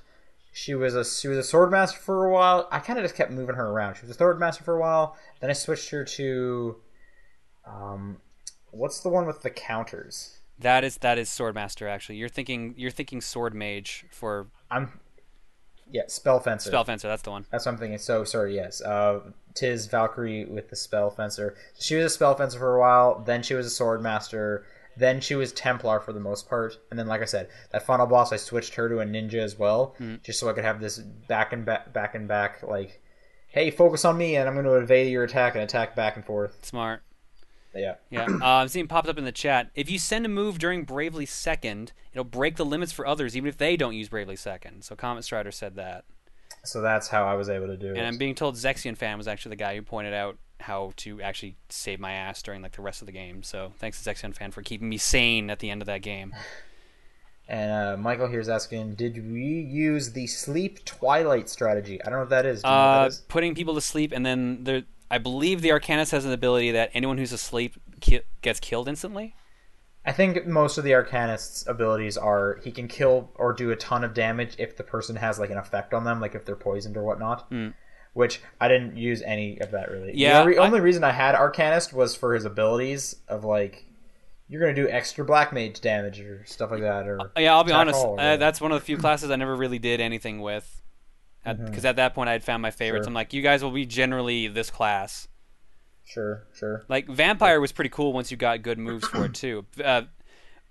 she 0.54 0.74
was 0.74 0.96
a 0.96 1.04
she 1.04 1.28
was 1.28 1.38
a 1.38 1.44
sword 1.44 1.70
master 1.70 2.00
for 2.00 2.26
a 2.26 2.32
while. 2.32 2.70
I 2.72 2.80
kind 2.80 2.98
of 2.98 3.04
just 3.04 3.16
kept 3.16 3.30
moving 3.30 3.56
her 3.56 3.68
around. 3.68 3.96
She 3.96 4.04
was 4.04 4.12
a 4.12 4.14
sword 4.14 4.40
master 4.40 4.64
for 4.64 4.78
a 4.78 4.80
while. 4.80 5.18
Then 5.42 5.50
I 5.50 5.54
switched 5.54 5.90
her 5.90 6.06
to, 6.06 6.78
um, 7.66 8.22
what's 8.72 9.02
the 9.02 9.10
one 9.10 9.26
with 9.28 9.42
the 9.42 9.50
counters? 9.50 10.40
That 10.58 10.86
is 10.86 10.98
that 11.00 11.18
is 11.18 11.30
Swordmaster. 11.30 11.90
Actually, 11.90 12.16
you're 12.16 12.30
thinking 12.30 12.74
you're 12.78 12.90
thinking 12.90 13.20
Sword 13.20 13.54
Mage 13.54 14.06
for 14.12 14.48
I'm, 14.72 15.00
yeah, 15.92 16.04
spell 16.08 16.40
fencer. 16.40 16.70
Spell 16.70 16.84
Fencer. 16.84 17.08
That's 17.08 17.24
the 17.24 17.32
one. 17.32 17.46
That's 17.52 17.66
what 17.66 17.74
I'm 17.74 17.78
thinking. 17.78 17.98
So 17.98 18.24
sorry, 18.24 18.56
yes. 18.56 18.82
Uh, 18.82 19.22
Tiz 19.54 19.88
Valkyrie 19.88 20.46
with 20.46 20.70
the 20.70 20.76
spell 20.76 21.10
fencer. 21.10 21.56
She 21.80 21.96
was 21.96 22.06
a 22.06 22.10
spell 22.10 22.36
fencer 22.36 22.60
for 22.60 22.76
a 22.76 22.80
while. 22.80 23.24
Then 23.26 23.44
she 23.44 23.54
was 23.54 23.66
a 23.66 23.70
sword 23.70 24.02
master. 24.02 24.66
Then 24.98 25.22
she 25.22 25.36
was 25.36 25.54
Templar 25.54 26.00
for 26.02 26.12
the 26.14 26.20
most 26.20 26.50
part. 26.50 26.78
And 26.90 27.00
then, 27.00 27.08
like 27.08 27.22
I 27.22 27.26
said, 27.26 27.50
that 27.72 27.86
final 27.86 28.06
boss, 28.06 28.34
I 28.34 28.38
switched 28.38 28.76
her 28.76 28.90
to 28.90 29.00
a 29.00 29.06
ninja 29.06 29.36
as 29.36 29.58
well, 29.58 29.96
just 30.24 30.40
so 30.40 30.50
I 30.50 30.54
could 30.54 30.66
have 30.66 30.82
this 30.82 30.98
back 30.98 31.54
and 31.54 31.66
back, 31.66 31.94
back 31.94 32.16
and 32.16 32.28
back, 32.28 32.64
like, 32.64 33.02
hey, 33.48 33.72
focus 33.72 34.04
on 34.04 34.18
me, 34.18 34.36
and 34.36 34.48
I'm 34.48 34.56
going 34.56 34.66
to 34.66 34.74
evade 34.74 35.10
your 35.10 35.24
attack 35.24 35.56
and 35.56 35.64
attack 35.64 35.96
back 35.96 36.18
and 36.18 36.26
forth. 36.26 36.66
Smart. 36.66 37.02
Yeah. 37.76 37.96
Yeah, 38.10 38.26
uh, 38.42 38.46
I'm 38.46 38.68
seeing 38.68 38.88
popped 38.88 39.08
up 39.10 39.18
in 39.18 39.26
the 39.26 39.32
chat. 39.32 39.70
If 39.76 39.90
you 39.92 40.00
send 40.00 40.26
a 40.26 40.30
move 40.30 40.58
during 40.60 40.84
Bravely 40.84 41.26
Second, 41.26 41.92
it'll 42.14 42.24
break 42.24 42.56
the 42.56 42.66
limits 42.66 42.92
for 42.92 43.06
others, 43.06 43.38
even 43.38 43.48
if 43.48 43.58
they 43.58 43.78
don't 43.78 43.94
use 43.94 44.10
Bravely 44.10 44.36
Second. 44.36 44.84
So 44.84 44.96
Comet 44.96 45.24
Strider 45.24 45.52
said 45.52 45.76
that, 45.76 46.06
So 46.64 46.82
that's 46.82 47.08
how 47.10 47.26
I 47.26 47.36
was 47.36 47.48
able 47.50 47.68
to 47.68 47.78
do 47.78 47.94
it. 47.94 47.98
and 47.98 48.08
I'm 48.08 48.18
being 48.18 48.36
told 48.36 48.56
Zexion 48.56 48.98
fan 48.98 49.18
was 49.18 49.28
actually 49.28 49.52
the 49.52 49.56
guy 49.58 49.76
who 49.76 49.82
pointed 49.82 50.14
out 50.14 50.38
how 50.62 50.92
to 50.98 51.22
actually 51.22 51.56
save 51.70 52.00
my 52.02 52.12
ass 52.12 52.42
during 52.42 52.62
like 52.62 52.74
the 52.74 52.82
rest 52.82 53.02
of 53.02 53.06
the 53.06 53.12
game. 53.14 53.44
So 53.44 53.72
thanks 53.78 54.02
to 54.04 54.10
Zexion 54.10 54.36
fan 54.36 54.52
for 54.52 54.62
keeping 54.62 54.90
me 54.90 54.98
sane 54.98 55.50
at 55.50 55.60
the 55.60 55.70
end 55.70 55.82
of 55.82 55.86
that 55.86 56.02
game. 56.02 56.34
And 57.52 57.72
uh, 57.72 57.98
Michael 57.98 58.28
here's 58.28 58.48
asking, 58.48 58.94
did 58.94 59.32
we 59.32 59.42
use 59.42 60.12
the 60.12 60.28
sleep 60.28 60.86
twilight 60.86 61.50
strategy? 61.50 62.00
I 62.00 62.06
don't 62.06 62.14
know 62.14 62.20
what 62.20 62.30
that 62.30 62.46
is. 62.46 62.62
Do 62.62 62.68
you 62.68 62.74
know 62.76 62.80
that 62.92 63.02
Uh, 63.02 63.08
is? 63.08 63.20
putting 63.28 63.56
people 63.56 63.74
to 63.74 63.82
sleep, 63.82 64.12
and 64.12 64.24
then 64.24 64.64
there, 64.66 64.84
I 65.12 65.18
believe 65.18 65.62
the 65.62 65.70
Arcanist 65.70 66.12
has 66.12 66.26
an 66.26 66.32
ability 66.32 66.72
that 66.72 66.92
anyone 66.94 67.18
who's 67.18 67.32
asleep 67.32 67.76
ki- 68.00 68.22
gets 68.42 68.60
killed 68.60 68.88
instantly. 68.88 69.36
I 70.06 70.12
think 70.12 70.46
most 70.48 70.78
of 70.78 70.84
the 70.84 70.92
Arcanist's 70.92 71.68
abilities 71.68 72.18
are 72.18 72.60
he 72.64 72.72
can 72.72 72.88
kill 72.88 73.32
or 73.36 73.54
do 73.54 73.72
a 73.72 73.76
ton 73.76 74.04
of 74.04 74.14
damage 74.14 74.56
if 74.58 74.78
the 74.78 74.84
person 74.84 75.16
has 75.18 75.40
like 75.40 75.50
an 75.50 75.58
effect 75.58 75.94
on 75.94 76.04
them, 76.04 76.22
like 76.22 76.36
if 76.36 76.46
they're 76.46 76.56
poisoned 76.56 76.96
or 76.98 77.04
whatnot. 77.04 77.52
Which 78.14 78.42
I 78.60 78.68
didn't 78.68 78.98
use 78.98 79.22
any 79.22 79.60
of 79.60 79.72
that 79.72 79.92
really. 79.92 80.14
Yeah, 80.16 80.42
the 80.42 80.48
re- 80.50 80.58
I- 80.58 80.66
only 80.66 80.80
reason 80.80 81.04
I 81.04 81.12
had 81.12 81.36
Arcanist 81.36 81.94
was 81.94 82.16
for 82.16 82.34
his 82.34 82.46
abilities 82.46 83.16
of 83.28 83.44
like 83.46 83.86
you're 84.48 84.62
gonna 84.62 84.74
do 84.74 84.90
extra 84.90 85.24
black 85.24 85.54
mage 85.54 85.80
damage 85.80 86.20
or 86.22 86.44
stuff 86.46 86.72
like 86.72 86.82
that. 86.82 87.08
Or 87.08 87.20
Yeah, 87.38 87.54
I'll 87.54 87.64
be 87.64 87.72
honest. 87.72 88.04
Uh, 88.04 88.38
that's 88.38 88.60
one 88.60 88.72
of 88.72 88.80
the 88.80 88.86
few 88.86 88.98
classes 88.98 89.30
I 89.30 89.36
never 89.36 89.56
really 89.56 89.78
did 89.80 90.02
anything 90.02 90.42
with, 90.42 90.82
because 91.44 91.86
at 91.86 91.96
that 91.98 92.14
point 92.14 92.30
I 92.30 92.34
had 92.34 92.44
found 92.44 92.62
my 92.62 92.72
favorites. 92.72 93.04
Mm-hmm. 93.04 93.08
Sure. 93.08 93.10
I'm 93.12 93.14
like, 93.16 93.34
you 93.34 93.42
guys 93.42 93.64
will 93.64 93.72
be 93.72 93.86
generally 93.86 94.48
this 94.48 94.70
class. 94.70 95.28
sure, 96.06 96.44
sure. 96.54 96.84
Like 96.90 97.08
vampire 97.08 97.60
was 97.62 97.72
pretty 97.72 97.90
cool 97.90 98.14
once 98.14 98.32
you 98.32 98.38
got 98.38 98.62
good 98.62 98.78
moves 98.80 99.08
for 99.08 99.26
it 99.26 99.34
too. 99.34 99.66
Uh, 99.84 100.04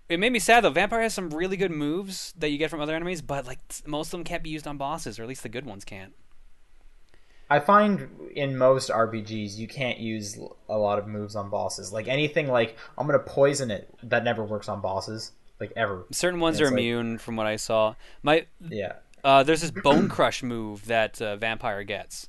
it 0.09 0.19
made 0.19 0.33
me 0.33 0.39
sad 0.39 0.64
though. 0.64 0.71
Vampire 0.71 1.03
has 1.03 1.12
some 1.12 1.29
really 1.31 1.57
good 1.59 1.71
moves 1.71 2.33
that 2.39 2.49
you 2.49 2.57
get 2.57 2.71
from 2.71 2.81
other 2.81 2.95
enemies, 2.95 3.21
but 3.21 3.47
like 3.47 3.59
most 3.87 4.07
of 4.09 4.12
them 4.12 4.25
can't 4.25 4.43
be 4.43 4.49
used 4.51 4.66
on 4.66 4.79
bosses, 4.79 5.19
or 5.19 5.23
at 5.23 5.29
least 5.29 5.43
the 5.43 5.51
good 5.51 5.66
ones 5.66 5.85
can't. 5.85 6.14
I 7.51 7.61
find 7.61 8.09
in 8.35 8.57
most 8.59 8.91
RPGs 8.91 9.57
you 9.57 9.69
can't 9.69 9.99
use 9.99 10.39
a 10.69 10.77
lot 10.77 10.99
of 10.99 11.07
moves 11.07 11.35
on 11.35 11.49
bosses. 11.51 11.93
Like 11.93 12.07
anything 12.09 12.49
like 12.49 12.77
I'm 12.97 13.07
gonna 13.07 13.19
poison 13.19 13.71
it 13.71 13.89
that 14.03 14.25
never 14.25 14.45
works 14.45 14.69
on 14.69 14.81
bosses, 14.81 15.33
like 15.61 15.73
ever. 15.77 16.05
Certain 16.11 16.41
ones 16.41 16.61
are 16.61 16.64
like- 16.64 16.73
immune 16.75 17.19
from 17.19 17.37
what 17.37 17.47
I 17.47 17.57
saw. 17.57 17.95
My 18.23 18.47
Yeah. 18.69 18.95
Uh, 19.25 19.43
there's 19.43 19.61
this 19.62 19.71
bone 19.71 20.09
crush 20.09 20.43
move 20.43 20.87
that 20.87 21.21
uh, 21.21 21.37
vampire 21.37 21.83
gets 21.85 22.29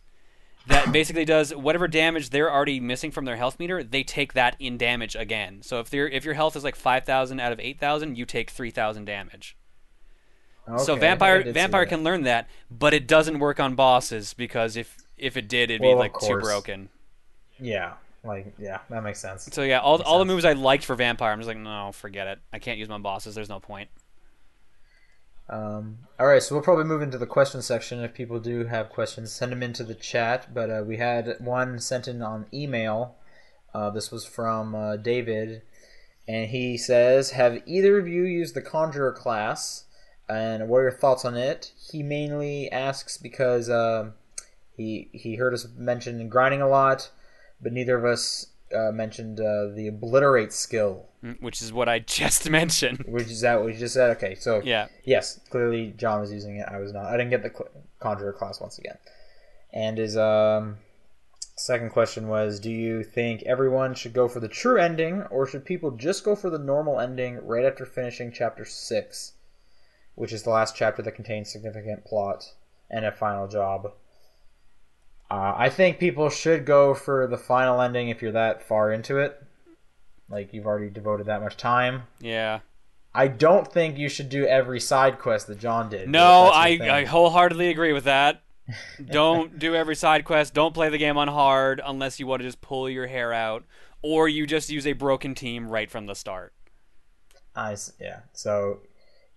that 0.68 0.92
basically 0.92 1.26
does 1.26 1.54
whatever 1.56 1.88
damage 1.88 2.30
they're 2.30 2.52
already 2.52 2.80
missing 2.80 3.12
from 3.12 3.26
their 3.26 3.38
health 3.38 3.60
meter 3.60 3.84
they 3.84 4.04
take 4.04 4.34
that 4.34 4.56
in 4.60 4.78
damage 4.78 5.16
again. 5.16 5.62
So 5.62 5.80
if 5.80 5.90
they 5.90 6.00
if 6.12 6.26
your 6.26 6.34
health 6.36 6.56
is 6.56 6.64
like 6.64 6.76
5000 6.76 7.40
out 7.40 7.52
of 7.52 7.60
8000 7.60 8.18
you 8.18 8.26
take 8.26 8.50
3000 8.50 9.06
damage. 9.06 9.58
So 10.78 10.94
Okay, 10.94 10.94
I 10.96 10.98
vampire 11.00 11.44
vampire 11.52 11.86
can 11.86 12.04
learn 12.04 12.24
that 12.24 12.48
but 12.70 12.94
it 12.94 13.08
doesn't 13.08 13.40
work 13.40 13.60
on 13.60 13.76
bosses 13.76 14.34
because 14.34 14.78
if 14.78 14.98
if 15.18 15.36
it 15.38 15.48
did 15.48 15.72
it'd 15.72 15.82
Well, 15.82 15.92
be 15.96 15.96
like 15.96 16.14
too 16.20 16.38
broken. 16.38 16.90
Yeah, 17.60 17.94
like 18.24 18.54
yeah, 18.58 18.80
that 18.90 19.04
makes 19.04 19.20
sense. 19.20 19.50
so 19.52 19.64
yeah 19.64 19.80
all, 19.80 20.02
all 20.04 20.20
the 20.20 20.24
sense. 20.26 20.28
moves 20.34 20.46
i 20.46 20.54
liked 20.54 20.86
for 20.86 20.96
vampire 20.96 21.32
i'm 21.32 21.40
just 21.40 21.48
like 21.48 21.58
no 21.58 21.92
forget 21.94 22.28
it. 22.28 22.40
I 22.54 22.60
can't 22.60 22.78
use 22.78 22.90
my 22.90 22.98
bosses. 23.00 23.36
There's 23.36 23.50
no 23.50 23.60
point 23.60 23.90
Um, 25.50 26.00
all 26.20 26.28
right, 26.28 26.44
so 26.44 26.54
we'll 26.54 26.64
probably 26.64 26.84
move 26.84 27.02
into 27.02 27.18
the 27.18 27.26
question 27.26 27.62
section. 27.62 28.04
If 28.04 28.14
people 28.14 28.40
do 28.40 28.66
have 28.66 28.90
questions, 28.90 29.32
send 29.32 29.52
them 29.52 29.64
into 29.64 29.84
the 29.84 29.96
chat. 29.96 30.54
But 30.54 30.70
uh, 30.70 30.84
we 30.86 30.98
had 30.98 31.38
one 31.40 31.80
sent 31.80 32.08
in 32.08 32.22
on 32.22 32.46
email. 32.54 33.16
Uh, 33.74 33.90
this 33.90 34.12
was 34.12 34.26
from 34.26 34.76
uh, 34.76 34.96
David, 34.98 35.64
and 36.28 36.50
he 36.50 36.78
says, 36.78 37.32
"Have 37.32 37.62
either 37.66 37.98
of 37.98 38.08
you 38.08 38.24
used 38.24 38.54
the 38.54 38.62
Conjurer 38.62 39.12
class? 39.12 39.86
And 40.28 40.70
what 40.70 40.78
are 40.80 40.84
your 40.84 40.92
thoughts 40.92 41.26
on 41.26 41.36
it?" 41.36 41.72
He 41.92 42.04
mainly 42.04 42.72
asks 42.72 43.18
because 43.18 43.70
um 43.70 44.14
he 44.76 45.10
he 45.12 45.36
heard 45.36 45.54
us 45.54 45.68
mention 45.76 46.30
grinding 46.30 46.62
a 46.62 46.68
lot, 46.68 47.10
but 47.62 47.74
neither 47.74 47.98
of 47.98 48.06
us 48.06 48.48
uh, 48.76 48.92
mentioned 48.92 49.40
uh, 49.40 49.68
the 49.76 49.88
obliterate 49.88 50.54
skill, 50.54 51.06
Mm, 51.24 51.42
which 51.42 51.62
is 51.62 51.74
what 51.74 51.90
i 51.90 52.00
just 52.22 52.50
mentioned 52.50 53.04
which 53.06 53.28
is 53.28 53.42
that 53.42 53.62
what 53.62 53.74
you 53.74 53.80
just 53.80 53.94
said. 53.94 54.12
Okay, 54.12 54.36
so 54.36 54.62
yeah 54.64 54.88
Yes, 55.04 55.40
clearly 55.50 55.94
John 55.98 56.22
was 56.22 56.32
using 56.32 56.56
it. 56.58 56.68
I 56.72 56.78
was 56.80 56.94
not. 56.94 57.06
I 57.06 57.18
didn't 57.18 57.32
get 57.32 57.44
the 57.44 57.50
cl- 57.50 57.70
Conjurer 58.00 58.32
class 58.32 58.62
once 58.62 58.78
again. 58.78 58.98
And 59.74 59.98
his 59.98 60.16
um, 60.16 60.78
second 61.58 61.90
question 61.92 62.28
was 62.28 62.60
Do 62.60 62.72
you 62.72 63.04
think 63.04 63.44
everyone 63.44 63.94
should 63.96 64.14
go 64.14 64.28
for 64.28 64.40
the 64.40 64.48
true 64.48 64.78
ending, 64.80 65.24
or 65.24 65.46
should 65.46 65.66
people 65.66 65.92
just 65.92 66.24
go 66.24 66.36
for 66.36 66.50
the 66.50 66.58
normal 66.58 67.00
ending 67.00 67.46
right 67.46 67.66
after 67.66 67.86
finishing 67.86 68.32
chapter 68.32 68.64
6, 68.64 69.34
which 70.16 70.32
is 70.32 70.44
the 70.44 70.50
last 70.52 70.76
chapter 70.76 71.02
that 71.02 71.16
contains 71.16 71.52
significant 71.52 72.06
plot 72.06 72.54
and 72.90 73.04
a 73.06 73.12
final 73.12 73.48
job? 73.48 73.92
Uh, 75.32 75.54
I 75.56 75.70
think 75.70 76.00
people 76.00 76.30
should 76.30 76.66
go 76.66 76.94
for 76.94 77.28
the 77.28 77.38
final 77.38 77.82
ending 77.82 78.10
if 78.10 78.22
you're 78.22 78.32
that 78.32 78.64
far 78.64 78.92
into 78.92 79.18
it. 79.18 79.42
Like, 80.30 80.54
you've 80.54 80.66
already 80.66 80.90
devoted 80.90 81.28
that 81.28 81.42
much 81.42 81.58
time. 81.58 82.04
yeah 82.20 82.60
I 83.14 83.28
don't 83.28 83.72
think 83.72 83.98
you 83.98 84.08
should 84.08 84.30
do 84.30 84.46
every 84.46 84.80
side 84.80 85.20
quest 85.20 85.48
that 85.48 85.60
John 85.60 85.90
did. 85.90 86.10
No, 86.10 86.50
I, 86.54 86.80
I 86.82 87.06
wholeheartedly 87.06 87.70
agree 87.70 87.94
with 87.94 88.04
that. 88.04 88.44
Don't 89.04 89.58
do 89.60 89.74
every 89.76 89.96
side 89.96 90.26
quest. 90.26 90.54
Don't 90.54 90.74
play 90.74 90.90
the 90.90 90.98
game 90.98 91.18
on 91.18 91.28
hard 91.28 91.82
unless 91.84 92.20
you 92.20 92.28
want 92.28 92.42
to 92.42 92.48
just 92.48 92.62
pull 92.62 92.90
your 92.90 93.08
hair 93.08 93.34
out, 93.34 93.66
or 94.04 94.30
you 94.30 94.46
just 94.46 94.70
use 94.70 94.86
a 94.86 94.94
broken 94.94 95.34
team 95.34 95.70
right 95.70 95.90
from 95.90 96.06
the 96.06 96.14
start. 96.14 96.54
I 97.56 97.76
yeah. 98.00 98.20
So 98.34 98.82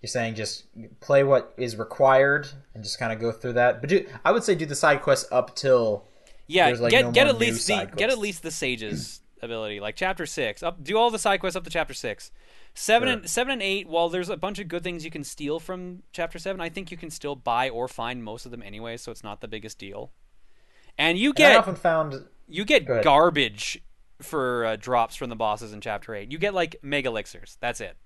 you're 0.03 0.09
saying 0.09 0.35
just 0.35 0.65
play 1.01 1.25
what 1.25 1.55
is 1.57 1.77
required 1.77 2.49
and 2.75 2.83
just 2.83 2.99
kind 2.99 3.13
of 3.13 3.21
go 3.21 3.33
through 3.33 3.55
that. 3.55 3.81
But 3.81 3.91
do, 3.91 4.07
I 4.25 4.33
would 4.33 4.45
say 4.45 4.55
do 4.55 4.67
the 4.67 4.75
side 4.75 5.01
quests 5.01 5.31
up 5.31 5.55
till 5.55 6.05
Yeah, 6.49 6.69
like, 6.71 6.91
get 6.91 7.05
no 7.07 7.13
get 7.13 7.29
at 7.29 7.39
least 7.39 7.67
the 7.69 7.91
get 7.97 8.11
at 8.11 8.19
least 8.19 8.43
the 8.43 8.51
sage's 8.51 9.21
ability, 9.43 9.81
like 9.81 9.97
chapter 9.97 10.27
six. 10.27 10.63
Up, 10.63 10.83
do 10.83 10.99
all 10.99 11.11
the 11.11 11.19
side 11.19 11.39
quests 11.41 11.57
up 11.57 11.65
to 11.65 11.71
chapter 11.71 11.95
six. 11.95 12.31
Seven 12.75 13.09
Sure. 13.09 13.19
and 13.19 13.31
seven 13.31 13.53
and 13.53 13.63
eight. 13.63 13.87
While 13.89 14.09
there's 14.09 14.29
a 14.29 14.37
bunch 14.37 14.59
of 14.59 14.67
good 14.69 14.83
things 14.83 15.05
you 15.05 15.11
can 15.11 15.25
steal 15.25 15.61
from 15.61 16.03
chapter 16.13 16.39
seven, 16.39 16.61
I 16.61 16.69
think 16.69 16.91
you 16.91 16.97
can 16.97 17.11
still 17.11 17.37
buy 17.37 17.69
or 17.69 17.87
find 17.87 18.25
most 18.25 18.45
of 18.45 18.51
them 18.51 18.63
anyway, 18.63 18.97
so 18.97 19.13
it's 19.13 19.23
not 19.23 19.41
the 19.41 19.49
biggest 19.49 19.79
deal. 19.79 20.11
And 20.99 21.17
you 21.19 21.31
and 21.31 21.45
I 21.45 21.49
get 21.51 21.57
often 21.59 21.75
found 21.77 22.25
you 22.49 22.65
get 22.65 22.87
garbage 22.87 23.83
for 24.21 24.65
uh, 24.65 24.77
drops 24.77 25.17
from 25.17 25.31
the 25.31 25.37
bosses 25.37 25.73
in 25.73 25.81
chapter 25.81 26.15
8 26.15 26.31
you 26.31 26.39
get 26.39 26.55
like 26.55 26.77
mega 26.81 27.09
elixirs 27.09 27.59
that's 27.61 27.81
it 27.81 27.97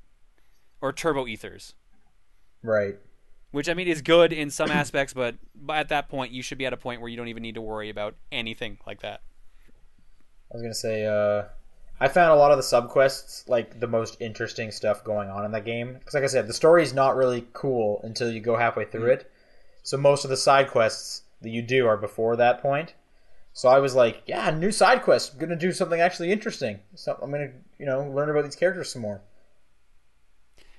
or 0.80 0.90
turbo 0.92 1.26
ethers 1.26 1.74
right. 2.66 2.96
which 3.50 3.68
i 3.68 3.74
mean 3.74 3.88
is 3.88 4.02
good 4.02 4.32
in 4.32 4.50
some 4.50 4.70
aspects 4.70 5.14
but, 5.14 5.36
at 5.70 5.88
that 5.88 6.08
point 6.08 6.32
you 6.32 6.42
should 6.42 6.58
be 6.58 6.66
at 6.66 6.72
a 6.72 6.76
point 6.76 7.00
where 7.00 7.08
you 7.08 7.16
don't 7.16 7.28
even 7.28 7.42
need 7.42 7.54
to 7.54 7.62
worry 7.62 7.88
about 7.88 8.14
anything 8.30 8.78
like 8.86 9.00
that 9.00 9.20
I 10.50 10.54
was 10.54 10.62
gonna 10.62 10.74
say 10.74 11.04
uh, 11.06 11.44
I 11.98 12.08
found 12.08 12.32
a 12.32 12.36
lot 12.36 12.52
of 12.52 12.58
the 12.58 12.62
subquests 12.62 13.48
like 13.48 13.80
the 13.80 13.86
most 13.86 14.16
interesting 14.20 14.70
stuff 14.70 15.02
going 15.02 15.28
on 15.28 15.44
in 15.44 15.52
that 15.52 15.64
game. 15.64 15.94
Because 15.94 16.14
like 16.14 16.22
I 16.24 16.28
said, 16.28 16.46
the 16.46 16.52
story 16.52 16.82
is 16.82 16.92
not 16.92 17.16
really 17.16 17.46
cool 17.52 18.00
until 18.04 18.30
you 18.30 18.40
go 18.40 18.56
halfway 18.56 18.84
through 18.84 19.10
it. 19.12 19.30
So 19.82 19.96
most 19.96 20.24
of 20.24 20.30
the 20.30 20.36
side 20.36 20.68
quests 20.68 21.22
that 21.42 21.50
you 21.50 21.62
do 21.62 21.86
are 21.86 21.96
before 21.96 22.36
that 22.36 22.60
point. 22.60 22.94
So 23.52 23.68
I 23.68 23.78
was 23.78 23.94
like, 23.94 24.22
yeah, 24.26 24.50
new 24.50 24.70
side 24.70 25.02
quest. 25.02 25.32
I'm 25.32 25.38
gonna 25.38 25.56
do 25.56 25.72
something 25.72 26.00
actually 26.00 26.30
interesting. 26.30 26.80
So 26.94 27.18
I'm 27.20 27.30
gonna 27.30 27.52
you 27.78 27.86
know 27.86 28.04
learn 28.04 28.30
about 28.30 28.44
these 28.44 28.56
characters 28.56 28.92
some 28.92 29.02
more. 29.02 29.22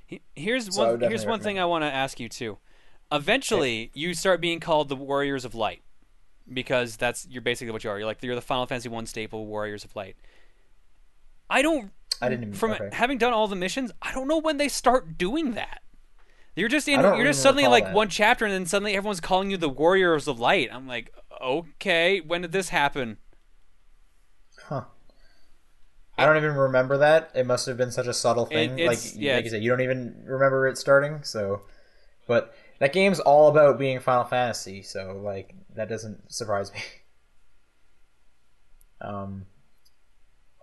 He- 0.07 0.21
here's 0.35 0.73
So 0.73 0.95
one 0.95 1.01
here's 1.01 1.25
one 1.25 1.39
thing 1.39 1.59
i 1.59 1.65
want 1.65 1.83
to 1.83 1.93
ask 1.93 2.19
you 2.19 2.27
too 2.29 2.57
eventually 3.11 3.91
you 3.93 4.13
start 4.13 4.41
being 4.41 4.59
called 4.59 4.89
the 4.89 4.95
warriors 4.95 5.45
of 5.45 5.53
light 5.53 5.81
because 6.51 6.97
that's 6.97 7.27
you're 7.29 7.41
basically 7.41 7.71
what 7.71 7.83
you 7.83 7.89
are 7.89 7.97
you're 7.99 8.07
like 8.07 8.23
you're 8.23 8.35
the 8.35 8.41
final 8.41 8.65
fantasy 8.65 8.89
1 8.89 9.05
staple 9.05 9.45
warriors 9.45 9.83
of 9.83 9.95
light 9.95 10.15
i 11.49 11.61
don't 11.61 11.91
I 12.21 12.29
didn't 12.29 12.43
even 12.43 12.53
from 12.55 12.71
okay. 12.71 12.89
having 12.93 13.17
done 13.17 13.33
all 13.33 13.47
the 13.47 13.55
missions, 13.55 13.91
I 14.01 14.11
don't 14.13 14.27
know 14.27 14.39
when 14.39 14.57
they 14.57 14.69
start 14.69 15.17
doing 15.17 15.51
that. 15.53 15.81
You're 16.55 16.69
just 16.69 16.87
in. 16.87 16.99
You're 17.01 17.25
just 17.25 17.43
suddenly 17.43 17.67
like 17.67 17.85
that. 17.85 17.93
one 17.93 18.09
chapter, 18.09 18.45
and 18.45 18.53
then 18.53 18.65
suddenly 18.65 18.95
everyone's 18.95 19.19
calling 19.19 19.51
you 19.51 19.57
the 19.57 19.69
Warriors 19.69 20.27
of 20.27 20.39
Light. 20.39 20.69
I'm 20.73 20.87
like, 20.87 21.13
okay, 21.39 22.19
when 22.19 22.41
did 22.41 22.51
this 22.51 22.69
happen? 22.69 23.17
I 26.18 26.26
don't 26.26 26.38
even 26.38 26.55
remember 26.55 26.97
that. 26.97 27.32
It 27.36 27.45
must 27.45 27.65
have 27.68 27.78
been 27.78 27.91
such 27.91 28.07
a 28.07 28.13
subtle 28.13 28.45
thing. 28.45 28.80
It- 28.80 28.88
like, 28.88 28.99
yeah, 29.15 29.36
like 29.36 29.43
you 29.45 29.49
said, 29.51 29.61
you 29.63 29.70
don't 29.70 29.82
even 29.82 30.24
remember 30.26 30.68
it 30.68 30.78
starting. 30.78 31.24
So, 31.24 31.61
but 32.28 32.53
that 32.80 32.91
game's 32.93 33.20
all 33.20 33.47
about 33.49 33.78
being 33.78 33.99
Final 33.99 34.24
Fantasy. 34.24 34.82
So, 34.82 35.20
like, 35.24 35.53
that 35.76 35.89
doesn't 35.89 36.32
surprise 36.32 36.74
me. 36.74 36.80
Um, 38.99 39.45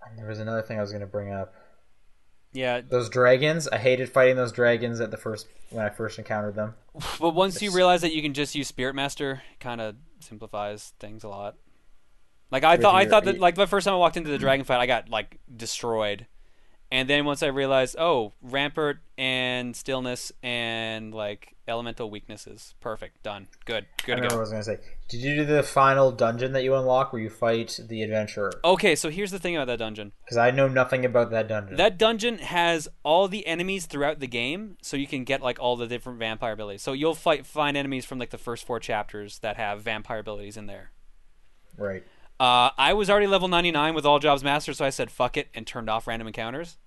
and 0.05 0.19
there 0.19 0.27
was 0.27 0.41
another 0.41 0.63
thing 0.63 0.79
I 0.79 0.81
was 0.81 0.91
going 0.91 1.01
to 1.03 1.07
bring 1.07 1.33
up. 1.33 1.55
Yeah, 2.53 2.81
Those 2.81 3.09
dragons. 3.09 3.67
I 3.69 3.79
hated 3.79 4.09
fighting 4.11 4.37
those 4.37 4.53
dragons 4.53 5.01
at 5.01 5.11
the 5.11 5.17
first 5.17 5.47
when 5.71 5.85
I 5.85 5.89
first 5.91 6.19
encountered 6.19 6.55
them. 6.55 6.75
but 7.21 7.31
once 7.31 7.61
you 7.63 7.71
realize 7.73 8.01
that 8.03 8.15
you 8.15 8.23
can 8.23 8.33
just 8.35 8.55
use 8.55 8.69
Spirit 8.69 8.95
Master, 8.95 9.43
kind 9.59 9.81
of 9.81 9.97
simplifies 10.21 10.93
things 11.01 11.25
a 11.25 11.29
lot. 11.29 11.57
Like 12.51 12.65
I 12.65 12.77
thought, 12.77 12.95
I 12.95 13.07
thought 13.07 13.25
that 13.25 13.41
like 13.41 13.57
the 13.57 13.67
first 13.67 13.85
time 13.85 13.95
I 13.95 13.99
walked 13.99 14.17
into 14.17 14.31
the 14.31 14.39
dragon 14.39 14.65
fight, 14.65 14.79
I 14.79 14.87
got 14.87 15.09
like 15.09 15.39
destroyed, 15.55 16.27
and 16.91 17.11
then 17.11 17.25
once 17.25 17.43
I 17.43 17.49
realized, 17.49 17.97
oh, 17.99 18.33
rampart 18.41 18.99
and 19.19 19.75
stillness 19.75 20.31
and 20.43 21.13
like 21.13 21.57
elemental 21.67 22.11
weaknesses, 22.11 22.75
perfect, 22.81 23.23
done, 23.23 23.49
good, 23.65 23.87
I 24.03 24.07
good 24.07 24.17
to 24.17 24.23
remember 24.23 24.37
what 24.37 24.39
I 24.39 24.41
was 24.43 24.51
going 24.51 24.63
to 24.63 24.65
say. 24.65 24.79
Did 25.09 25.21
you 25.21 25.35
do 25.37 25.45
the 25.45 25.63
final 25.63 26.13
dungeon 26.13 26.53
that 26.53 26.63
you 26.63 26.75
unlock 26.75 27.13
where 27.13 27.21
you 27.21 27.31
fight 27.31 27.81
the 27.89 28.03
adventurer? 28.03 28.53
Okay, 28.65 28.95
so 28.95 29.11
here's 29.11 29.31
the 29.31 29.39
thing 29.39 29.57
about 29.57 29.67
that 29.67 29.79
dungeon. 29.79 30.13
Because 30.25 30.37
I 30.37 30.51
know 30.51 30.69
nothing 30.69 31.05
about 31.05 31.31
that 31.31 31.49
dungeon. 31.49 31.77
That 31.77 31.99
dungeon 31.99 32.39
has 32.39 32.87
all 33.03 33.29
the 33.29 33.47
enemies 33.47 33.87
throughout 33.87 34.21
the 34.21 34.29
game, 34.29 34.77
so 34.83 34.97
you 34.97 35.07
can 35.07 35.25
get 35.25 35.43
like 35.43 35.59
all 35.59 35.77
the 35.77 35.87
different 35.87 36.19
vampire 36.19 36.53
abilities. 36.53 36.83
So 36.83 36.93
you'll 36.93 37.15
fight 37.15 37.47
find 37.47 37.77
enemies 37.77 38.05
from 38.05 38.19
like 38.19 38.31
the 38.31 38.39
first 38.39 38.65
four 38.67 38.79
chapters 38.79 39.41
that 39.41 39.57
have 39.57 39.83
vampire 39.83 40.21
abilities 40.21 40.57
in 40.57 40.67
there. 40.67 40.93
right. 41.77 42.05
Uh, 42.41 42.71
I 42.77 42.93
was 42.95 43.09
already 43.09 43.27
level 43.29 43.49
99 43.49 43.95
with 43.95 44.05
all 44.05 44.19
jobs 44.19 44.43
mastered, 44.43 44.77
so 44.77 44.85
I 44.85 44.91
said 44.91 45.11
fuck 45.11 45.37
it 45.37 45.49
and 45.55 45.67
turned 45.67 45.89
off 45.89 46.07
random 46.07 46.27
encounters. 46.27 46.79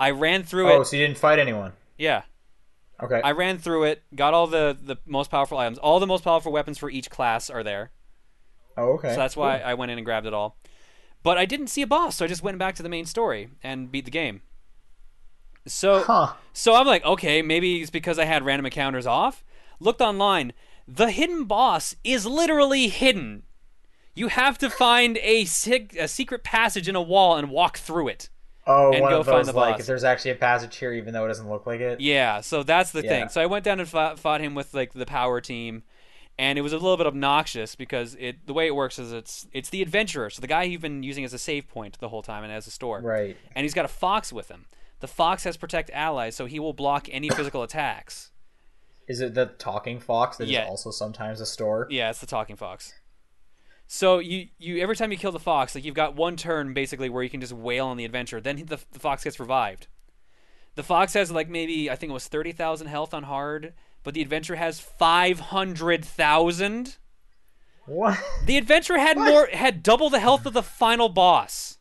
I 0.00 0.10
ran 0.10 0.42
through 0.42 0.70
it. 0.70 0.74
Oh, 0.76 0.82
so 0.82 0.96
you 0.96 1.06
didn't 1.06 1.18
fight 1.18 1.38
anyone? 1.38 1.72
Yeah, 1.96 2.22
Okay. 3.00 3.20
I 3.22 3.30
ran 3.30 3.58
through 3.58 3.84
it, 3.84 4.02
got 4.14 4.34
all 4.34 4.46
the 4.48 4.76
the 4.80 4.96
most 5.06 5.30
powerful 5.30 5.56
items. 5.58 5.78
All 5.78 6.00
the 6.00 6.06
most 6.06 6.24
powerful 6.24 6.50
weapons 6.50 6.78
for 6.78 6.90
each 6.90 7.10
class 7.10 7.48
are 7.48 7.62
there. 7.62 7.90
oh, 8.76 8.94
okay. 8.94 9.10
So 9.10 9.16
that's 9.16 9.36
why 9.36 9.58
I 9.58 9.74
went 9.74 9.92
in 9.92 9.98
and 9.98 10.04
grabbed 10.04 10.26
it 10.26 10.34
all. 10.34 10.56
But 11.22 11.38
I 11.38 11.44
didn't 11.46 11.68
see 11.68 11.82
a 11.82 11.86
boss, 11.86 12.16
so 12.16 12.24
I 12.24 12.28
just 12.28 12.42
went 12.42 12.58
back 12.58 12.74
to 12.76 12.82
the 12.82 12.88
main 12.88 13.04
story 13.04 13.50
and 13.62 13.90
beat 13.92 14.04
the 14.04 14.10
game. 14.10 14.42
So 15.66 16.02
Huh. 16.02 16.32
so 16.52 16.74
I'm 16.74 16.86
like, 16.86 17.04
okay, 17.04 17.42
maybe 17.42 17.80
it's 17.82 17.90
because 17.90 18.18
I 18.18 18.24
had 18.24 18.44
random 18.44 18.66
encounters 18.66 19.06
off. 19.06 19.44
Looked 19.80 20.00
online, 20.00 20.52
the 20.88 21.10
hidden 21.10 21.44
boss 21.44 21.94
is 22.02 22.26
literally 22.26 22.88
hidden. 22.88 23.44
You 24.18 24.28
have 24.28 24.58
to 24.58 24.68
find 24.70 25.18
a, 25.22 25.44
sig- 25.44 25.96
a 25.98 26.08
secret 26.08 26.42
passage 26.44 26.88
in 26.88 26.96
a 26.96 27.02
wall 27.02 27.36
and 27.36 27.50
walk 27.50 27.78
through 27.78 28.08
it. 28.08 28.28
Oh, 28.66 28.92
and 28.92 29.00
one 29.00 29.10
go 29.12 29.20
of 29.20 29.26
find 29.26 29.38
those 29.38 29.46
the 29.46 29.52
like 29.58 29.74
boss. 29.74 29.80
if 29.80 29.86
there's 29.86 30.04
actually 30.04 30.32
a 30.32 30.36
passage 30.36 30.76
here, 30.76 30.92
even 30.92 31.14
though 31.14 31.24
it 31.24 31.28
doesn't 31.28 31.48
look 31.48 31.66
like 31.66 31.80
it. 31.80 32.00
Yeah, 32.00 32.40
so 32.42 32.62
that's 32.62 32.90
the 32.92 33.02
Yeah. 33.02 33.08
thing. 33.08 33.28
So 33.30 33.40
I 33.40 33.46
went 33.46 33.64
down 33.64 33.80
and 33.80 33.88
fought, 33.88 34.18
fought 34.18 34.40
him 34.42 34.54
with 34.54 34.74
like 34.74 34.92
the 34.92 35.06
power 35.06 35.40
team, 35.40 35.84
and 36.38 36.58
it 36.58 36.62
was 36.62 36.72
a 36.74 36.76
little 36.78 36.98
bit 36.98 37.06
obnoxious 37.06 37.74
because 37.74 38.14
it 38.20 38.46
the 38.46 38.52
way 38.52 38.66
it 38.66 38.74
works 38.74 38.98
is 38.98 39.10
it's 39.12 39.46
it's 39.52 39.70
the 39.70 39.80
adventurer, 39.80 40.28
so 40.28 40.42
the 40.42 40.46
guy 40.46 40.64
you've 40.64 40.82
been 40.82 41.02
using 41.02 41.24
as 41.24 41.32
a 41.32 41.38
save 41.38 41.66
point 41.66 41.98
the 41.98 42.10
whole 42.10 42.20
time 42.22 42.44
and 42.44 42.52
as 42.52 42.66
a 42.66 42.70
store, 42.70 43.00
Right. 43.00 43.36
and 43.54 43.64
he's 43.64 43.72
got 43.72 43.86
a 43.86 43.88
fox 43.88 44.32
with 44.34 44.48
him. 44.50 44.66
The 45.00 45.08
fox 45.08 45.44
has 45.44 45.56
protect 45.56 45.88
allies, 45.94 46.36
so 46.36 46.44
he 46.44 46.60
will 46.60 46.74
block 46.74 47.08
any 47.10 47.30
physical 47.30 47.62
attacks. 47.62 48.32
Is 49.06 49.22
it 49.22 49.32
the 49.32 49.46
talking 49.46 49.98
fox 49.98 50.36
that 50.36 50.44
is 50.44 50.50
Yeah. 50.50 50.66
also 50.66 50.90
sometimes 50.90 51.40
a 51.40 51.46
store? 51.46 51.86
Yeah, 51.88 52.10
it's 52.10 52.18
the 52.18 52.26
talking 52.26 52.56
fox. 52.56 52.92
So 53.90 54.18
you 54.18 54.48
you 54.58 54.78
every 54.78 54.94
time 54.94 55.10
you 55.10 55.18
kill 55.18 55.32
the 55.32 55.38
fox, 55.38 55.74
like 55.74 55.82
you've 55.82 55.94
got 55.94 56.14
one 56.14 56.36
turn 56.36 56.74
basically 56.74 57.08
where 57.08 57.22
you 57.22 57.30
can 57.30 57.40
just 57.40 57.54
wail 57.54 57.86
on 57.86 57.96
the 57.96 58.04
adventure. 58.04 58.38
Then 58.38 58.56
the, 58.56 58.78
the 58.92 58.98
fox 58.98 59.24
gets 59.24 59.40
revived. 59.40 59.86
The 60.74 60.82
fox 60.82 61.14
has 61.14 61.32
like 61.32 61.48
maybe 61.48 61.90
I 61.90 61.96
think 61.96 62.10
it 62.10 62.12
was 62.12 62.28
thirty 62.28 62.52
thousand 62.52 62.88
health 62.88 63.14
on 63.14 63.22
hard, 63.24 63.72
but 64.04 64.12
the 64.12 64.20
adventure 64.20 64.56
has 64.56 64.78
five 64.78 65.40
hundred 65.40 66.04
thousand. 66.04 66.98
What? 67.86 68.18
The 68.44 68.58
adventure 68.58 68.98
had 68.98 69.16
more 69.16 69.48
had 69.50 69.82
double 69.82 70.10
the 70.10 70.20
health 70.20 70.44
of 70.44 70.52
the 70.52 70.62
final 70.62 71.08
boss. 71.08 71.78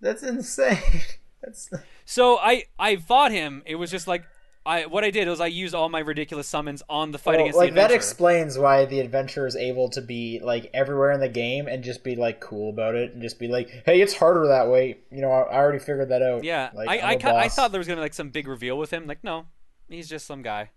That's 0.00 0.22
insane. 0.22 0.78
That's 1.42 1.70
So 2.06 2.38
I 2.38 2.64
I 2.78 2.96
fought 2.96 3.30
him. 3.30 3.62
It 3.66 3.74
was 3.74 3.90
just 3.90 4.08
like 4.08 4.24
I 4.68 4.84
what 4.84 5.02
I 5.02 5.10
did 5.10 5.26
was 5.28 5.40
I 5.40 5.46
used 5.46 5.74
all 5.74 5.88
my 5.88 6.00
ridiculous 6.00 6.46
summons 6.46 6.82
on 6.90 7.10
the 7.10 7.18
fight 7.18 7.36
Well, 7.36 7.40
against 7.40 7.56
like 7.56 7.70
the 7.70 7.76
that 7.76 7.90
explains 7.90 8.58
why 8.58 8.84
the 8.84 9.00
adventurer 9.00 9.46
is 9.46 9.56
able 9.56 9.88
to 9.90 10.02
be 10.02 10.40
like 10.42 10.70
everywhere 10.74 11.10
in 11.12 11.20
the 11.20 11.28
game 11.28 11.66
and 11.66 11.82
just 11.82 12.04
be 12.04 12.16
like 12.16 12.40
cool 12.40 12.68
about 12.68 12.94
it 12.94 13.14
and 13.14 13.22
just 13.22 13.38
be 13.38 13.48
like, 13.48 13.70
"Hey, 13.86 14.02
it's 14.02 14.14
harder 14.14 14.46
that 14.48 14.68
way." 14.68 14.98
You 15.10 15.22
know, 15.22 15.30
I, 15.32 15.40
I 15.42 15.56
already 15.56 15.78
figured 15.78 16.10
that 16.10 16.20
out. 16.20 16.44
yeah, 16.44 16.70
like, 16.74 16.88
I 16.88 17.12
I, 17.12 17.16
ca- 17.16 17.34
I 17.34 17.48
thought 17.48 17.72
there 17.72 17.78
was 17.78 17.88
gonna 17.88 17.96
be 17.96 18.02
like 18.02 18.14
some 18.14 18.28
big 18.28 18.46
reveal 18.46 18.76
with 18.76 18.92
him. 18.92 19.06
Like 19.06 19.24
no, 19.24 19.46
he's 19.88 20.08
just 20.08 20.26
some 20.26 20.42
guy. 20.42 20.70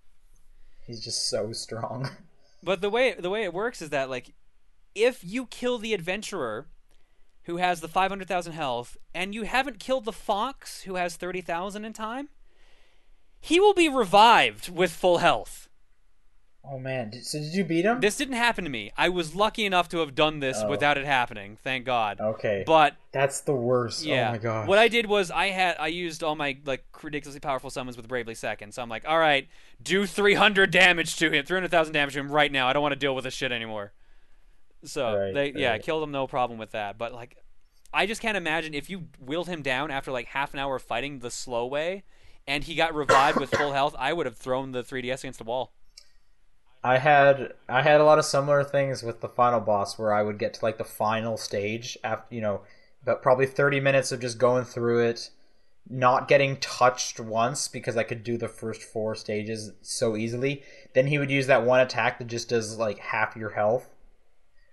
he's 0.87 1.03
just 1.03 1.29
so 1.29 1.51
strong. 1.51 2.09
But 2.63 2.81
the 2.81 2.91
way 2.91 3.15
the 3.17 3.31
way 3.31 3.43
it 3.43 3.55
works 3.55 3.81
is 3.81 3.89
that 3.89 4.07
like 4.07 4.35
if 4.93 5.23
you 5.23 5.47
kill 5.47 5.79
the 5.79 5.95
adventurer 5.95 6.67
who 7.45 7.57
has 7.57 7.81
the 7.81 7.87
500,000 7.87 8.53
health 8.53 8.97
and 9.15 9.33
you 9.33 9.43
haven't 9.43 9.79
killed 9.79 10.05
the 10.05 10.11
fox 10.11 10.83
who 10.83 10.93
has 10.93 11.15
30,000 11.15 11.83
in 11.83 11.91
time, 11.93 12.29
he 13.41 13.59
will 13.59 13.73
be 13.73 13.89
revived 13.89 14.69
with 14.69 14.91
full 14.91 15.17
health. 15.17 15.67
oh 16.63 16.77
man, 16.77 17.11
so 17.23 17.39
did 17.39 17.53
you 17.55 17.63
beat 17.63 17.83
him? 17.85 17.99
This 17.99 18.15
didn't 18.17 18.35
happen 18.35 18.63
to 18.63 18.69
me. 18.69 18.91
I 18.95 19.09
was 19.09 19.33
lucky 19.35 19.65
enough 19.65 19.89
to 19.89 19.97
have 19.97 20.13
done 20.13 20.39
this 20.39 20.59
Oh. 20.61 20.69
without 20.69 20.95
it 20.97 21.05
happening, 21.05 21.57
thank 21.63 21.85
God. 21.85 22.19
okay, 22.21 22.63
But 22.67 22.95
that's 23.11 23.41
the 23.41 23.53
worst. 23.55 24.05
Oh, 24.05 24.09
yeah, 24.09 24.29
Oh 24.29 24.31
my 24.33 24.37
god. 24.37 24.67
what 24.67 24.77
I 24.77 24.87
did 24.87 25.07
was 25.07 25.31
I 25.31 25.47
had 25.47 25.75
I 25.79 25.87
used 25.87 26.23
all 26.23 26.35
my 26.35 26.57
like 26.65 26.85
ridiculously 27.01 27.39
powerful 27.39 27.71
summons 27.71 27.97
with 27.97 28.07
Bravely 28.07 28.35
Second. 28.35 28.73
So 28.75 28.81
I'm 28.83 28.89
like, 28.89 29.05
all 29.07 29.17
right, 29.19 29.47
do 29.81 30.05
300 30.05 30.69
damage 30.71 31.15
to 31.17 31.31
him, 31.31 31.43
300,000 31.43 31.93
damage 31.93 32.13
to 32.13 32.19
him 32.19 32.31
right 32.31 32.51
now. 32.51 32.67
I 32.67 32.73
don't 32.73 32.83
want 32.83 32.93
to 32.93 32.99
deal 32.99 33.15
with 33.15 33.23
this 33.23 33.33
shit 33.33 33.51
anymore. 33.51 33.91
So 34.83 35.17
Right, 35.17 35.33
they 35.33 35.53
yeah, 35.59 35.71
right. 35.71 35.83
killed 35.83 36.03
him 36.03 36.11
no 36.11 36.27
problem 36.27 36.59
with 36.59 36.71
that. 36.71 36.97
But 36.97 37.11
like, 37.13 37.37
I 37.93 38.05
just 38.05 38.21
can't 38.21 38.37
imagine 38.37 38.73
if 38.75 38.89
you 38.89 39.07
willed 39.19 39.47
him 39.47 39.61
down 39.63 39.89
after 39.91 40.11
like 40.11 40.27
half 40.27 40.53
an 40.53 40.59
hour 40.59 40.75
of 40.75 40.81
fighting 40.83 41.19
the 41.19 41.29
slow 41.31 41.65
way, 41.65 42.03
and 42.51 42.65
he 42.65 42.75
got 42.75 42.93
revived 42.93 43.39
with 43.39 43.49
full 43.49 43.71
health. 43.71 43.95
I 43.97 44.11
would 44.11 44.25
have 44.25 44.35
thrown 44.35 44.73
the 44.73 44.83
3ds 44.83 45.19
against 45.19 45.39
the 45.39 45.45
wall. 45.45 45.71
I 46.83 46.97
had 46.97 47.53
I 47.69 47.81
had 47.81 48.01
a 48.01 48.03
lot 48.03 48.19
of 48.19 48.25
similar 48.25 48.63
things 48.63 49.03
with 49.03 49.21
the 49.21 49.29
final 49.29 49.61
boss 49.61 49.97
where 49.97 50.13
I 50.13 50.21
would 50.23 50.37
get 50.37 50.55
to 50.55 50.65
like 50.65 50.77
the 50.77 50.83
final 50.83 51.37
stage 51.37 51.97
after 52.03 52.35
you 52.35 52.41
know 52.41 52.61
about 53.03 53.21
probably 53.21 53.45
30 53.45 53.79
minutes 53.79 54.11
of 54.11 54.19
just 54.19 54.37
going 54.37 54.65
through 54.65 54.99
it 54.99 55.29
not 55.89 56.27
getting 56.27 56.57
touched 56.57 57.19
once 57.19 57.67
because 57.67 57.97
I 57.97 58.03
could 58.03 58.23
do 58.23 58.37
the 58.37 58.47
first 58.47 58.81
four 58.81 59.15
stages 59.15 59.71
so 59.81 60.17
easily 60.17 60.63
then 60.93 61.07
he 61.07 61.19
would 61.19 61.29
use 61.29 61.47
that 61.47 61.63
one 61.63 61.79
attack 61.81 62.17
that 62.17 62.27
just 62.27 62.49
does 62.49 62.77
like 62.79 62.97
half 62.97 63.35
your 63.35 63.51
health 63.51 63.87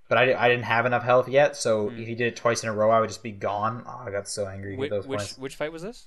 but 0.08 0.16
I, 0.16 0.34
I 0.34 0.48
didn't 0.48 0.64
have 0.64 0.86
enough 0.86 1.02
health 1.04 1.28
yet 1.28 1.56
so 1.56 1.90
hmm. 1.90 2.00
if 2.00 2.08
he 2.08 2.14
did 2.14 2.28
it 2.28 2.36
twice 2.36 2.62
in 2.62 2.70
a 2.70 2.74
row 2.74 2.90
I 2.90 3.00
would 3.00 3.10
just 3.10 3.22
be 3.22 3.32
gone 3.32 3.84
oh, 3.86 4.02
I 4.06 4.10
got 4.10 4.28
so 4.28 4.46
angry 4.46 4.76
Which 4.76 4.90
at 4.90 4.96
those 4.96 5.06
which, 5.06 5.18
points 5.18 5.38
which 5.38 5.56
fight 5.56 5.72
was 5.72 5.82
this? 5.82 6.06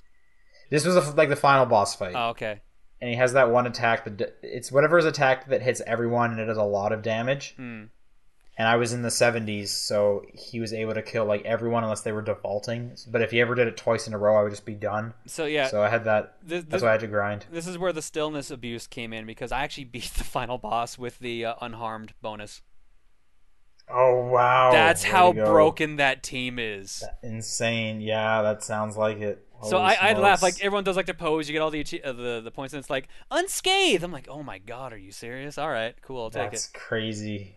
This 0.72 0.84
was 0.84 0.96
a, 0.96 1.14
like 1.14 1.28
the 1.28 1.36
final 1.36 1.66
boss 1.66 1.94
fight 1.94 2.14
Oh, 2.16 2.30
okay. 2.30 2.60
and 3.00 3.08
he 3.10 3.16
has 3.16 3.32
that 3.34 3.50
one 3.50 3.66
attack 3.66 4.04
that 4.04 4.36
it's 4.42 4.72
whatever 4.72 4.96
his 4.96 5.06
attack 5.06 5.48
that 5.48 5.62
hits 5.62 5.80
everyone 5.86 6.32
and 6.32 6.40
it 6.40 6.46
does 6.46 6.56
a 6.56 6.62
lot 6.64 6.92
of 6.92 7.02
damage. 7.02 7.54
Hmm. 7.56 7.84
And 8.58 8.68
I 8.68 8.76
was 8.76 8.92
in 8.92 9.00
the 9.00 9.08
70s, 9.08 9.68
so 9.68 10.26
he 10.34 10.60
was 10.60 10.74
able 10.74 10.92
to 10.92 11.00
kill 11.00 11.24
like 11.24 11.42
everyone 11.46 11.84
unless 11.84 12.02
they 12.02 12.12
were 12.12 12.20
defaulting. 12.20 12.92
But 13.10 13.22
if 13.22 13.30
he 13.30 13.40
ever 13.40 13.54
did 13.54 13.66
it 13.66 13.78
twice 13.78 14.06
in 14.06 14.12
a 14.12 14.18
row, 14.18 14.36
I 14.36 14.42
would 14.42 14.50
just 14.52 14.66
be 14.66 14.74
done. 14.74 15.14
So 15.26 15.46
yeah, 15.46 15.68
So 15.68 15.82
I 15.82 15.88
had 15.88 16.04
that. 16.04 16.36
this, 16.42 16.62
That's 16.68 16.82
why 16.82 16.90
I 16.90 16.92
had 16.92 17.00
to 17.00 17.06
grind. 17.06 17.46
this 17.50 17.66
is 17.66 17.78
where 17.78 17.94
the 17.94 18.02
stillness 18.02 18.50
abuse 18.50 18.86
came 18.86 19.14
in 19.14 19.24
because 19.24 19.52
I 19.52 19.62
actually 19.62 19.84
beat 19.96 20.12
the 20.18 20.24
final 20.24 20.58
boss 20.58 20.98
with 20.98 21.18
the 21.18 21.46
uh, 21.46 21.54
unharmed 21.62 22.12
bonus. 22.20 22.60
Oh 23.88 24.26
wow! 24.26 24.70
That's 24.72 25.04
Way 25.04 25.10
how 25.10 25.32
broken 25.32 25.96
that 25.96 26.22
team 26.22 26.58
is. 26.58 27.04
Insane. 27.22 28.00
Yeah, 28.00 28.42
that 28.42 28.62
sounds 28.62 28.96
like 28.96 29.18
it. 29.18 29.46
So 29.64 29.78
I, 29.78 29.96
I'd 30.00 30.18
laugh 30.18 30.42
like 30.42 30.56
everyone 30.64 30.82
does 30.82 30.96
like 30.96 31.06
their 31.06 31.14
pose. 31.14 31.48
You 31.48 31.52
get 31.52 31.60
all 31.60 31.70
the 31.70 31.84
uh, 32.04 32.12
the 32.12 32.40
the 32.42 32.50
points, 32.50 32.74
and 32.74 32.80
it's 32.80 32.90
like 32.90 33.08
unscathed. 33.30 34.02
I'm 34.02 34.10
like, 34.12 34.26
oh 34.28 34.42
my 34.42 34.58
god, 34.58 34.92
are 34.92 34.98
you 34.98 35.12
serious? 35.12 35.56
All 35.58 35.70
right, 35.70 35.94
cool, 36.02 36.22
I'll 36.24 36.30
take 36.30 36.50
That's 36.50 36.66
it. 36.66 36.74
crazy. 36.74 37.56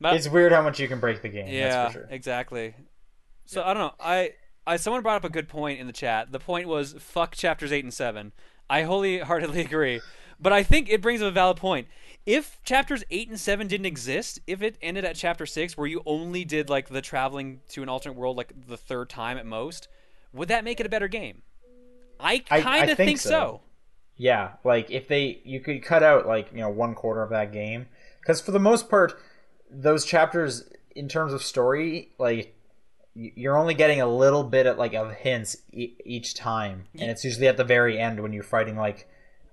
But- 0.00 0.14
It's 0.16 0.28
weird 0.28 0.52
how 0.52 0.62
much 0.62 0.80
you 0.80 0.88
can 0.88 1.00
break 1.00 1.22
the 1.22 1.28
game. 1.28 1.46
yeah, 1.48 1.84
that's 1.84 1.94
for 1.94 2.00
sure. 2.00 2.08
exactly. 2.10 2.74
So 3.46 3.62
I 3.62 3.74
don't 3.74 3.82
know. 3.82 3.94
I, 4.00 4.32
I 4.66 4.76
someone 4.76 5.02
brought 5.02 5.16
up 5.16 5.24
a 5.24 5.28
good 5.30 5.48
point 5.48 5.80
in 5.80 5.86
the 5.86 5.92
chat. 5.92 6.32
The 6.32 6.38
point 6.40 6.68
was 6.68 6.94
fuck 6.98 7.34
chapters 7.34 7.72
eight 7.72 7.84
and 7.84 7.94
seven. 7.94 8.32
I 8.70 8.82
wholeheartedly 8.82 9.60
agree, 9.64 10.00
but 10.40 10.52
I 10.52 10.62
think 10.62 10.88
it 10.88 11.02
brings 11.02 11.22
up 11.22 11.28
a 11.28 11.32
valid 11.32 11.56
point. 11.56 11.88
If 12.24 12.62
chapters 12.62 13.02
eight 13.10 13.28
and 13.28 13.38
seven 13.38 13.66
didn't 13.66 13.86
exist, 13.86 14.38
if 14.46 14.62
it 14.62 14.78
ended 14.80 15.04
at 15.04 15.16
chapter 15.16 15.46
six, 15.46 15.76
where 15.76 15.86
you 15.86 16.02
only 16.06 16.44
did 16.44 16.70
like 16.70 16.88
the 16.88 17.02
traveling 17.02 17.60
to 17.70 17.82
an 17.82 17.88
alternate 17.88 18.16
world 18.16 18.36
like 18.36 18.52
the 18.68 18.76
third 18.76 19.08
time 19.10 19.36
at 19.38 19.46
most, 19.46 19.88
would 20.32 20.48
that 20.48 20.64
make 20.64 20.78
it 20.78 20.86
a 20.86 20.88
better 20.88 21.08
game? 21.08 21.42
I 22.20 22.38
kind 22.38 22.90
of 22.90 22.96
think 22.96 23.08
think, 23.08 23.20
so. 23.20 23.28
so. 23.28 23.60
Yeah, 24.16 24.52
like 24.62 24.90
if 24.90 25.08
they 25.08 25.40
you 25.44 25.60
could 25.60 25.82
cut 25.82 26.02
out 26.02 26.26
like 26.26 26.52
you 26.52 26.60
know 26.60 26.68
one 26.68 26.94
quarter 26.94 27.22
of 27.22 27.30
that 27.30 27.52
game 27.52 27.86
because 28.20 28.40
for 28.40 28.52
the 28.52 28.60
most 28.60 28.88
part 28.88 29.18
those 29.68 30.04
chapters 30.04 30.68
in 30.94 31.08
terms 31.08 31.32
of 31.32 31.42
story 31.42 32.10
like 32.18 32.54
you're 33.14 33.56
only 33.56 33.74
getting 33.74 34.00
a 34.00 34.06
little 34.06 34.44
bit 34.44 34.66
of 34.66 34.78
like 34.78 34.94
of 34.94 35.12
hints 35.12 35.56
e- 35.72 35.94
each 36.04 36.34
time 36.34 36.84
and 36.98 37.10
it's 37.10 37.24
usually 37.24 37.48
at 37.48 37.56
the 37.56 37.64
very 37.64 37.98
end 37.98 38.20
when 38.20 38.32
you're 38.32 38.42
fighting 38.42 38.76
like 38.76 39.08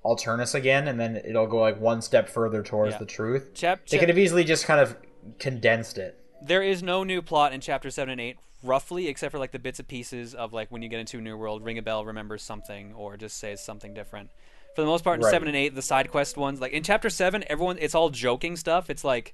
Alternis 0.05 0.55
again 0.55 0.87
and 0.87 0.99
then 0.99 1.17
it'll 1.17 1.47
go 1.47 1.59
like 1.59 1.79
one 1.79 2.01
step 2.01 2.29
further 2.29 2.63
towards 2.63 2.93
Yeah. 2.93 2.99
the 2.99 3.05
truth. 3.05 3.53
Chap- 3.53 3.85
they 3.87 3.97
could 3.97 4.09
have 4.09 4.17
easily 4.17 4.43
just 4.43 4.65
kind 4.65 4.79
of 4.79 4.95
condensed 5.39 5.97
it. 5.97 6.17
There 6.41 6.63
is 6.63 6.81
no 6.81 7.03
new 7.03 7.21
plot 7.21 7.53
in 7.53 7.61
chapter 7.61 7.89
7 7.91 8.09
and 8.11 8.21
8 8.21 8.37
roughly 8.63 9.07
except 9.07 9.31
for 9.31 9.39
like 9.39 9.51
the 9.51 9.59
bits 9.59 9.79
and 9.79 9.87
pieces 9.87 10.33
of 10.35 10.51
like 10.53 10.69
when 10.71 10.81
you 10.81 10.89
get 10.89 10.99
into 10.99 11.17
a 11.17 11.21
new 11.21 11.37
world 11.37 11.63
Ringabel 11.63 12.05
remembers 12.05 12.41
something 12.43 12.93
or 12.93 13.17
just 13.17 13.37
says 13.37 13.63
something 13.63 13.93
different. 13.93 14.29
For 14.75 14.81
the 14.81 14.87
most 14.87 15.03
part 15.03 15.19
in 15.19 15.23
Right. 15.25 15.31
7 15.31 15.47
and 15.47 15.57
8 15.57 15.75
the 15.75 15.81
side 15.81 16.09
quest 16.11 16.37
ones 16.37 16.61
like 16.61 16.71
in 16.71 16.83
chapter 16.83 17.09
7 17.09 17.43
everyone 17.47 17.77
it's 17.79 17.95
all 17.95 18.09
joking 18.09 18.55
stuff. 18.55 18.89
It's 18.89 19.03
like 19.03 19.33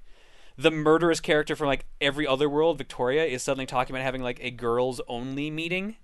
the 0.57 0.71
murderous 0.71 1.19
character 1.19 1.55
from 1.55 1.67
like 1.67 1.85
every 2.01 2.25
other 2.25 2.49
world 2.49 2.77
victoria 2.77 3.25
is 3.25 3.43
suddenly 3.43 3.65
talking 3.65 3.95
about 3.95 4.03
having 4.05 4.23
like 4.23 4.39
a 4.41 4.49
girls 4.51 5.01
only 5.07 5.51
meeting 5.51 5.97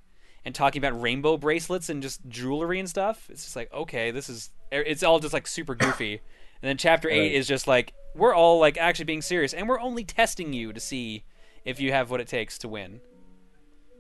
and 0.46 0.56
talking 0.56 0.84
about 0.84 1.00
rainbow 1.00 1.38
bracelets 1.38 1.90
and 1.90 2.02
just 2.02 2.22
jewelry 2.28 2.80
and 2.80 2.90
stuff 2.90 3.28
it's 3.30 3.44
just 3.44 3.56
like 3.56 3.72
okay 3.74 4.12
this 4.12 4.30
is 4.30 4.50
er, 4.74 4.82
it's 4.86 5.04
all 5.04 5.20
just 5.20 5.34
like 5.34 5.48
super 5.48 5.76
goofy 5.76 6.14
and 6.62 6.70
then 6.70 6.78
chapter 6.78 7.10
8 7.10 7.20
Right. 7.20 7.32
is 7.32 7.48
just 7.48 7.68
like 7.68 7.94
we're 8.16 8.34
all 8.36 8.60
like 8.60 8.78
actually 8.78 9.06
being 9.06 9.22
serious 9.22 9.54
and 9.54 9.68
we're 9.70 9.80
only 9.80 10.04
testing 10.04 10.54
you 10.54 10.74
to 10.74 10.80
see 10.80 11.24
if 11.66 11.80
you 11.80 11.92
have 11.92 12.10
what 12.10 12.20
it 12.22 12.28
takes 12.28 12.58
to 12.60 12.68
win 12.68 13.00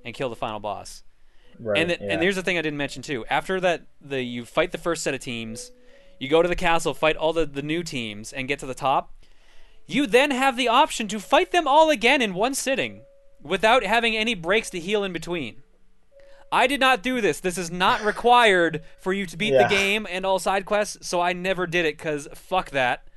and 0.03 0.13
kill 0.15 0.29
the 0.29 0.35
final 0.35 0.59
boss 0.59 1.03
right 1.59 1.77
and 1.79 1.89
th- 1.89 1.99
yeah. 2.01 2.11
and 2.13 2.21
there's 2.21 2.35
the 2.35 2.41
thing 2.43 2.57
I 2.57 2.61
didn't 2.61 2.77
mention 2.77 3.03
too. 3.03 3.23
After 3.29 3.59
that, 3.59 3.83
the 4.01 4.21
you 4.23 4.45
fight 4.45 4.71
the 4.71 4.77
first 4.79 5.03
set 5.03 5.13
of 5.13 5.19
teams, 5.19 5.71
you 6.19 6.27
go 6.27 6.41
to 6.41 6.47
the 6.47 6.55
castle, 6.55 6.93
fight 6.95 7.15
all 7.15 7.33
the 7.33 7.45
the 7.45 7.61
new 7.61 7.83
teams, 7.83 8.33
and 8.33 8.47
get 8.47 8.57
to 8.59 8.65
the 8.65 8.73
top. 8.73 9.13
You 9.85 10.07
then 10.07 10.31
have 10.31 10.57
the 10.57 10.67
option 10.69 11.07
to 11.09 11.19
fight 11.19 11.51
them 11.51 11.67
all 11.67 11.89
again 11.91 12.21
in 12.21 12.33
one 12.33 12.55
sitting, 12.55 13.01
without 13.43 13.83
having 13.83 14.15
any 14.15 14.33
breaks 14.33 14.69
to 14.71 14.79
heal 14.79 15.03
in 15.03 15.13
between. 15.13 15.61
I 16.52 16.68
did 16.68 16.80
not 16.80 17.02
do 17.02 17.22
this. 17.22 17.39
This 17.39 17.58
is 17.58 17.72
not 17.72 18.04
required 18.04 18.84
for 18.99 19.14
you 19.14 19.26
to 19.26 19.38
beat 19.38 19.54
Yeah. 19.54 19.68
the 19.68 19.70
game 19.74 20.06
and 20.10 20.26
all 20.26 20.39
side 20.39 20.66
quests, 20.66 21.08
so 21.08 21.22
I 21.22 21.34
never 21.34 21.66
did 21.66 21.86
it 21.86 21.97
because 21.97 22.28
fuck 22.34 22.72
that. 22.72 23.08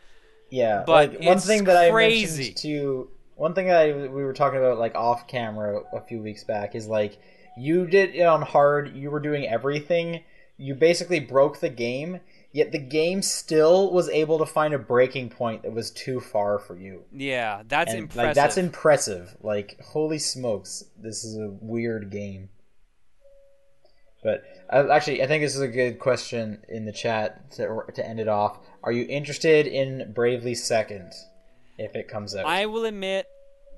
Yeah, 0.50 0.84
But 0.86 1.10
like, 1.12 1.20
one 1.22 1.38
thing 1.38 1.64
that 1.64 1.90
crazy. 1.90 2.24
I 2.24 2.36
mentioned 2.46 2.56
to 2.58 3.08
one 3.34 3.54
thing 3.54 3.66
that 3.66 3.80
I, 3.88 3.92
we 3.92 4.22
were 4.24 4.32
talking 4.32 4.58
about 4.60 4.78
like 4.78 4.94
off 4.94 5.26
camera 5.26 5.82
a 5.92 6.00
few 6.00 6.22
weeks 6.22 6.44
back 6.44 6.74
is 6.76 6.86
like 6.86 7.18
you 7.56 7.86
did 7.86 8.14
it 8.14 8.22
on 8.22 8.42
hard. 8.42 8.94
You 8.94 9.10
were 9.10 9.20
doing 9.20 9.46
everything. 9.48 10.22
You 10.56 10.74
basically 10.74 11.18
broke 11.20 11.58
the 11.60 11.68
game. 11.70 12.20
Yet 12.52 12.70
the 12.70 12.78
game 12.78 13.20
still 13.20 13.90
was 13.92 14.08
able 14.10 14.38
to 14.38 14.46
find 14.46 14.72
a 14.74 14.78
breaking 14.78 15.30
point 15.30 15.64
that 15.64 15.72
was 15.72 15.90
too 15.90 16.20
far 16.20 16.60
for 16.60 16.76
you. 16.78 17.02
Yeah, 17.12 17.62
that's 17.66 17.90
And, 17.90 18.02
impressive. 18.02 18.26
Like 18.28 18.34
that's 18.36 18.56
impressive. 18.56 19.36
Like 19.42 19.80
holy 19.80 20.20
smokes, 20.20 20.84
this 20.96 21.24
is 21.24 21.36
a 21.36 21.48
weird 21.60 22.10
game. 22.12 22.50
But 24.24 24.42
uh, 24.72 24.88
actually, 24.90 25.22
I 25.22 25.26
think 25.26 25.42
this 25.44 25.54
is 25.54 25.60
a 25.60 25.68
good 25.68 25.98
question 25.98 26.64
in 26.68 26.86
the 26.86 26.92
chat 26.92 27.52
to 27.52 27.82
to 27.94 28.04
end 28.04 28.18
it 28.18 28.26
off. 28.26 28.58
Are 28.82 28.90
you 28.90 29.06
interested 29.08 29.66
in 29.66 30.12
Bravely 30.14 30.54
Second 30.54 31.12
if 31.78 31.94
it 31.94 32.08
comes 32.08 32.34
out? 32.34 32.46
I 32.46 32.66
will 32.66 32.86
admit, 32.86 33.26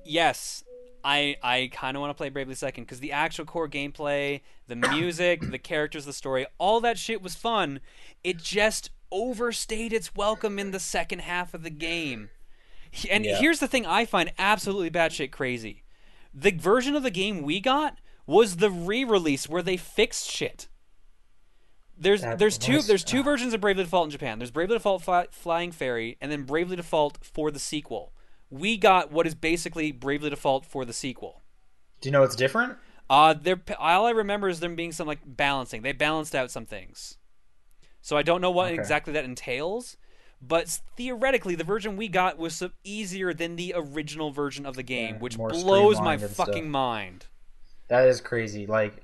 yes, 0.05 0.63
I 1.05 1.37
I 1.43 1.69
kind 1.73 1.97
of 1.97 2.01
want 2.01 2.11
to 2.11 2.15
play 2.15 2.29
Bravely 2.29 2.55
Second 2.55 2.85
because 2.85 3.01
the 3.01 3.11
actual 3.13 3.45
core 3.45 3.69
gameplay, 3.69 4.41
the 4.69 4.77
music, 4.93 5.41
the 5.51 5.59
characters, 5.59 6.05
the 6.07 6.13
story, 6.13 6.47
all 6.59 6.81
that 6.81 6.97
shit 6.97 7.21
was 7.21 7.35
fun. 7.35 7.81
It 8.23 8.39
just 8.39 8.91
overstayed 9.11 9.93
its 9.93 10.15
welcome 10.15 10.59
in 10.61 10.71
the 10.71 10.81
second 10.81 11.21
half 11.21 11.55
of 11.55 11.65
the 11.65 11.71
game. 11.71 12.31
And 13.11 13.25
Yeah. 13.25 13.41
here's 13.41 13.59
the 13.59 13.69
thing 13.69 13.85
I 13.85 14.05
find 14.05 14.33
absolutely 14.39 14.93
batshit 14.93 15.33
crazy: 15.33 15.83
the 16.33 16.53
version 16.53 16.95
of 16.95 17.03
the 17.03 17.11
game 17.11 17.43
we 17.43 17.59
got 17.59 17.99
was 18.27 18.57
the 18.57 18.71
re-release 18.71 19.49
where 19.49 19.63
they 19.63 19.77
fixed 19.77 20.31
shit. 20.31 20.69
There's 21.99 22.21
That 22.23 22.39
there's 22.39 22.59
two 22.59 22.83
there's 22.83 23.05
two 23.05 23.23
versions 23.23 23.55
of 23.55 23.61
Bravely 23.61 23.85
Default 23.85 24.07
in 24.07 24.11
Japan. 24.11 24.39
There's 24.39 24.51
Bravely 24.51 24.77
Default 24.77 25.03
Fly, 25.03 25.27
Flying 25.31 25.73
Fairy, 25.73 26.19
and 26.21 26.31
then 26.31 26.43
Bravely 26.43 26.77
Default 26.77 27.19
for 27.25 27.51
the 27.51 27.59
sequel. 27.59 28.13
We 28.51 28.77
got 28.77 29.11
what 29.11 29.27
is 29.27 29.35
basically 29.35 29.93
Bravely 29.93 30.29
Default 30.31 30.67
for 30.67 30.85
the 30.85 30.93
sequel. 30.93 31.43
Do 32.03 32.09
you 32.09 32.13
know 32.13 32.21
what's 32.21 32.37
different? 32.37 32.77
Uh, 33.09 33.33
there. 33.35 33.61
All 33.79 34.05
I 34.07 34.11
remember 34.11 34.49
is 34.49 34.61
them 34.61 34.77
being 34.77 34.93
some 34.93 35.07
like 35.07 35.21
balancing. 35.25 35.81
They 35.83 35.93
balanced 35.93 36.35
out 36.35 36.51
some 36.51 36.67
things. 36.67 37.17
So 38.03 38.17
I 38.17 38.23
don't 38.23 38.41
know 38.43 38.51
what 38.51 38.67
Okay. 38.73 38.75
exactly 38.81 39.13
that 39.15 39.25
entails, 39.25 39.97
but 40.43 40.69
theoretically, 40.97 41.55
the 41.55 41.65
version 41.65 41.97
we 41.97 42.09
got 42.09 42.37
was 42.39 42.55
so 42.55 42.71
easier 42.85 43.33
than 43.33 43.57
the 43.57 43.73
original 43.75 44.31
version 44.33 44.67
of 44.67 44.77
the 44.77 44.83
game, 44.83 45.15
Yeah, 45.15 45.21
which 45.21 45.37
blows 45.39 45.99
my 46.01 46.17
fucking 46.19 46.55
stuff. 46.55 46.65
mind. 46.65 47.27
That 47.89 48.09
is 48.09 48.21
crazy. 48.21 48.67
Like, 48.67 49.03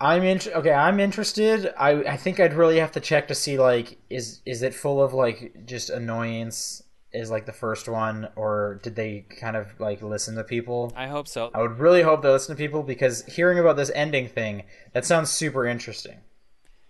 I'm 0.00 0.22
in. 0.24 0.40
Okay, 0.46 0.72
I'm 0.72 1.00
interested. 1.00 1.72
I 1.78 1.90
I 2.04 2.16
think 2.16 2.40
I'd 2.40 2.54
really 2.54 2.78
have 2.78 2.92
to 2.92 3.00
check 3.00 3.28
to 3.28 3.34
see 3.34 3.58
like 3.58 3.98
is 4.10 4.40
is 4.44 4.62
it 4.62 4.74
full 4.74 5.02
of 5.02 5.14
like 5.14 5.66
just 5.66 5.90
annoyance 5.90 6.82
is 7.12 7.30
like 7.30 7.46
the 7.46 7.52
first 7.52 7.88
one 7.88 8.28
or 8.34 8.80
did 8.82 8.96
they 8.96 9.24
kind 9.40 9.56
of 9.56 9.78
like 9.78 10.02
listen 10.02 10.34
to 10.34 10.44
people? 10.44 10.92
I 10.96 11.06
hope 11.06 11.28
so. 11.28 11.50
I 11.54 11.62
would 11.62 11.78
really 11.78 12.02
hope 12.02 12.22
they 12.22 12.28
listen 12.28 12.56
to 12.56 12.60
people 12.60 12.82
because 12.82 13.24
hearing 13.26 13.58
about 13.58 13.76
this 13.76 13.90
ending 13.94 14.28
thing 14.28 14.64
that 14.92 15.04
sounds 15.04 15.30
super 15.30 15.64
interesting. 15.64 16.18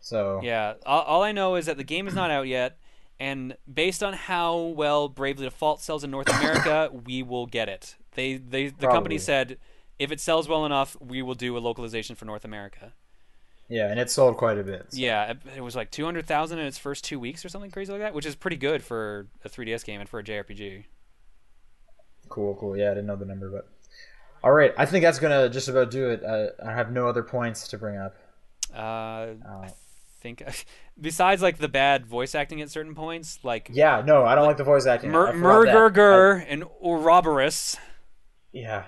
So 0.01 0.41
Yeah, 0.43 0.75
all, 0.87 1.03
all 1.03 1.22
I 1.22 1.33
know 1.33 1.57
is 1.57 1.66
that 1.66 1.77
the 1.77 1.85
game 1.85 2.09
is 2.09 2.14
not 2.14 2.31
out 2.31 2.47
yet, 2.47 2.79
and 3.20 3.57
based 3.72 4.03
on 4.03 4.14
how 4.14 4.57
well 4.57 5.09
Bravely 5.09 5.45
Default 5.45 5.83
sells 5.83 6.05
in 6.05 6.11
North 6.11 6.29
America, 6.29 6.91
we 6.93 7.22
will 7.22 7.47
get 7.47 7.68
it. 7.68 7.97
They, 8.12 8.37
they, 8.37 8.68
the 8.68 8.72
Probably. 8.72 8.95
company 8.97 9.18
said, 9.18 9.59
if 9.99 10.11
it 10.13 10.21
sells 10.21 10.49
well 10.49 10.65
enough, 10.67 10.97
we 11.01 11.23
will 11.23 11.35
do 11.35 11.57
a 11.57 11.61
localization 11.61 12.17
for 12.17 12.25
North 12.25 12.45
America. 12.45 12.93
yeah, 13.69 13.89
and 13.91 13.99
it 14.01 14.11
sold 14.11 14.37
quite 14.37 14.59
a 14.59 14.63
bit. 14.63 14.87
so- 14.91 14.99
Yeah, 14.99 15.31
it, 15.31 15.39
it 15.57 15.61
was 15.61 15.75
like 15.77 15.91
two 15.91 16.05
hundred 16.05 16.27
thousand 16.27 16.59
in 16.59 16.67
its 16.67 16.79
first 16.79 17.05
two 17.05 17.19
weeks 17.19 17.45
or 17.45 17.49
something 17.49 17.71
crazy 17.71 17.93
like 17.93 18.01
that, 18.01 18.15
which 18.15 18.27
is 18.27 18.35
pretty 18.35 18.57
good 18.57 18.83
for 18.83 19.29
a 19.45 19.49
3DS 19.49 19.85
game 19.85 20.01
and 20.01 20.09
for 20.09 20.19
a 20.19 20.25
JRPG. 20.25 20.85
Cool, 22.29 22.55
cool. 22.57 22.77
Yeah, 22.77 22.91
I 22.91 22.95
didn't 22.95 23.07
know 23.07 23.17
the 23.17 23.25
number, 23.27 23.51
but 23.51 23.69
all 24.43 24.53
right. 24.53 24.73
I 24.77 24.87
think 24.87 25.03
that's 25.05 25.19
gonna 25.19 25.49
just 25.49 25.69
about 25.69 25.91
do 25.91 26.11
it. 26.11 26.23
Uh, 26.25 26.49
I 26.65 26.73
have 26.73 26.91
no 26.93 27.07
other 27.09 27.23
points 27.23 27.69
to 27.69 27.79
bring 27.79 27.97
up. 27.97 28.17
Uh, 28.75 29.35
Oh. 29.47 29.63
I 29.63 29.71
think 30.21 30.43
besides 31.01 31.43
like 31.43 31.59
the 31.59 31.69
bad 31.69 32.07
voice 32.07 32.35
acting 32.35 32.61
at 32.63 32.71
certain 32.71 32.95
points, 32.95 33.39
like 33.43 33.71
Yeah, 33.73 34.03
no, 34.05 34.25
I 34.25 34.35
don't 34.35 34.47
like 34.47 34.57
the 34.57 34.65
voice 34.65 34.87
acting. 34.87 35.11
Mur- 35.11 35.29
I. 35.29 35.33
Murgurgur 35.33 36.45
and 36.49 36.65
Ouroboros. 36.83 37.77
Yeah. 38.53 38.85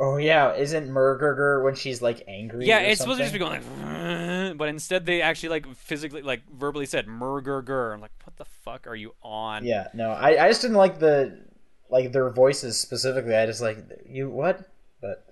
Oh 0.00 0.16
yeah, 0.16 0.54
isn't 0.54 0.88
Murgurgur 0.88 1.62
when 1.62 1.74
she's 1.74 2.00
like 2.00 2.24
angry? 2.26 2.66
Yeah, 2.66 2.78
it's 2.78 3.00
supposed 3.00 3.18
to 3.18 3.24
just 3.24 3.34
be 3.34 3.38
going 3.38 3.60
like, 3.82 4.56
but 4.56 4.68
instead 4.68 5.04
they 5.04 5.20
actually 5.20 5.50
like 5.50 5.74
physically, 5.76 6.22
like 6.22 6.42
verbally 6.50 6.86
said 6.86 7.06
"murgurgur." 7.06 7.92
I'm 7.92 8.00
like, 8.00 8.12
what 8.24 8.36
the 8.36 8.46
fuck 8.46 8.86
are 8.86 8.94
you 8.94 9.14
on? 9.22 9.64
Yeah, 9.64 9.88
no, 9.92 10.10
I, 10.10 10.44
I 10.44 10.48
just 10.48 10.62
didn't 10.62 10.78
like 10.78 10.98
the 10.98 11.38
like 11.90 12.12
their 12.12 12.30
voices 12.30 12.80
specifically. 12.80 13.36
I 13.36 13.44
just 13.44 13.60
like 13.60 13.78
you 14.08 14.30
what? 14.30 14.68
But 15.02 15.26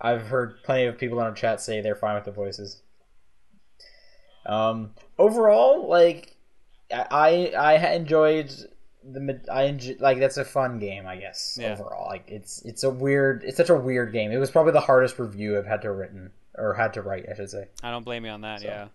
I've 0.00 0.28
heard 0.28 0.62
plenty 0.62 0.86
of 0.86 0.96
people 0.96 1.20
in 1.20 1.26
our 1.26 1.34
chat 1.34 1.60
say 1.60 1.82
they're 1.82 1.94
fine 1.94 2.14
with 2.14 2.24
the 2.24 2.32
voices. 2.32 2.80
Um, 4.46 4.94
overall, 5.18 5.88
like 5.88 6.36
I 6.90 7.52
I 7.56 7.74
enjoyed 7.94 8.50
the 9.04 9.20
mid- 9.20 9.48
I 9.50 9.64
enjoy, 9.64 9.96
like 9.98 10.18
that's 10.18 10.36
a 10.36 10.44
fun 10.44 10.78
game, 10.78 11.06
I 11.06 11.16
guess. 11.16 11.58
Yeah. 11.60 11.72
Overall, 11.72 12.08
like 12.08 12.24
it's 12.28 12.62
it's 12.62 12.82
a 12.84 12.90
weird 12.90 13.42
it's 13.44 13.56
such 13.56 13.70
a 13.70 13.76
weird 13.76 14.12
game. 14.12 14.30
It 14.32 14.38
was 14.38 14.50
probably 14.50 14.72
the 14.72 14.80
hardest 14.80 15.18
review 15.18 15.58
I've 15.58 15.66
had 15.66 15.82
to 15.82 15.92
written 15.92 16.32
or 16.56 16.74
had 16.74 16.94
to 16.94 17.02
write, 17.02 17.26
I 17.30 17.34
should 17.34 17.50
say. 17.50 17.68
I 17.82 17.90
don't 17.90 18.04
blame 18.04 18.24
you 18.24 18.30
on 18.30 18.42
that. 18.42 18.60
So, 18.60 18.66
yeah. 18.66 18.88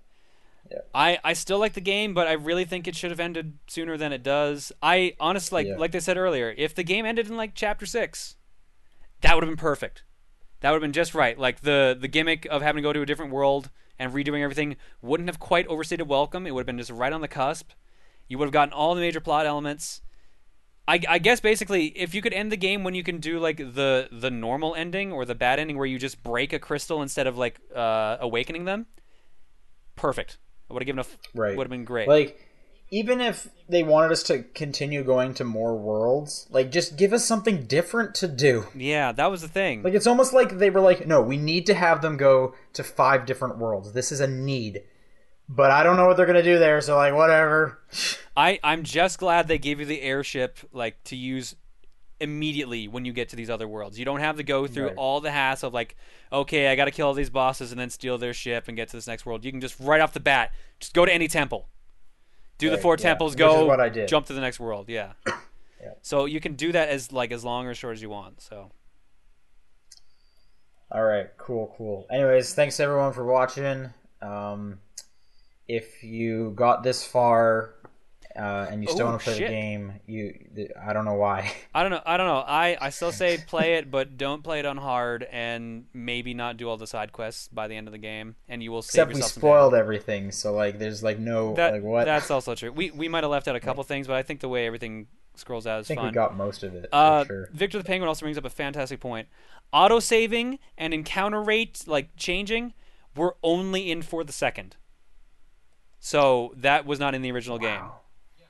yeah. 0.71 0.77
I, 0.93 1.19
I 1.23 1.33
still 1.33 1.57
like 1.57 1.73
the 1.73 1.81
game, 1.81 2.13
but 2.13 2.27
I 2.27 2.33
really 2.33 2.65
think 2.65 2.87
it 2.87 2.95
should 2.95 3.11
have 3.11 3.19
ended 3.19 3.57
sooner 3.67 3.97
than 3.97 4.11
it 4.13 4.23
does. 4.23 4.71
I 4.81 5.15
honestly, 5.19 5.63
like 5.63 5.67
Yeah. 5.67 5.77
like 5.77 5.91
they 5.91 5.99
said 5.99 6.17
earlier, 6.17 6.53
if 6.57 6.75
the 6.75 6.83
game 6.83 7.05
ended 7.05 7.27
in 7.27 7.37
like 7.37 7.55
chapter 7.55 7.85
six, 7.85 8.35
that 9.21 9.33
would 9.33 9.43
have 9.43 9.49
been 9.49 9.57
perfect. 9.57 10.03
That 10.61 10.71
would 10.71 10.75
have 10.77 10.81
been 10.81 10.93
just 10.93 11.15
right. 11.15 11.37
Like 11.37 11.61
the 11.61 11.97
the 11.99 12.07
gimmick 12.07 12.45
of 12.49 12.61
having 12.61 12.81
to 12.83 12.87
go 12.87 12.93
to 12.93 13.01
a 13.01 13.05
different 13.05 13.31
world 13.31 13.69
and 13.97 14.13
redoing 14.13 14.41
everything 14.41 14.75
wouldn't 15.01 15.29
have 15.29 15.39
quite 15.39 15.67
overstated 15.67 16.07
welcome. 16.07 16.45
It 16.45 16.51
would 16.51 16.61
have 16.61 16.65
been 16.67 16.77
just 16.77 16.91
right 16.91 17.13
on 17.13 17.21
the 17.21 17.27
cusp. 17.27 17.71
You 18.27 18.37
would 18.37 18.45
have 18.45 18.53
gotten 18.53 18.73
all 18.73 18.95
the 18.95 19.01
major 19.01 19.19
plot 19.19 19.45
elements. 19.45 20.01
I, 20.87 20.99
I 21.09 21.17
guess 21.19 21.39
basically, 21.39 21.87
if 21.87 22.13
you 22.13 22.21
could 22.21 22.33
end 22.33 22.51
the 22.51 22.57
game 22.57 22.83
when 22.83 22.93
you 22.93 23.03
can 23.03 23.17
do 23.19 23.39
like 23.39 23.57
the 23.57 24.07
the 24.11 24.29
normal 24.29 24.75
ending 24.75 25.11
or 25.11 25.25
the 25.25 25.33
bad 25.35 25.59
ending 25.59 25.77
where 25.77 25.85
you 25.87 25.97
just 25.97 26.21
break 26.23 26.53
a 26.53 26.59
crystal 26.59 27.01
instead 27.01 27.25
of 27.27 27.37
like 27.37 27.59
uh, 27.75 28.17
awakening 28.19 28.65
them, 28.65 28.85
perfect. 29.95 30.37
I 30.69 30.73
would 30.73 30.83
have 30.83 30.85
given 30.87 30.99
a 30.99 31.01
f- 31.01 31.17
Right. 31.33 31.55
would 31.57 31.63
have 31.65 31.71
been 31.71 31.85
great. 31.85 32.07
Like, 32.07 32.39
even 32.91 33.19
if 33.21 33.47
they 33.67 33.83
wanted 33.83 34.11
us 34.11 34.23
to 34.23 34.43
continue 34.43 35.03
going 35.03 35.33
to 35.35 35.43
more 35.43 35.75
worlds, 35.75 36.47
like, 36.51 36.71
just 36.71 36.97
give 36.97 37.13
us 37.13 37.25
something 37.25 37.65
different 37.65 38.13
to 38.15 38.27
do. 38.27 38.65
yeah, 38.75 39.11
that 39.11 39.31
was 39.31 39.41
the 39.41 39.47
thing. 39.47 39.81
Like, 39.83 39.93
it's 39.95 40.07
almost 40.07 40.33
like 40.33 40.57
they 40.59 40.69
were 40.69 40.81
like, 40.81 41.07
no, 41.07 41.21
we 41.21 41.37
need 41.37 41.65
to 41.67 41.73
have 41.73 42.01
them 42.01 42.15
go 42.17 42.53
to 42.73 42.83
five 42.83 43.25
different 43.25 43.57
worlds. 43.57 43.93
This 43.93 44.11
is 44.11 44.19
a 44.19 44.27
need. 44.27 44.83
But 45.49 45.71
I 45.71 45.83
don't 45.83 45.95
know 45.97 46.05
what 46.07 46.17
they're 46.17 46.25
gonna 46.25 46.43
do 46.43 46.59
there. 46.59 46.81
So 46.81 46.95
like, 46.95 47.13
whatever. 47.13 47.79
I 48.35 48.59
I'm 48.63 48.83
just 48.83 49.19
glad 49.19 49.47
they 49.47 49.57
gave 49.57 49.79
you 49.79 49.85
the 49.85 50.01
airship 50.01 50.57
like 50.71 51.03
to 51.05 51.15
use 51.15 51.55
immediately 52.19 52.87
when 52.87 53.03
you 53.05 53.11
get 53.11 53.29
to 53.29 53.35
these 53.35 53.49
other 53.49 53.67
worlds. 53.67 53.99
You 53.99 54.05
don't 54.05 54.21
have 54.21 54.37
to 54.37 54.43
go 54.43 54.67
through 54.67 54.87
Right. 54.87 54.95
all 54.95 55.19
the 55.21 55.31
hassle 55.31 55.67
of 55.67 55.73
like, 55.73 55.95
okay, 56.31 56.69
I 56.69 56.75
got 56.75 56.85
to 56.85 56.91
kill 56.91 57.07
all 57.07 57.13
these 57.13 57.29
bosses 57.29 57.71
and 57.71 57.79
then 57.79 57.89
steal 57.89 58.17
their 58.17 58.33
ship 58.33 58.67
and 58.69 58.77
get 58.77 58.87
to 58.89 58.97
this 58.97 59.05
next 59.07 59.25
world. 59.25 59.43
You 59.43 59.51
can 59.51 59.59
just 59.61 59.77
right 59.79 59.99
off 59.99 60.13
the 60.13 60.19
bat 60.21 60.53
just 60.79 60.93
go 60.93 61.05
to 61.05 61.13
any 61.13 61.27
temple, 61.27 61.67
do 62.57 62.69
the 62.69 62.77
four 62.77 62.93
yeah, 62.97 63.03
temples, 63.03 63.33
which 63.33 63.39
go 63.39 63.69
I 63.69 63.89
did. 63.89 64.07
jump 64.07 64.25
to 64.27 64.33
the 64.33 64.41
next 64.41 64.59
world. 64.59 64.87
Yeah. 64.89 65.13
Yeah. 65.81 65.91
So 66.01 66.25
you 66.25 66.39
can 66.39 66.55
do 66.55 66.71
that 66.71 66.89
as 66.89 67.11
like 67.11 67.31
as 67.31 67.43
long 67.43 67.67
or 67.67 67.75
short 67.75 67.93
as 67.95 68.01
you 68.01 68.09
want. 68.09 68.41
So 68.41 68.71
All 70.91 71.03
right, 71.03 71.27
cool, 71.37 71.75
cool. 71.77 72.07
Anyways, 72.11 72.53
thanks 72.55 72.79
everyone 72.79 73.13
for 73.13 73.25
watching. 73.25 73.89
Um, 74.21 74.79
if 75.67 76.03
you 76.03 76.51
got 76.55 76.83
this 76.83 77.05
far 77.05 77.75
uh, 78.35 78.67
and 78.69 78.83
you 78.83 78.89
still 78.89 79.07
Oh, 79.07 79.11
want 79.11 79.21
to 79.21 79.23
play 79.23 79.33
shit. 79.37 79.47
the 79.47 79.53
game, 79.53 79.93
you 80.07 80.37
I 80.85 80.91
don't 80.91 81.05
know 81.05 81.13
why. 81.13 81.53
I 81.73 81.83
don't 81.83 81.91
know. 81.91 82.01
I 82.05 82.17
don't 82.17 82.27
know. 82.27 82.43
I, 82.45 82.77
I 82.81 82.89
still 82.89 83.13
say 83.13 83.37
play 83.37 83.75
it, 83.75 83.89
but 83.89 84.17
don't 84.17 84.43
play 84.43 84.59
it 84.59 84.65
on 84.65 84.75
hard, 84.77 85.23
and 85.31 85.85
maybe 85.93 86.33
not 86.33 86.57
do 86.57 86.67
all 86.69 86.75
the 86.75 86.87
side 86.87 87.13
quests 87.13 87.47
by 87.47 87.67
the 87.69 87.75
end 87.75 87.87
of 87.87 87.93
the 87.93 87.97
game, 87.97 88.35
and 88.49 88.61
you 88.61 88.71
will 88.71 88.81
save 88.81 89.09
Except 89.09 89.15
we 89.15 89.21
spoiled 89.21 89.73
everything, 89.73 90.31
so 90.31 90.53
like 90.53 90.79
there's 90.79 91.01
like 91.01 91.17
no 91.17 91.53
That, 91.55 91.73
like 91.73 91.83
what. 91.83 92.05
That's 92.05 92.29
also 92.29 92.55
true. 92.55 92.71
We 92.73 92.91
we 92.91 93.07
might 93.07 93.23
have 93.23 93.31
left 93.31 93.47
out 93.47 93.55
a 93.55 93.59
couple 93.61 93.83
things, 93.85 94.05
but 94.07 94.17
I 94.17 94.23
think 94.23 94.41
the 94.41 94.49
way 94.49 94.65
everything 94.65 95.07
scrolls 95.35 95.65
out 95.65 95.77
I 95.77 95.79
is 95.79 95.87
think 95.87 95.99
fun. 95.99 96.07
we 96.07 96.13
got 96.13 96.35
most 96.35 96.63
of 96.63 96.73
it 96.75 96.87
uh, 96.93 97.25
sure. 97.25 97.49
Victor 97.53 97.77
the 97.77 97.83
Penguin 97.83 98.07
also 98.07 98.21
brings 98.25 98.37
up 98.37 98.45
a 98.45 98.49
fantastic 98.49 98.99
point. 98.99 99.27
Auto 99.71 99.99
saving 99.99 100.59
and 100.77 100.93
encounter 100.93 101.41
rate, 101.41 101.83
like 101.87 102.15
changing, 102.17 102.73
were 103.15 103.35
only 103.43 103.91
in 103.91 104.01
for 104.01 104.23
the 104.25 104.33
second. 104.33 104.75
So 106.05 106.53
that 106.57 106.85
was 106.85 106.99
not 106.99 107.15
in 107.15 107.23
the 107.23 107.31
original 107.31 107.57
game. 107.57 107.81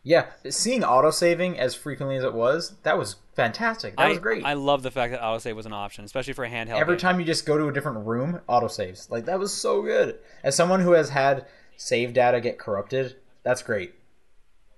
Yeah, 0.04 0.26
seeing 0.50 0.82
autosaving 0.82 1.58
as 1.58 1.74
frequently 1.74 2.18
as 2.18 2.26
it 2.26 2.34
was, 2.34 2.74
that 2.84 2.98
was 2.98 3.16
fantastic. 3.34 3.96
That 3.96 4.08
I, 4.08 4.10
was 4.10 4.20
great. 4.20 4.44
I 4.44 4.56
love 4.56 4.84
the 4.84 4.92
fact 4.92 5.14
that 5.14 5.22
autosave 5.22 5.56
was 5.56 5.66
an 5.66 5.72
option, 5.72 6.04
especially 6.04 6.34
for 6.34 6.44
a 6.44 6.50
handheld. 6.50 6.82
Every 6.82 6.96
game. 6.96 7.00
time 7.00 7.20
you 7.22 7.26
just 7.26 7.46
go 7.46 7.58
to 7.58 7.70
a 7.70 7.72
different 7.72 8.06
room, 8.06 8.42
autosaves. 8.50 9.10
Like 9.10 9.24
that 9.28 9.40
was 9.40 9.54
so 9.54 9.82
good. 9.84 10.20
As 10.44 10.54
someone 10.54 10.82
who 10.82 10.92
has 10.92 11.12
had 11.12 11.46
save 11.78 12.14
data 12.14 12.42
get 12.42 12.60
corrupted, 12.60 13.16
that's 13.44 13.64
great. 13.64 13.94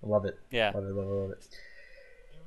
Love 0.04 0.26
it. 0.26 0.38
Yeah. 0.52 0.72
Love 0.76 0.84
it, 0.84 0.94
love 0.94 1.08
it, 1.08 1.12
love 1.12 1.32
it. 1.32 1.48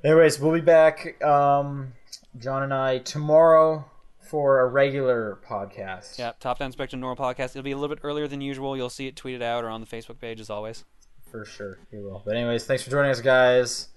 Anyways, 0.05 0.39
we'll 0.39 0.53
be 0.53 0.61
back, 0.61 1.21
um, 1.21 1.91
John 2.39 2.63
and 2.63 2.73
I, 2.73 2.99
tomorrow 2.99 3.83
for 4.31 4.61
a 4.61 4.67
regular 4.67 5.39
podcast. 5.45 6.17
Yeah, 6.17 6.31
Top 6.39 6.57
Down 6.57 6.71
Spectrum 6.71 7.01
Normal 7.01 7.21
Podcast. 7.21 7.49
It'll 7.49 7.63
be 7.63 7.73
a 7.73 7.77
little 7.77 7.93
bit 7.93 8.01
earlier 8.01 8.29
than 8.29 8.39
usual. 8.39 8.77
You'll 8.77 8.89
see 8.89 9.05
it 9.07 9.15
tweeted 9.17 9.41
out 9.41 9.65
or 9.65 9.69
on 9.69 9.81
the 9.81 9.85
Facebook 9.87 10.21
page 10.21 10.39
as 10.39 10.49
always. 10.49 10.85
For 11.29 11.43
sure, 11.43 11.79
you 11.91 11.99
will. 12.03 12.23
But 12.25 12.37
anyways, 12.37 12.63
thanks 12.63 12.81
for 12.81 12.89
joining 12.89 13.11
us, 13.11 13.19
guys. 13.19 13.89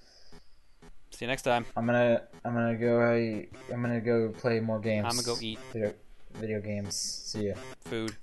See 1.11 1.23
you 1.23 1.27
next 1.27 1.43
time. 1.43 1.65
I'm 1.77 1.85
gonna, 1.85 2.23
I'm 2.43 2.53
gonna 2.53 2.75
go, 2.75 2.99
I'm 3.71 3.81
gonna 3.81 4.01
go 4.01 4.27
play 4.37 4.59
more 4.59 4.79
games. 4.79 5.05
I'm 5.07 5.15
gonna 5.15 5.25
go 5.25 5.37
eat 5.39 5.57
video, 5.71 5.93
video 6.33 6.59
games. 6.59 6.95
See 6.95 7.47
ya. 7.47 7.53
food. 7.85 8.13